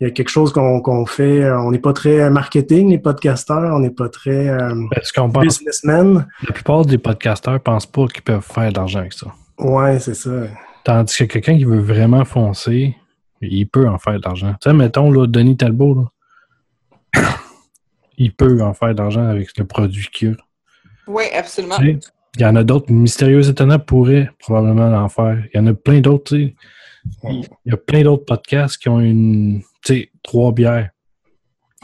[0.00, 1.48] il y a quelque chose qu'on fait.
[1.52, 3.74] On n'est pas très marketing, les podcasteurs.
[3.74, 6.26] On n'est pas très euh, Parce qu'on pense, businessmen.
[6.46, 9.28] la plupart des podcasteurs pensent pas qu'ils peuvent faire de l'argent avec ça.
[9.58, 10.48] Ouais, c'est ça.
[10.84, 12.96] Tandis que quelqu'un qui veut vraiment foncer,
[13.40, 14.54] il peut en faire de l'argent.
[14.60, 16.10] Tu sais, mettons, là, Denis Talbot,
[17.14, 17.22] là,
[18.18, 20.36] il peut en faire de l'argent avec le produit qu'il a.
[21.06, 21.76] Oui, absolument.
[21.78, 22.92] Tu sais, Il y en a d'autres.
[22.92, 25.42] Mystérieux Étonnant pourrait probablement en faire.
[25.52, 26.54] Il y en a plein d'autres, tu sais.
[27.24, 30.90] Il il y a plein d'autres podcasts qui ont une, tu sais, trois bières.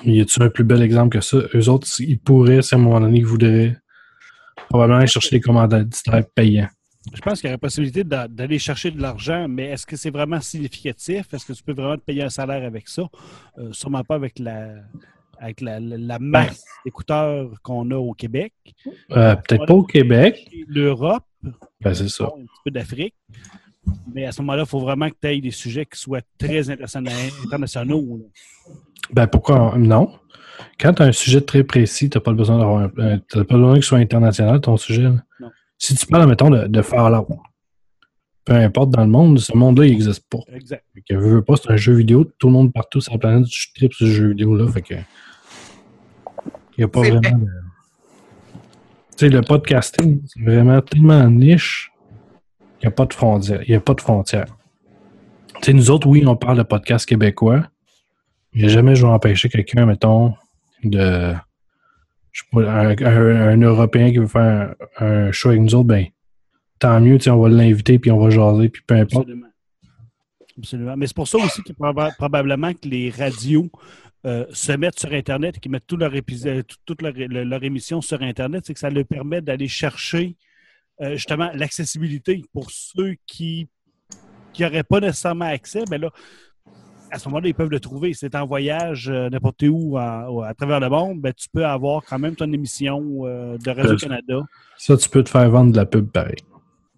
[0.04, 1.38] Y a-tu un plus bel exemple que ça?
[1.54, 3.76] Eux autres, ils pourraient, si à un moment donné, ils voudraient,
[4.70, 6.68] probablement aller chercher des commanditaires payants.
[7.14, 9.96] Je pense qu'il y a la possibilité d'a- d'aller chercher de l'argent, mais est-ce que
[9.96, 11.32] c'est vraiment significatif?
[11.32, 13.08] Est-ce que tu peux vraiment te payer un salaire avec ça?
[13.58, 14.74] Euh, sûrement pas avec la,
[15.38, 18.52] avec la, la- la masse d'écouteurs qu'on a au Québec.
[19.12, 20.46] Euh, Peut-être pas au Québec.
[20.68, 21.24] L'Europe,
[21.80, 22.24] Ben, c'est ça.
[22.24, 23.14] un petit peu d'Afrique.
[24.12, 26.68] Mais à ce moment-là, il faut vraiment que tu aies des sujets qui soient très
[26.68, 27.10] interna-
[27.44, 28.20] internationaux.
[29.10, 30.12] Ben, pourquoi non?
[30.78, 33.74] Quand tu as un sujet très précis, tu n'as pas besoin d'avoir un- pas besoin
[33.74, 35.08] qu'il soit international, ton sujet.
[35.08, 35.50] Non.
[35.80, 37.26] Si tu parles, mettons, de, de Fallout,
[38.44, 40.40] peu importe dans le monde, ce monde-là, il n'existe pas.
[40.52, 40.84] Exact.
[40.94, 42.24] Fait que, veux, veux pas, c'est un jeu vidéo.
[42.38, 44.70] Tout le monde partout sur la planète tripe ce jeu vidéo-là.
[44.70, 44.94] Fait que.
[46.76, 47.46] Il n'y a pas vraiment de.
[49.16, 51.90] Tu sais, le podcasting, c'est vraiment tellement niche
[52.78, 53.62] qu'il n'y a pas de frontières.
[53.62, 54.56] Il n'y a pas de frontières.
[55.54, 57.66] Tu sais, nous autres, oui, on parle de podcast québécois.
[58.52, 60.34] Mais jamais je vais empêcher quelqu'un, mettons,
[60.84, 61.34] de.
[62.54, 66.06] Un, Européen qui veut faire un, un show avec nous autres, ben,
[66.78, 69.24] tant mieux, on va l'inviter, puis on va jaser, puis peu importe.
[69.24, 69.46] Absolument.
[70.58, 70.96] Absolument.
[70.96, 73.70] Mais c'est pour ça aussi que proba- probablement que les radios
[74.26, 77.44] euh, se mettent sur Internet et qu'ils mettent tout leur épisode, tout- toute leur, le-
[77.44, 80.36] leur émission sur Internet, c'est que ça leur permet d'aller chercher
[81.00, 83.68] euh, justement l'accessibilité pour ceux qui
[84.58, 85.84] n'auraient pas nécessairement accès.
[85.90, 86.10] Mais là,
[87.10, 88.12] à ce moment-là, ils peuvent le trouver.
[88.14, 92.02] Si tu en voyage euh, n'importe où à travers le monde, ben, tu peux avoir
[92.04, 94.42] quand même ton émission euh, de Radio-Canada.
[94.76, 96.36] Ça, tu peux te faire vendre de la pub pareil.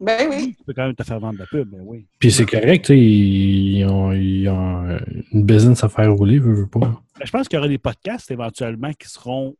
[0.00, 0.54] Ben oui.
[0.58, 2.06] Tu peux quand même te faire vendre de la pub, ben oui.
[2.18, 4.98] Puis c'est correct, tu sais, ils ont, ils ont euh,
[5.32, 6.80] une business à faire rouler, veux, veux pas.
[6.80, 9.54] Ben, je pense qu'il y aura des podcasts éventuellement qui seront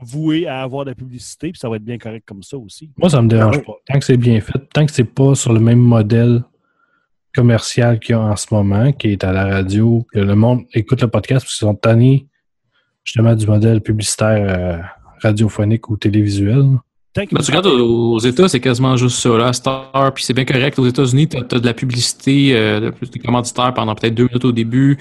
[0.00, 2.90] voués à avoir de la publicité, puis ça va être bien correct comme ça aussi.
[2.96, 3.64] Moi, ça me dérange Ah oui.
[3.66, 3.92] pas.
[3.92, 6.42] Tant que c'est bien fait, tant que c'est pas sur le même modèle
[7.42, 10.62] commercial qu'il y a en ce moment, qui est à la radio, que le monde
[10.74, 12.26] écoute le podcast parce qu'ils sont tannés
[13.04, 14.78] justement du modèle publicitaire euh,
[15.22, 16.64] radiophonique ou télévisuel.
[17.14, 19.52] Ben, tu regardes aux États, c'est quasiment juste ça, là,
[19.94, 20.78] heure, puis c'est bien correct.
[20.80, 24.44] Aux États-Unis, tu as, de la publicité, euh, de- des commanditaires pendant peut-être deux minutes
[24.44, 24.98] au début,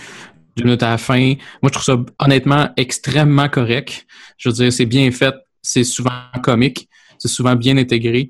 [0.55, 1.33] deux minutes à la fin.
[1.61, 4.05] Moi, je trouve ça honnêtement extrêmement correct.
[4.37, 6.11] Je veux dire, c'est bien fait, c'est souvent
[6.43, 6.87] comique,
[7.17, 8.29] c'est souvent bien intégré,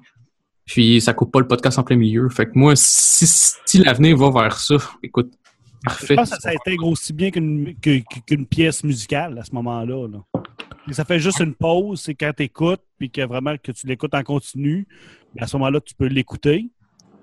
[0.67, 2.29] puis ça coupe pas le podcast en plein milieu.
[2.29, 3.25] Fait que moi, si,
[3.65, 5.31] si l'avenir va vers ça, écoute,
[5.81, 6.15] Je parfait.
[6.15, 10.07] pense que ça intègre aussi bien qu'une pièce musicale à ce moment-là.
[10.07, 10.41] là.
[10.91, 14.13] Ça fait juste une pause, c'est quand tu écoutes, puis que vraiment que tu l'écoutes
[14.13, 14.87] en continu,
[15.35, 16.69] ben, à ce moment-là, tu peux l'écouter.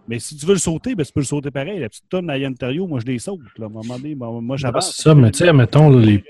[0.06, 1.80] Mais si tu veux le sauter, ben, tu peux le sauter pareil.
[1.80, 2.54] La petite tonne à Yann
[2.86, 3.40] moi, je les saute.
[3.58, 3.64] Là.
[3.64, 4.94] À un moment donné, ben, moi, j'avance.
[4.96, 6.22] c'est ça, mais tu sais, mettons, les-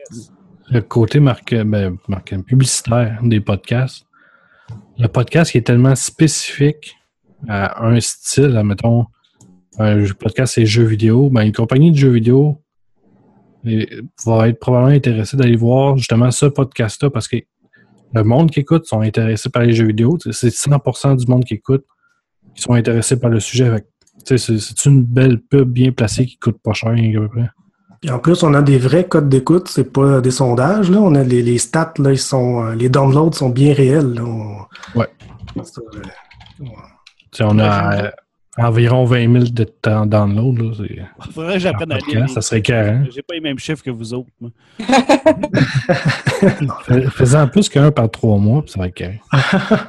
[0.70, 4.07] le côté marque, ben, marque- publicitaire des podcasts.
[4.99, 6.95] Le podcast qui est tellement spécifique
[7.49, 9.07] à un style, mettons,
[9.79, 12.61] un podcast c'est jeux vidéo, ben, une compagnie de jeux vidéo
[14.27, 17.37] va être probablement intéressée d'aller voir justement ce podcast-là parce que
[18.12, 20.19] le monde qui écoute sont intéressés par les jeux vidéo.
[20.31, 21.85] C'est 100% du monde qui écoute
[22.55, 23.71] qui sont intéressés par le sujet.
[24.25, 27.49] C'est une belle pub bien placée qui coûte pas cher à peu près.
[28.01, 30.91] Puis en plus, on a des vrais codes d'écoute, c'est pas des sondages.
[30.91, 31.01] Là.
[31.01, 34.12] On a les, les stats, là, ils sont, euh, les downloads sont bien réels.
[34.15, 34.23] là.
[34.25, 35.09] On- Ouais.
[35.65, 36.01] Ça, euh,
[36.59, 36.62] Tu
[37.40, 38.11] on a euh,
[38.59, 40.59] environ 20 000 de temps download.
[40.59, 42.28] Là, c'est- Il faudrait que j'apprenne à lire.
[42.31, 42.98] ça serait carré.
[43.15, 44.31] J'ai pas les mêmes chiffres que vous autres.
[47.11, 49.20] Faisant plus qu'un par trois mois, puis ça va être carré.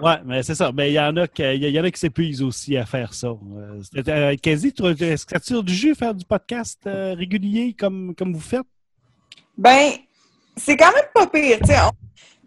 [0.00, 0.72] Ouais, mais c'est ça.
[0.74, 3.14] Mais il y en a qui, il y en a qui s'épuisent aussi à faire
[3.14, 3.28] ça.
[3.28, 7.76] Euh, euh, Quasi, tu- est-ce que tu as du jus faire du podcast euh, régulier
[7.78, 8.66] comme, comme vous faites?
[9.56, 9.90] Ben,
[10.56, 11.58] c'est quand même pas pire.
[11.62, 11.90] On-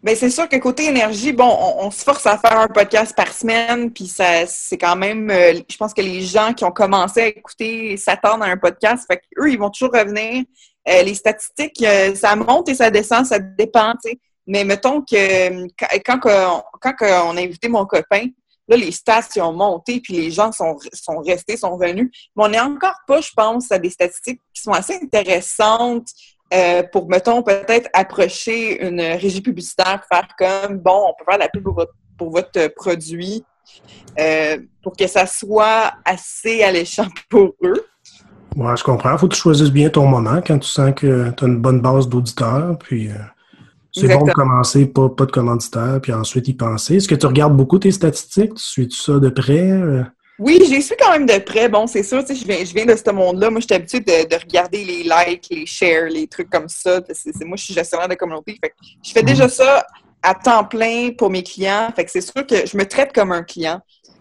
[0.06, 3.16] Ben, c'est sûr que côté énergie, bon, on, on se force à faire un podcast
[3.16, 6.72] par semaine, puis ça, c'est quand même, euh, je pense que les gens qui ont
[6.72, 10.44] commencé à écouter s'attendent à un podcast, fait qu'eux, ils vont toujours revenir.
[10.88, 13.94] Euh, les statistiques, euh, ça monte et ça descend, ça dépend.
[14.46, 15.66] Mais mettons que
[16.06, 18.28] quand, quand, quand on a invité mon copain,
[18.68, 22.12] là, les stats ils ont monté, puis les gens sont, sont restés, sont venus.
[22.36, 26.10] Mais on n'est encore pas, je pense, à des statistiques qui sont assez intéressantes
[26.54, 31.44] euh, pour, mettons, peut-être approcher une régie publicitaire, faire comme, bon, on peut faire de
[31.44, 33.44] la pub pour votre, pour votre produit,
[34.20, 37.86] euh, pour que ça soit assez alléchant pour eux.
[38.56, 39.18] Ouais, je comprends.
[39.18, 41.82] Faut que tu choisisses bien ton moment quand tu sens que tu as une bonne
[41.82, 42.78] base d'auditeurs.
[42.78, 43.16] Puis euh,
[43.92, 46.98] c'est bon de commencer, pas, pas de commanditaire, puis ensuite y penser.
[46.98, 48.54] Est-ce que tu regardes beaucoup tes statistiques?
[48.54, 49.72] Tu suis ça de près?
[50.38, 51.70] Oui, j'ai su quand même de près.
[51.70, 53.50] Bon, c'est sûr, tu sais, je viens, je viens de ce monde-là.
[53.50, 57.00] Moi, je suis habituée de, de regarder les likes, les shares, les trucs comme ça.
[57.14, 58.58] C'est- c'est- moi, je suis gestionnaire de communauté.
[58.62, 59.86] Fait que je fais déjà ça
[60.22, 61.90] à temps plein pour mes clients.
[61.96, 63.80] Fait que c'est sûr que je me traite comme un client.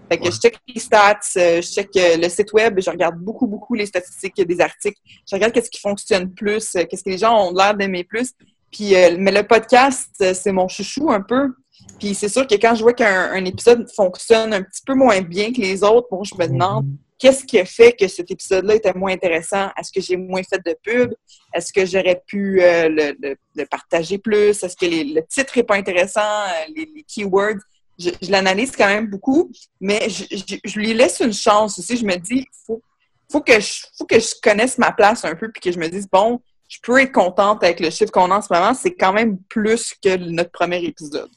[0.08, 3.16] Fait que je check les stats, euh, je check euh, le site web, je regarde
[3.16, 5.00] beaucoup, beaucoup les statistiques des articles.
[5.28, 8.32] Je regarde qu'est-ce qui fonctionne plus, euh, qu'est-ce que les gens ont l'air d'aimer plus.
[8.70, 11.48] Puis, mais le podcast, c'est mon chouchou un peu.
[11.98, 15.20] Puis c'est sûr que quand je vois qu'un un épisode fonctionne un petit peu moins
[15.20, 16.86] bien que les autres, bon, je me demande
[17.18, 19.68] qu'est-ce qui a fait que cet épisode-là était moins intéressant?
[19.78, 21.14] Est-ce que j'ai moins fait de pub?
[21.54, 24.62] Est-ce que j'aurais pu euh, le, le- le partager plus?
[24.62, 26.20] Est-ce que les- le titre n'est pas intéressant?
[26.20, 27.60] Euh, Les, les keywords?
[27.96, 31.96] Je, je l'analyse quand même beaucoup, mais je, je- je lui laisse une chance aussi.
[31.96, 32.82] Je me dis, faut,
[33.30, 35.88] faut que je, faut que je connaisse ma place un peu, puis que je me
[35.88, 38.74] dise, bon, je peux être contente avec le chiffre qu'on a en ce moment.
[38.74, 41.30] C'est quand même plus que notre premier épisode.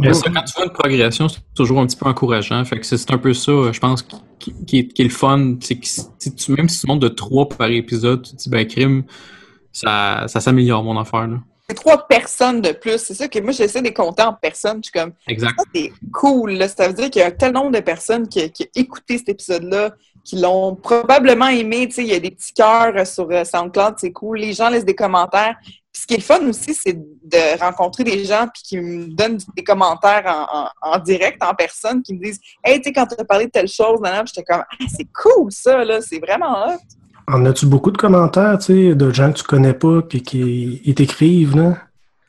[0.00, 2.64] Mais ça, quand tu vois une progression, c'est toujours un petit peu encourageant.
[2.64, 4.02] Fait que c'est un peu ça, je pense,
[4.38, 5.56] qui, qui est, qui est le fun.
[5.60, 8.48] C'est que si tu, même si tu montes de 3 par épisode, tu te dis,
[8.48, 9.04] ben, crime,
[9.72, 11.26] ça, ça s'améliore mon affaire.
[11.26, 11.38] Là.
[11.68, 12.98] C'est trois personnes de plus.
[12.98, 14.78] C'est ça que moi, j'essaie de les compter en personnes.
[14.84, 15.54] Je suis comme, Exact.
[15.56, 16.52] ça, c'est cool.
[16.52, 16.68] Là.
[16.68, 19.18] Ça veut dire qu'il y a un tel nombre de personnes qui, qui ont écouté
[19.18, 21.86] cet épisode-là, qui l'ont probablement aimé.
[21.88, 24.38] Tu sais, il y a des petits cœurs euh, sur euh, SoundCloud, c'est cool.
[24.38, 25.56] Les gens laissent des commentaires.
[25.92, 29.06] Puis ce qui est le fun aussi, c'est de rencontrer des gens puis qui me
[29.08, 30.58] donnent des commentaires en,
[30.90, 33.46] en- en direct, en personne, qui me disent Hey, tu sais, quand tu as parlé
[33.46, 36.78] de telle chose, Puis j'étais comme Ah, c'est cool ça, là, c'est vraiment hot.
[37.28, 40.94] En as-tu beaucoup de commentaires, tu sais, de gens que tu connais pas qui, qui
[40.94, 41.76] t'écrivent, là?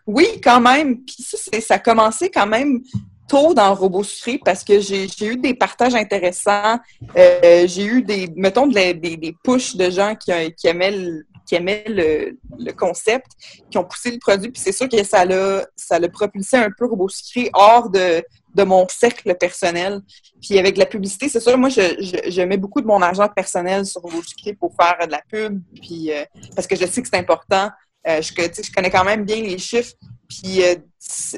[0.07, 0.97] Oui, quand même.
[1.03, 2.81] Puis ça, ça a commencé quand même
[3.27, 4.03] tôt dans Robot
[4.43, 6.77] parce que j'ai eu des partages intéressants.
[7.17, 10.91] Euh, j'ai eu des, mettons, de la- des, des pushs de gens qui, qui aimaient,
[10.91, 13.27] le, qui aimaient le, le concept,
[13.69, 14.51] qui ont poussé le produit.
[14.51, 17.07] Puis c'est sûr que ça l'a ça l'a propulsé un peu Robot
[17.53, 18.23] hors de,
[18.53, 20.01] de mon cercle personnel.
[20.41, 23.27] Puis avec la publicité, c'est sûr, moi, je, je, je mets beaucoup de mon argent
[23.27, 24.21] personnel sur Robot
[24.59, 25.61] pour faire de la pub.
[25.81, 26.23] Puis, euh,
[26.55, 27.69] parce que je sais que c'est important.
[28.07, 29.93] Euh, je, je connais quand même bien les chiffres.
[30.29, 30.75] Puis euh,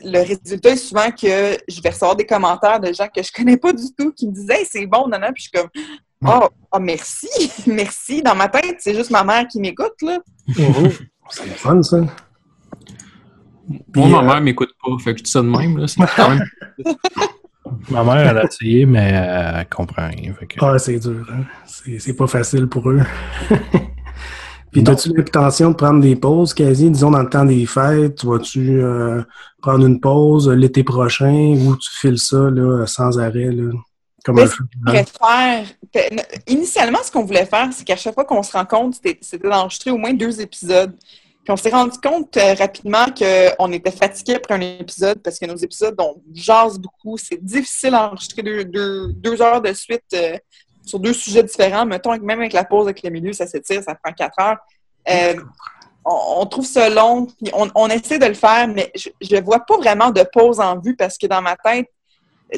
[0.03, 3.57] le résultat est souvent que je vais recevoir des commentaires de gens que je connais
[3.57, 5.31] pas du tout qui me disent Hey, c'est bon, non, non.
[5.34, 5.69] Puis je suis comme
[6.26, 7.27] Oh, oh, merci,
[7.68, 8.22] merci.
[8.22, 10.19] Dans ma tête, c'est juste ma mère qui m'écoute, là.
[11.30, 11.98] C'est le fun, ça.
[13.95, 15.77] Moi, ma euh, mère m'écoute pas, fait que je dis ça de même.
[15.77, 16.44] Là, c'est quand même...
[17.89, 20.34] Ma mère, elle a essayé, mais euh, elle comprend rien.
[20.34, 21.44] fait que- Ah, c'est dur, hein?
[21.65, 23.02] C'est c'est pas facile pour eux.
[24.84, 28.16] Puis, as-tu l'intention de prendre des pauses, quasi, disons, dans le temps des fêtes?
[28.16, 29.22] Tu vas-tu euh,
[29.62, 33.72] prendre une pause l'été prochain ou tu files ça, là, sans arrêt, là?
[34.24, 34.52] Comme un que-
[36.52, 39.90] Initialement, ce qu'on voulait faire, c'est qu'à chaque fois qu'on se rencontre, c'était c'était d'enregistrer
[39.90, 40.94] au moins deux épisodes.
[41.44, 45.45] Puis on s'est rendu compte euh, rapidement qu'on était fatigué après un épisode parce que
[45.45, 47.18] nos épisodes, on jase beaucoup.
[47.18, 50.38] C'est difficile d'enregistrer deux, deux, deux heures de suite euh,
[50.88, 51.85] sur deux sujets différents.
[51.85, 54.57] Mettons, que même avec la pause avec le milieu, ça s'étire, ça prend quatre heures.
[55.09, 55.35] Euh,
[56.05, 59.41] on, on trouve ça long, puis on, on essaie de le faire, mais je ne
[59.41, 61.88] vois pas vraiment de pause en vue parce que dans ma tête,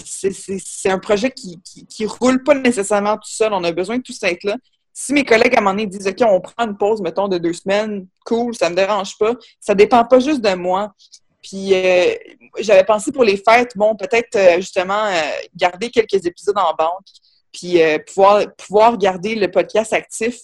[0.06, 3.53] c'est- un projet qui, qui roule pas nécessairement tout seul.
[3.53, 4.56] On a besoin de tout ça être là.
[4.93, 7.38] Si mes collègues à un moment donné disent OK, on prend une pause, mettons, de
[7.38, 9.34] deux semaines, cool, ça me dérange pas.
[9.60, 10.93] Ça dépend pas juste de moi.
[11.41, 12.14] Puis euh,
[12.60, 15.22] j'avais pensé pour les fêtes, bon, peut-être euh, justement euh,
[15.56, 17.06] garder quelques épisodes en banque,
[17.51, 20.35] puis euh, pouvoir, pouvoir garder le podcast actif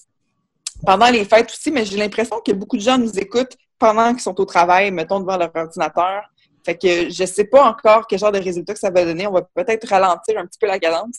[0.85, 4.21] pendant les fêtes aussi, mais j'ai l'impression que beaucoup de gens nous écoutent pendant qu'ils
[4.21, 6.23] sont au travail, mettons, devant leur ordinateur.
[6.65, 9.27] Fait que je sais pas encore quel genre de résultat que ça va donner.
[9.27, 11.17] On va peut-être ralentir un petit peu la cadence.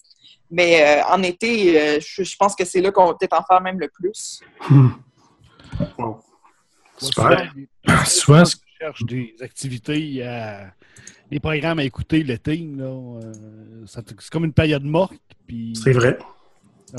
[0.50, 3.44] Mais euh, en été, euh, je, je pense que c'est là qu'on va peut-être en
[3.44, 4.40] faire même le plus.
[4.68, 4.88] Hmm.
[6.98, 7.52] Super.
[8.04, 10.72] Souvent, Souvent, je cherche des activités, à-
[11.30, 12.56] des programmes à écouter l'été.
[12.76, 13.32] là, euh,
[13.86, 15.14] C'est comme une période morte.
[15.46, 16.18] puis- C'est vrai.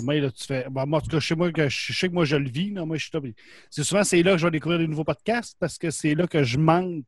[0.03, 0.67] Moi, là, tu fais...
[0.69, 2.49] bon, moi, en tout cas, chez moi, que je je sais que moi, je le
[2.49, 2.71] vis.
[2.71, 3.25] moi, je suis top.
[3.69, 6.27] C'est souvent, c'est là que je vais découvrir des nouveaux podcasts parce que c'est là
[6.27, 7.03] que je manque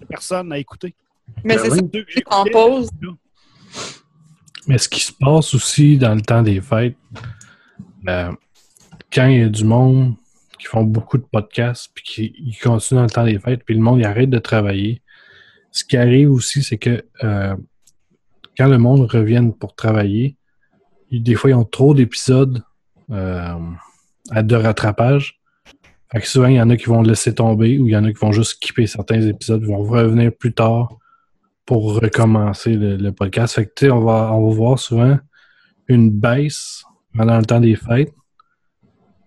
[0.00, 0.94] de personnes à écouter.
[1.44, 1.78] Mais Ben c'est oui.
[1.78, 2.90] ça, Ceux que en pause.
[4.66, 6.96] Mais ce qui se passe aussi dans le temps des fêtes,
[8.08, 8.32] euh,
[9.12, 10.14] quand il y a du monde
[10.58, 13.74] qui font beaucoup de podcasts, puis qui ils continuent dans le temps des fêtes, puis
[13.76, 15.02] le monde il arrête de travailler,
[15.76, 17.54] ce qui arrive aussi, c'est que euh,
[18.56, 20.36] quand le monde revient pour travailler,
[21.12, 22.62] des fois, ils ont trop d'épisodes
[23.10, 23.54] euh,
[24.30, 25.38] à- de rattrapage.
[26.10, 28.04] Fait que souvent, il y en a qui vont laisser tomber ou il y en
[28.04, 30.88] a qui vont juste skipper certains épisodes, vont revenir plus tard
[31.66, 33.54] pour recommencer le, le podcast.
[33.56, 35.18] Fait que, tu sais, on va, on va voir souvent
[35.88, 36.84] une baisse
[37.16, 38.12] pendant le temps des fêtes.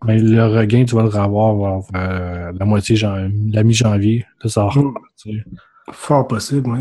[0.06, 4.26] Mais le regain, tu vas le revoir vers euh, la moitié, la mi-janvier.
[4.44, 4.88] Là, ça va Mm.
[4.88, 5.44] repartir.
[5.91, 6.80] Fort possible, oui.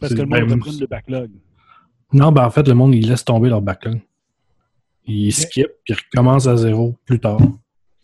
[0.00, 1.30] parce que le monde prendre le backlog.
[2.12, 4.00] Non, ben en fait, le monde, il laisse tomber leur backlog.
[5.06, 7.40] il skip, puis il recommence à zéro plus tard.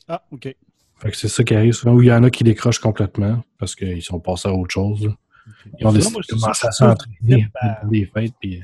[0.08, 0.54] Ah, OK.
[0.98, 3.42] Fait que c'est ça qui arrive souvent, où il y en a qui décrochent complètement
[3.58, 5.06] parce qu'ils sont passés à autre chose.
[5.06, 5.12] là.
[5.78, 7.48] Ils ont décidé de commencer à s'entraîner
[7.80, 8.34] pour des fêtes.
[8.40, 8.62] Puis...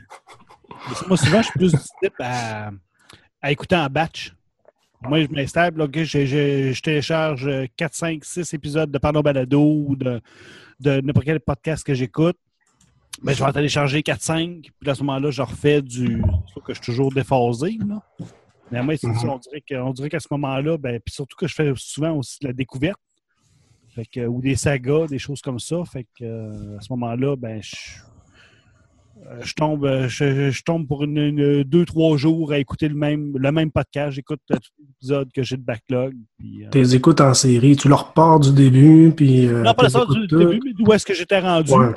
[1.08, 2.70] Moi, souvent, je suis plus du type à,
[3.42, 4.34] à écouter en batch.
[5.02, 9.94] Moi, je m'installe, je, je- je télécharge 4, 5, 6 épisodes de Pardon Balado ou
[9.96, 10.20] de,
[10.80, 12.36] de n'importe quel podcast que j'écoute.
[13.22, 16.22] Ben, je vais en télécharger 4, 5, puis à ce moment-là, je refais du.
[16.52, 17.76] Sauf que je suis toujours déphasé.
[17.86, 18.02] Là.
[18.70, 19.38] Mais moi, ça, on
[19.92, 23.00] dirait qu'à ce moment-là, ben, puis surtout que je fais souvent aussi de la découverte.
[23.94, 25.82] Fait que, ou des sagas, des choses comme ça.
[25.84, 27.76] Fait que euh, à ce moment-là, ben, je,
[29.42, 32.94] je tombe, euh, je, je tombe pour une, une- deux, trois jours à écouter le
[32.94, 34.12] même, le même podcast.
[34.12, 36.14] J'écoute euh, tous les épisodes que j'ai de backlog.
[36.38, 39.46] Puis, euh, Tes écoutes en série, tu leur repars du début, puis...
[39.46, 41.72] euh, non, pas t'es ça du début, mais d'où est-ce que j'étais rendu?
[41.72, 41.92] Ouais.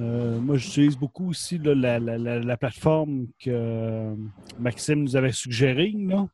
[0.00, 4.14] Euh, moi, j'utilise beaucoup aussi là, la, la- la- la plateforme que
[4.58, 5.94] Maxime nous avait suggérée.
[5.96, 6.26] là.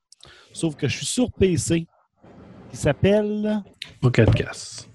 [0.53, 1.87] Sauf que je suis sur PC.
[2.71, 3.63] qui s'appelle
[4.01, 4.89] Pocket Cast.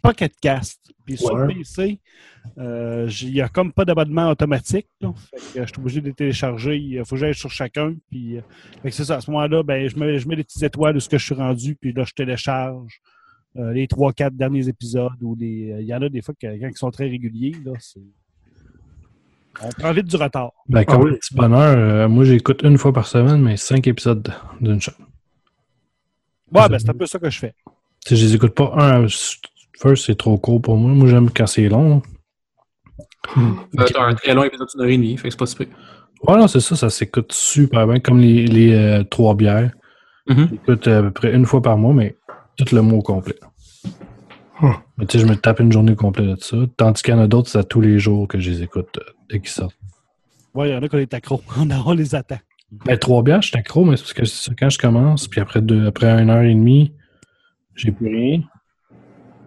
[0.00, 0.80] Pocket Cast.
[1.04, 1.46] Puis sur.
[1.48, 2.00] PC,
[2.58, 4.86] euh, il n'y a comme pas d'abonnement automatique.
[5.00, 5.12] là.
[5.30, 6.76] Fait que je suis obligé de les télécharger.
[6.78, 7.94] Il faut que j'aille sur chacun.
[8.10, 8.40] Puis, euh,
[8.90, 9.16] c'est ça.
[9.16, 11.24] À ce moment-là, ben, je, mets, je mets des petites étoiles de ce que je
[11.24, 11.74] suis rendu.
[11.74, 13.00] Puis là, je télécharge
[13.56, 15.12] euh, les trois, quatre derniers épisodes.
[15.22, 17.54] ou des- euh, Il y en a des fois que, quand ils sont très réguliers.
[17.64, 18.00] Là, c'est-
[19.60, 20.52] on prend vite du retard.
[20.68, 21.18] Ben, comme Ah oui.
[21.18, 24.92] petit bonheur, euh, moi j'écoute une fois par semaine, mais cinq épisodes d'une shot.
[26.52, 27.54] Ouais, ben, c'est un peu ça que je fais.
[28.06, 29.06] Sais, je les écoute pas un.
[29.80, 30.92] First, c'est trop court pour moi.
[30.92, 32.02] Moi, j'aime quand c'est long.
[33.76, 35.66] T'as un très long épisode d'une heure et demie, fait que c'est pas super.
[36.26, 39.70] Ouais, non, c'est ça, ça s'écoute super bien, comme les, les euh, trois bières.
[40.28, 40.48] Mhm.
[40.50, 42.16] J'écoute euh, à peu près une fois par mois, mais
[42.56, 43.36] tout le mois au complet.
[44.60, 46.56] Mais tu sais, je me tape une journée complète de ça.
[46.76, 48.98] Tandis qu'il y en a d'autres, c'est à tous les jours que je les écoute
[48.98, 49.78] euh, dès qu'ils sortent.
[50.54, 51.40] Ouais, il y en a qu'on est accro.
[51.58, 52.38] On, on les attend.
[52.84, 55.28] Ben, trois bières, je suis accro, mais c'est parce que c'est ça, quand je commence,
[55.28, 56.92] puis après, deux, après une heure et demie,
[57.76, 58.40] j'ai plus rien.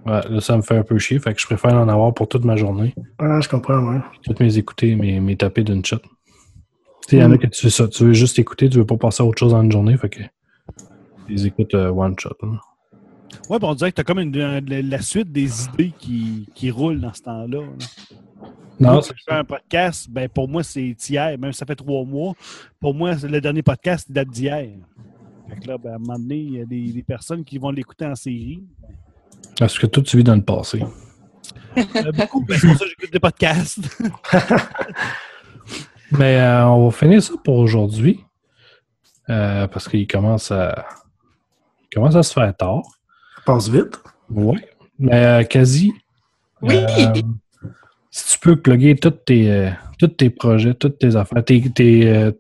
[0.06, 2.28] Ouais, là, ça me fait un peu chier, fait que je préfère en avoir pour
[2.28, 2.94] toute ma journée.
[3.20, 4.00] Ah, je comprends, ouais.
[4.24, 5.84] Toutes mes écouter, mes, mes tapés d'une.
[5.84, 6.02] Tu sais,
[7.12, 8.98] il y en a que tu fais ça, tu veux juste écouter, tu veux pas
[8.98, 10.28] passer à autre chose dans une journée, fait que tu
[11.30, 12.36] les écoutes euh, one shot.
[13.50, 16.72] Ouais, ben, on dirait que t'as comme une, la, la suite des idées qui, qui
[16.72, 17.62] roulent dans ce temps-là.
[17.62, 18.48] là.
[18.80, 21.76] Non, quand je fais un podcast, ben, pour moi, c'est hier, même si ça fait
[21.76, 22.34] trois mois.
[22.80, 24.70] Pour moi, le dernier podcast il date d'hier.
[25.48, 27.60] Fait que là, ben, à un moment donné, il y a des, des personnes qui
[27.60, 28.64] vont l'écouter en série.
[29.60, 30.84] Parce que toi, tu vis dans le passé.
[31.78, 33.80] Euh, beaucoup, ben, c'est pour ça que j'écoute des podcasts.
[36.12, 38.20] Mais euh, on va finir ça pour aujourd'hui.
[39.30, 40.86] Euh, parce qu'il commence à.
[41.84, 42.82] il commence à se faire tard.
[43.38, 43.98] Ça passe vite.
[44.30, 44.68] Ouais.
[45.00, 45.94] Mais euh, quasi.
[46.62, 46.76] Oui.
[46.76, 47.14] euh,
[48.10, 52.10] si tu peux plugger tous tes, euh, tous tes projets, toutes tes affaires, tes, tes,
[52.10, 52.32] euh,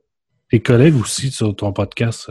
[0.50, 2.30] tes collègues aussi sur ton podcast.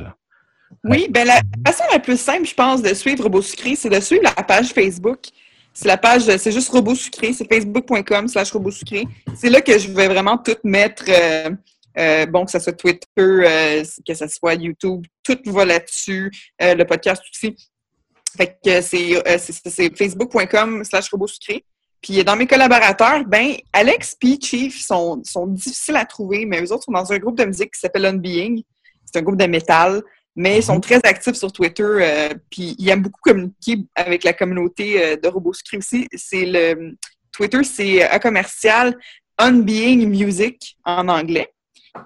[0.84, 4.00] Oui, ben la façon la plus simple, je pense, de suivre Robot Sucré, c'est de
[4.00, 5.26] suivre la page Facebook.
[5.72, 9.06] C'est la page, c'est juste Robot Sucré, c'est facebook.com slash Robot Sucré.
[9.34, 11.50] C'est là que je vais vraiment tout mettre, euh,
[11.98, 16.82] euh, bon, que ce soit Twitter, euh, que ce soit YouTube, tout va là-dessus, le
[16.84, 17.56] podcast aussi.
[18.36, 21.64] Fait que c'est facebook.com slash Robot Sucré.
[22.00, 26.72] Puis dans mes collaborateurs, ben Alex et Chief sont, sont difficiles à trouver, mais eux
[26.72, 28.62] autres sont dans un groupe de musique qui s'appelle Unbeing.
[29.04, 30.02] C'est un groupe de métal
[30.36, 31.82] mais ils sont très actifs sur Twitter.
[31.82, 36.06] euh, puis ils aiment beaucoup communiquer avec la communauté euh, de robots sucrés aussi.
[36.14, 36.96] C'est le
[37.32, 38.96] Twitter, c'est un commercial
[39.38, 41.48] Unbeing Music en anglais.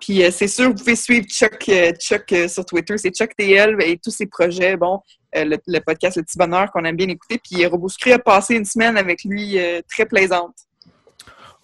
[0.01, 1.71] Puis euh, c'est sûr, vous pouvez suivre Chuck,
[2.01, 2.97] Chuck sur Twitter.
[2.97, 4.77] C'est Chuck TL et tous ses projets.
[4.77, 5.01] Bon,
[5.35, 7.39] le, le podcast Le Petit Bonheur qu'on aime bien écouter.
[7.39, 10.55] Puis Robot Sucré a passé une semaine avec lui très plaisante.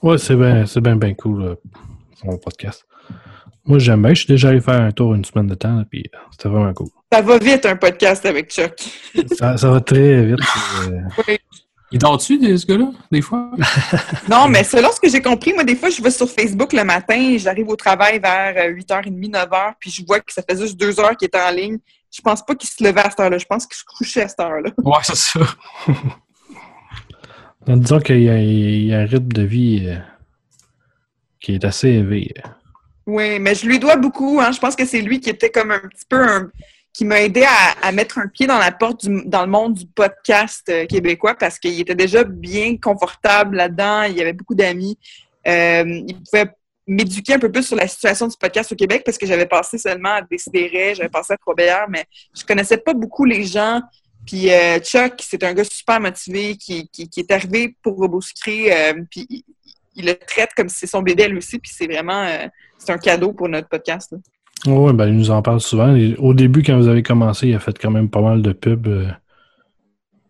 [0.02, 1.56] Ouais, c'est bien c'est bien, bien cool,
[2.20, 2.84] son podcast.
[3.70, 4.10] Moi, j'aime bien.
[4.12, 6.72] Je suis déjà allé faire un tour une semaine de temps, puis euh, c'était vraiment
[6.74, 6.88] cool.
[7.12, 8.74] Ça va vite un podcast avec Chuck.
[9.38, 10.40] Ça, ça va très vite.
[10.88, 11.36] euh,
[11.92, 13.50] Il dort-tu, des- ce gars-là, des fois?
[14.28, 16.82] Non, mais selon ce que j'ai compris, moi, des fois, je vais sur Facebook le
[16.82, 20.76] matin, j'arrive au travail vers euh, 8h30, 9h, puis je vois que ça fait juste
[20.78, 21.78] deux heures qu'il est en ligne.
[22.12, 23.38] Je pense pas qu'il se levait à cette heure-là.
[23.38, 24.70] Je pense qu'il se couchait à cette heure-là.
[24.78, 25.40] Ouais, c'est ça.
[27.66, 29.96] Donc, disons qu'il y, a- il y a un rythme de vie euh,
[31.40, 32.34] qui est assez élevé.
[33.10, 34.40] Oui, mais je lui dois beaucoup.
[34.40, 34.52] Hein.
[34.52, 36.48] Je pense que c'est lui qui était comme un petit peu un-
[36.92, 37.44] qui m'a aidé
[37.82, 41.34] à, mettre un pied dans la porte du- dans le monde du podcast euh, québécois
[41.34, 44.04] parce qu'il était déjà bien confortable là-dedans.
[44.04, 44.96] Il y avait beaucoup d'amis.
[45.48, 46.52] Euh, il pouvait
[46.86, 49.76] m'éduquer un peu plus sur la situation du podcast au Québec parce que j'avais passé
[49.76, 52.04] seulement à Décideret, j'avais passé à Trois-Bières, mais
[52.36, 53.80] je connaissais pas beaucoup les gens.
[54.24, 59.02] Puis euh, Chuck, c'est un gars super motivé qui, est arrivé pour Robot Sucré, euh,
[59.96, 62.46] il, le traite comme si c'est son bébé lui aussi, puis c'est vraiment euh,
[62.78, 64.12] c'est un cadeau pour notre podcast.
[64.12, 64.18] là.
[64.66, 65.94] Oui, ben, il nous en parle souvent.
[65.94, 68.52] Et au début, quand vous avez commencé, il a fait quand même pas mal de
[68.52, 69.08] pubs euh,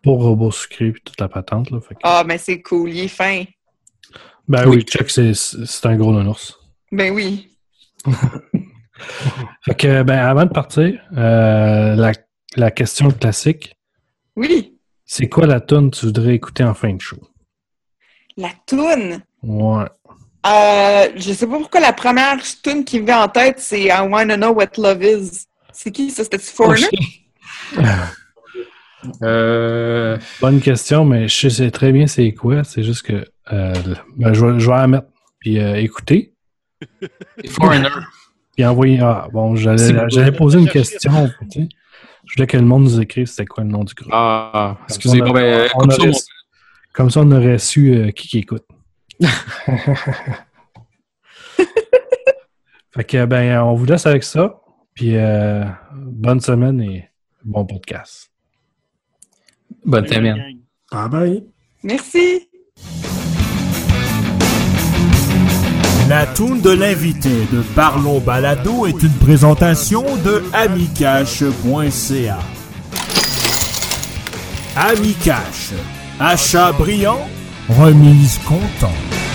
[0.03, 1.71] pour Robot Sucré et toute la patente.
[1.71, 3.43] Là, Fait que- Ah, mais c'est cool, il est fin.
[4.49, 6.59] Ben oui, check, c'est c'est un gros nounours.
[6.93, 7.49] Ben oui.
[9.65, 12.13] Fait que, ben, avant de partir, euh, la,
[12.57, 13.75] la question classique,
[14.37, 14.79] Oui.
[15.05, 17.19] c'est quoi la tune que tu voudrais écouter en fin de show?
[18.37, 19.23] La toune?
[19.43, 19.85] Ouais.
[20.47, 23.93] Euh, je sais pas pourquoi la première tune qui me vient en tête, c'est I
[24.09, 25.47] Wanna Know What Love Is.
[25.73, 26.25] C'est qui ça?
[26.25, 26.89] C'était-tu Foreigner?
[29.23, 32.65] Euh, Bonne question, mais je sais très bien c'est quoi.
[32.65, 33.73] C'est juste que euh,
[34.17, 35.07] ben, je, vais, je vais la mettre.
[35.39, 36.35] Puis euh, écouter.
[37.49, 37.89] Foreigner.
[38.55, 39.01] Puis envoyer.
[39.01, 41.31] Ah, bon, j'allais poser une question.
[41.51, 41.69] tu sais.
[42.27, 44.13] Je voulais que le monde nous écrive c'était quoi le nom du groupe.
[44.15, 45.23] Ah, excusez.
[45.23, 46.25] On a- Bon, ben, comme ça, on- su-
[46.93, 48.65] Comme ça, on aurait su euh, qui qui écoute.
[52.91, 54.61] fait que, ben, on vous laisse avec ça.
[54.95, 55.65] Puis, euh,
[55.95, 57.11] bonne semaine et
[57.45, 58.31] bon podcast.
[59.85, 60.61] Bonne semaine.
[60.91, 61.45] Bye bye.
[61.83, 62.49] Merci.
[66.09, 72.39] La toune de l'invité de Parlons Balado est une présentation de amicache.ca.
[74.77, 75.73] Amicache.
[76.19, 77.21] Achat brillant,
[77.79, 79.30] remise content.